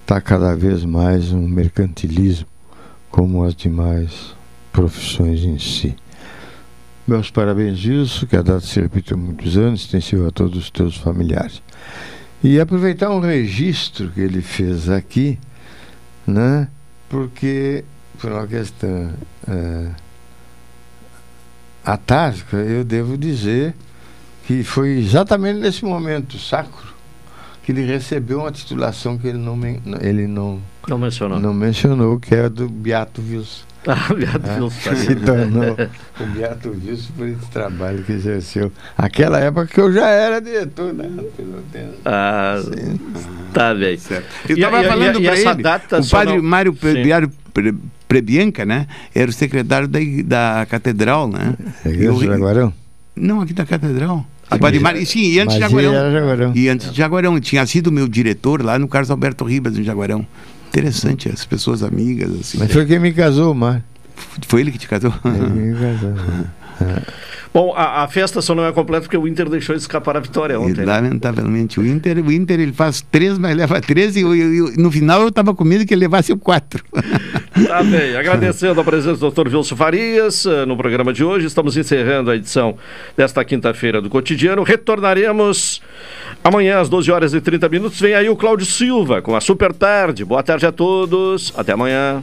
está 0.03 0.21
cada 0.21 0.55
vez 0.55 0.85
mais 0.85 1.33
um 1.33 1.47
mercantilismo, 1.49 2.47
como 3.11 3.45
as 3.45 3.55
demais 3.55 4.37
profissões 4.73 5.43
em 5.43 5.59
si. 5.59 5.97
Meus 7.07 7.31
parabéns, 7.31 7.79
Gilson, 7.79 8.27
que 8.27 8.37
a 8.37 8.43
data 8.43 8.61
se 8.61 8.81
repita 8.81 9.17
muitos 9.17 9.57
anos, 9.57 9.81
extensivo 9.81 10.27
a 10.27 10.31
todos 10.31 10.59
os 10.59 10.71
teus 10.71 10.97
familiares. 10.97 11.63
E 12.43 12.61
aproveitar 12.61 13.11
um 13.11 13.21
registro 13.21 14.11
que 14.11 14.21
ele 14.21 14.43
fez 14.43 14.89
aqui, 14.89 15.39
né? 16.27 16.69
Porque, 17.09 17.85
por 18.21 18.31
uma 18.33 18.47
questão 18.47 19.13
é, 19.49 19.91
eu 22.69 22.85
devo 22.85 23.17
dizer 23.17 23.75
que 24.47 24.63
foi 24.63 24.91
exatamente 24.99 25.59
nesse 25.59 25.85
momento 25.85 26.39
sacro 26.39 26.95
que 27.67 27.73
ele 27.73 27.85
recebeu 27.85 28.39
uma 28.39 28.53
titulação 28.53 29.19
que 29.19 29.27
ele 29.27 29.39
não, 29.39 29.59
ele 30.01 30.29
não, 30.29 30.61
não 30.87 30.97
mencionou. 30.97 31.41
Não 31.41 31.53
mencionou, 31.53 32.21
que 32.21 32.33
é 32.33 32.49
do 32.49 32.69
Beato 32.69 33.21
Wilson. 33.21 33.67
Ah, 33.89 34.13
Beato 34.13 34.51
ah, 34.51 34.65
Wilson. 34.65 34.97
Se 34.97 35.15
tornou 35.15 35.77
o 36.21 36.27
Beato 36.27 36.71
Wilson 36.71 37.13
por 37.17 37.29
esse 37.29 37.47
trabalho 37.53 38.03
que 38.03 38.13
exerceu. 38.13 38.73
Aquela 38.99 39.39
época 39.39 39.67
que 39.69 39.81
eu 39.81 39.93
já 39.93 40.09
era 40.09 40.41
diretor 40.41 40.93
né? 40.93 41.09
Ah, 42.05 42.61
Sim. 42.65 42.99
tá 43.53 43.73
bem. 43.75 43.97
Certo. 43.97 44.27
Eu 44.49 44.57
estava 44.57 44.83
falando 44.83 45.23
para 45.23 45.39
ele, 45.39 45.63
data 45.63 46.01
o 46.01 46.09
padre 46.09 46.37
não... 46.37 46.43
Mário 46.43 46.75
Prebiário 46.75 47.31
Prebianca, 48.09 48.65
né? 48.65 48.89
Era 49.15 49.31
o 49.31 49.33
secretário 49.33 49.87
da, 49.87 50.01
da 50.25 50.67
catedral, 50.67 51.29
né? 51.29 51.55
É 51.85 51.89
igreja 51.91 52.13
de 52.13 52.27
Jaguarão? 52.27 52.73
Não, 53.15 53.41
aqui 53.41 53.53
da 53.53 53.65
catedral. 53.65 54.27
Padre 54.49 54.81
Mar... 54.81 54.97
Sim, 55.05 55.21
e 55.21 55.41
antes 55.41 55.55
de 55.55 55.61
Jaguarão. 55.61 55.93
Jaguarão. 55.93 56.53
E 56.55 56.69
antes 56.69 56.91
de 56.91 56.97
Jaguarão. 56.97 57.41
Tinha 57.41 57.67
sido 57.67 57.91
meu 57.91 58.09
diretor 58.09 58.63
lá 58.63 58.79
no 58.79 58.87
Carlos 58.89 59.11
Alberto 59.11 59.45
Ribas, 59.45 59.77
em 59.77 59.83
Jaguarão. 59.83 60.27
Interessante, 60.69 61.29
as 61.29 61.45
pessoas 61.45 61.83
amigas. 61.83 62.31
Assim. 62.31 62.59
Mas 62.59 62.73
foi 62.73 62.87
quem 62.87 62.99
me 62.99 63.13
casou, 63.13 63.55
Mar. 63.55 63.83
Foi 64.47 64.61
ele 64.61 64.71
que 64.71 64.79
te 64.79 64.89
casou? 64.89 65.13
Ele 65.25 65.49
me 65.49 65.75
casou. 65.79 66.15
Bom, 67.53 67.73
a, 67.75 68.03
a, 68.03 68.09
festa 68.09 68.43
só 68.43 68.55
não 68.55 68.67
é 68.67 68.73
completa 68.73 69.05
porque 69.05 69.17
o 69.17 69.27
Inter 69.27 69.49
deixou 69.49 69.75
escapar 69.75 70.15
a 70.17 70.21
vitória 70.21 70.61
ontem. 70.61 70.83
E, 70.83 70.85
né? 70.85 70.85
lamentavelmente, 70.85 71.81
o 71.81 71.87
Inter, 71.87 72.19
o 72.19 72.31
Inter 72.31 72.61
ele 72.61 72.73
faz 72.73 73.01
três, 73.01 73.39
mas 73.39 73.57
leva 73.57 73.81
três 73.81 74.15
e, 74.15 74.21
e, 74.21 74.77
no 74.77 74.91
final 74.91 75.23
eu 75.23 75.29
estava 75.29 75.55
com 75.55 75.65
medo 75.65 75.87
que 75.87 75.95
ele 75.95 76.03
levasse 76.03 76.33
o 76.33 76.37
quatro. 76.37 76.85
Tá 77.67 77.83
bem, 77.83 78.15
agradecendo 78.15 78.79
a 78.79 78.85
presença 78.85 79.19
do 79.19 79.31
Dr. 79.31 79.49
Wilson 79.49 79.77
Farias 79.77 80.45
eh, 80.45 80.67
no 80.67 80.77
programa 80.77 81.11
de 81.11 81.25
hoje. 81.25 81.47
Estamos 81.47 81.75
encerrando 81.75 82.31
a 82.31 82.37
edição 82.37 82.77
desta 83.17 83.43
quinta-feira 83.47 84.03
do 84.03 84.11
Cotidiano. 84.11 84.63
Retornaremos 84.63 85.81
amanhã 86.45 86.81
às 86.81 86.91
12 86.91 87.11
horas 87.11 87.33
e 87.33 87.41
30 87.41 87.67
minutos. 87.71 87.99
Vem 87.99 88.15
aí 88.15 88.29
o 88.29 88.37
Cláudio 88.37 88.67
Silva 88.67 89.23
com 89.23 89.35
a 89.35 89.41
Super 89.41 89.73
Tarde. 89.73 90.23
Boa 90.23 90.43
tarde 90.43 90.67
a 90.67 90.73
todos. 90.73 91.51
Até 91.57 91.73
amanhã. 91.73 92.23